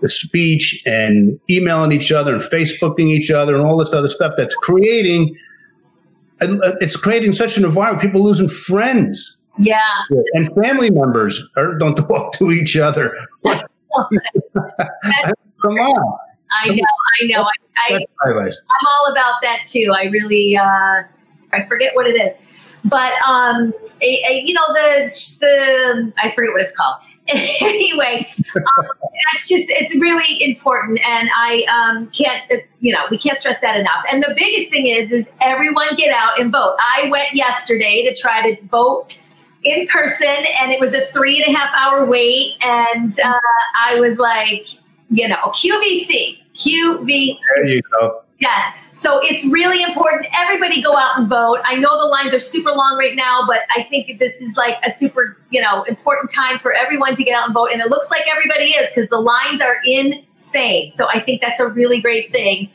the 0.00 0.08
speech 0.08 0.82
and 0.86 1.38
emailing 1.48 1.92
each 1.92 2.12
other 2.12 2.34
and 2.34 2.42
Facebooking 2.42 3.08
each 3.08 3.30
other 3.30 3.54
and 3.54 3.64
all 3.64 3.76
this 3.78 3.92
other 3.92 4.08
stuff 4.08 4.34
that's 4.36 4.54
creating. 4.56 5.34
Uh, 6.40 6.72
it's 6.80 6.96
creating 6.96 7.32
such 7.32 7.56
an 7.56 7.64
environment. 7.64 8.02
People 8.02 8.22
losing 8.22 8.48
friends 8.48 9.38
yeah. 9.58 9.78
And 10.34 10.52
family 10.54 10.90
members 10.90 11.42
are, 11.56 11.76
don't 11.78 11.96
talk 12.08 12.32
to 12.34 12.50
each 12.50 12.76
other. 12.76 13.14
Come 13.44 13.58
on. 15.78 16.18
I 16.62 16.68
know, 16.68 16.82
I 17.22 17.26
know. 17.26 17.42
I, 17.42 17.94
I, 18.24 18.30
am 18.30 18.86
all 18.86 19.12
about 19.12 19.42
that 19.42 19.64
too. 19.66 19.92
I 19.96 20.04
really, 20.04 20.56
uh, 20.56 21.02
I 21.52 21.66
forget 21.68 21.94
what 21.94 22.06
it 22.06 22.14
is, 22.14 22.32
but 22.84 23.12
um, 23.26 23.72
a, 24.00 24.22
a, 24.28 24.42
you 24.44 24.54
know 24.54 24.66
the 24.68 25.10
the 25.40 26.12
I 26.18 26.32
forget 26.34 26.52
what 26.52 26.62
it's 26.62 26.72
called. 26.72 27.00
anyway, 27.28 28.30
um, 28.54 28.86
that's 29.32 29.48
just 29.48 29.64
it's 29.68 29.94
really 29.94 30.42
important, 30.44 31.00
and 31.04 31.30
I 31.34 31.64
um, 31.64 32.06
can't 32.08 32.42
uh, 32.52 32.56
you 32.80 32.92
know 32.92 33.06
we 33.10 33.18
can't 33.18 33.38
stress 33.38 33.58
that 33.60 33.76
enough. 33.78 34.04
And 34.10 34.22
the 34.22 34.34
biggest 34.36 34.70
thing 34.70 34.86
is 34.86 35.10
is 35.10 35.26
everyone 35.40 35.96
get 35.96 36.14
out 36.14 36.38
and 36.38 36.52
vote. 36.52 36.76
I 36.78 37.08
went 37.10 37.34
yesterday 37.34 38.04
to 38.04 38.14
try 38.14 38.54
to 38.54 38.62
vote 38.66 39.14
in 39.64 39.86
person, 39.88 40.36
and 40.60 40.72
it 40.72 40.80
was 40.80 40.94
a 40.94 41.06
three 41.06 41.42
and 41.42 41.54
a 41.54 41.58
half 41.58 41.74
hour 41.74 42.04
wait, 42.04 42.56
and 42.62 43.18
uh, 43.20 43.38
I 43.78 43.98
was 44.00 44.18
like, 44.18 44.66
you 45.10 45.28
know, 45.28 45.36
QVC, 45.36 46.38
QVC. 46.56 47.38
There 47.56 47.66
you 47.66 47.82
go. 47.98 48.22
Yes. 48.38 48.74
So 48.92 49.20
it's 49.22 49.44
really 49.44 49.82
important. 49.82 50.26
Everybody 50.38 50.82
go 50.82 50.96
out 50.96 51.18
and 51.18 51.28
vote. 51.28 51.58
I 51.64 51.76
know 51.76 51.98
the 51.98 52.06
lines 52.06 52.34
are 52.34 52.38
super 52.38 52.70
long 52.70 52.96
right 52.98 53.16
now, 53.16 53.44
but 53.46 53.60
I 53.76 53.84
think 53.84 54.18
this 54.18 54.34
is 54.40 54.56
like 54.56 54.76
a 54.84 54.96
super, 54.98 55.38
you 55.50 55.60
know, 55.60 55.82
important 55.84 56.30
time 56.30 56.58
for 56.58 56.72
everyone 56.72 57.14
to 57.16 57.24
get 57.24 57.36
out 57.36 57.46
and 57.46 57.54
vote. 57.54 57.70
And 57.72 57.80
it 57.80 57.88
looks 57.88 58.10
like 58.10 58.22
everybody 58.28 58.72
is 58.72 58.90
because 58.90 59.08
the 59.08 59.20
lines 59.20 59.60
are 59.60 59.78
insane. 59.84 60.92
So 60.96 61.08
I 61.08 61.20
think 61.20 61.40
that's 61.40 61.60
a 61.60 61.66
really 61.66 62.00
great 62.00 62.32
thing. 62.32 62.70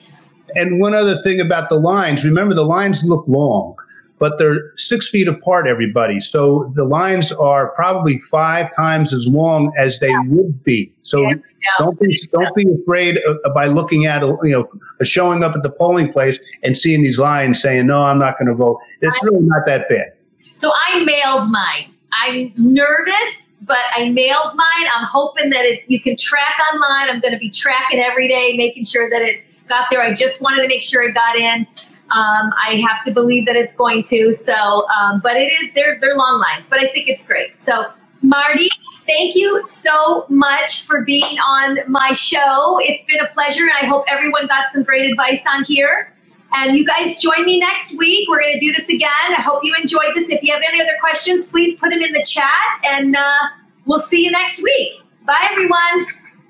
And 0.56 0.80
one 0.80 0.94
other 0.94 1.22
thing 1.22 1.40
about 1.40 1.70
the 1.70 1.80
lines, 1.80 2.26
remember 2.26 2.56
the 2.56 2.66
lines 2.66 3.04
look 3.04 3.28
long 3.28 3.76
but 4.20 4.38
they're 4.38 4.72
six 4.76 5.08
feet 5.08 5.28
apart, 5.28 5.66
everybody. 5.66 6.20
So 6.20 6.72
the 6.76 6.84
lines 6.84 7.32
are 7.32 7.72
probably 7.72 8.20
five 8.20 8.70
times 8.76 9.14
as 9.14 9.28
long 9.28 9.74
as 9.78 9.98
they 10.00 10.10
yeah. 10.10 10.22
would 10.28 10.64
be. 10.64 10.94
So 11.04 11.22
yeah, 11.22 11.36
don't 11.80 12.00
be 12.00 12.16
don't 12.32 12.54
be 12.54 12.66
afraid 12.82 13.18
of, 13.26 13.38
of, 13.46 13.54
by 13.54 13.68
looking 13.68 14.06
at 14.06 14.22
you 14.22 14.52
know 14.52 14.70
showing 15.02 15.44
up 15.44 15.56
at 15.56 15.64
the 15.64 15.70
polling 15.70 16.12
place 16.12 16.38
and 16.64 16.76
seeing 16.76 17.02
these 17.02 17.18
lines 17.18 17.62
saying 17.62 17.88
no, 17.88 18.04
I'm 18.04 18.20
not 18.20 18.38
going 18.38 18.50
to 18.50 18.56
vote. 18.56 18.80
It's 19.02 19.18
I, 19.24 19.26
really 19.26 19.42
not 19.42 19.66
that 19.66 19.90
bad. 19.90 20.14
So 20.54 20.72
I 20.90 21.04
mailed 21.06 21.50
mine. 21.50 21.94
I'm 22.24 22.54
nervous. 22.58 23.14
But 23.62 23.80
I 23.94 24.10
mailed 24.10 24.56
mine. 24.56 24.90
I'm 24.96 25.06
hoping 25.06 25.50
that 25.50 25.66
it's 25.66 25.88
you 25.90 26.00
can 26.00 26.16
track 26.16 26.56
online. 26.74 27.10
I'm 27.10 27.20
going 27.20 27.34
to 27.34 27.38
be 27.38 27.50
tracking 27.50 28.00
every 28.00 28.26
day, 28.26 28.56
making 28.56 28.86
sure 28.86 29.10
that 29.10 29.22
it 29.22 29.44
got 29.68 29.88
there. 29.92 30.02
I 30.02 30.14
just 30.14 30.42
wanted 30.42 30.62
to 30.62 30.70
make 30.70 30.82
sure 30.82 31.02
it 31.02 31.14
got 31.14 31.36
in. 31.36 31.68
Um, 32.12 32.54
I 32.62 32.84
have 32.88 33.04
to 33.06 33.12
believe 33.12 33.46
that 33.46 33.56
it's 33.56 33.74
going 33.74 34.04
to. 34.04 34.32
So, 34.32 34.88
um, 34.90 35.20
but 35.22 35.36
it 35.36 35.52
is 35.54 35.70
they're 35.76 36.00
they're 36.00 36.16
long 36.16 36.40
lines, 36.40 36.68
but 36.70 36.80
I 36.80 36.88
think 36.92 37.08
it's 37.08 37.26
great. 37.26 37.52
So, 37.64 37.92
Marty, 38.22 38.70
thank 39.08 39.36
you 39.36 39.62
so 39.68 40.26
much 40.30 40.86
for 40.86 41.02
being 41.04 41.38
on 41.40 41.80
my 41.88 42.12
show. 42.12 42.80
It's 42.82 43.04
been 43.06 43.20
a 43.20 43.28
pleasure, 43.28 43.64
and 43.64 43.74
I 43.82 43.86
hope 43.86 44.06
everyone 44.08 44.48
got 44.48 44.72
some 44.74 44.84
great 44.84 45.10
advice 45.10 45.42
on 45.50 45.64
here. 45.66 46.14
And 46.54 46.76
you 46.76 46.86
guys 46.86 47.22
join 47.22 47.46
me 47.46 47.60
next 47.60 47.96
week. 47.96 48.28
We're 48.28 48.42
going 48.42 48.54
to 48.54 48.60
do 48.60 48.74
this 48.74 48.90
again. 48.90 49.10
I 49.38 49.42
hope 49.42 49.64
you 49.64 49.76
enjoyed 49.80 50.16
this. 50.16 50.30
If 50.30 50.42
you 50.42 50.52
have 50.52 50.64
any 50.68 50.82
other 50.82 50.98
questions, 51.00 51.46
please 51.46 51.78
put 51.80 51.92
them 51.92 52.02
in 52.02 52.12
the 52.12 52.24
chat, 52.24 52.54
and 52.84 53.16
uh, 53.16 53.50
we'll 53.86 54.00
see 54.00 54.26
you 54.26 54.32
next 54.32 54.62
week. 54.64 54.94
Bye, 55.26 55.48
everyone. 55.52 56.08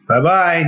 Bye 0.07 0.21
bye. 0.21 0.63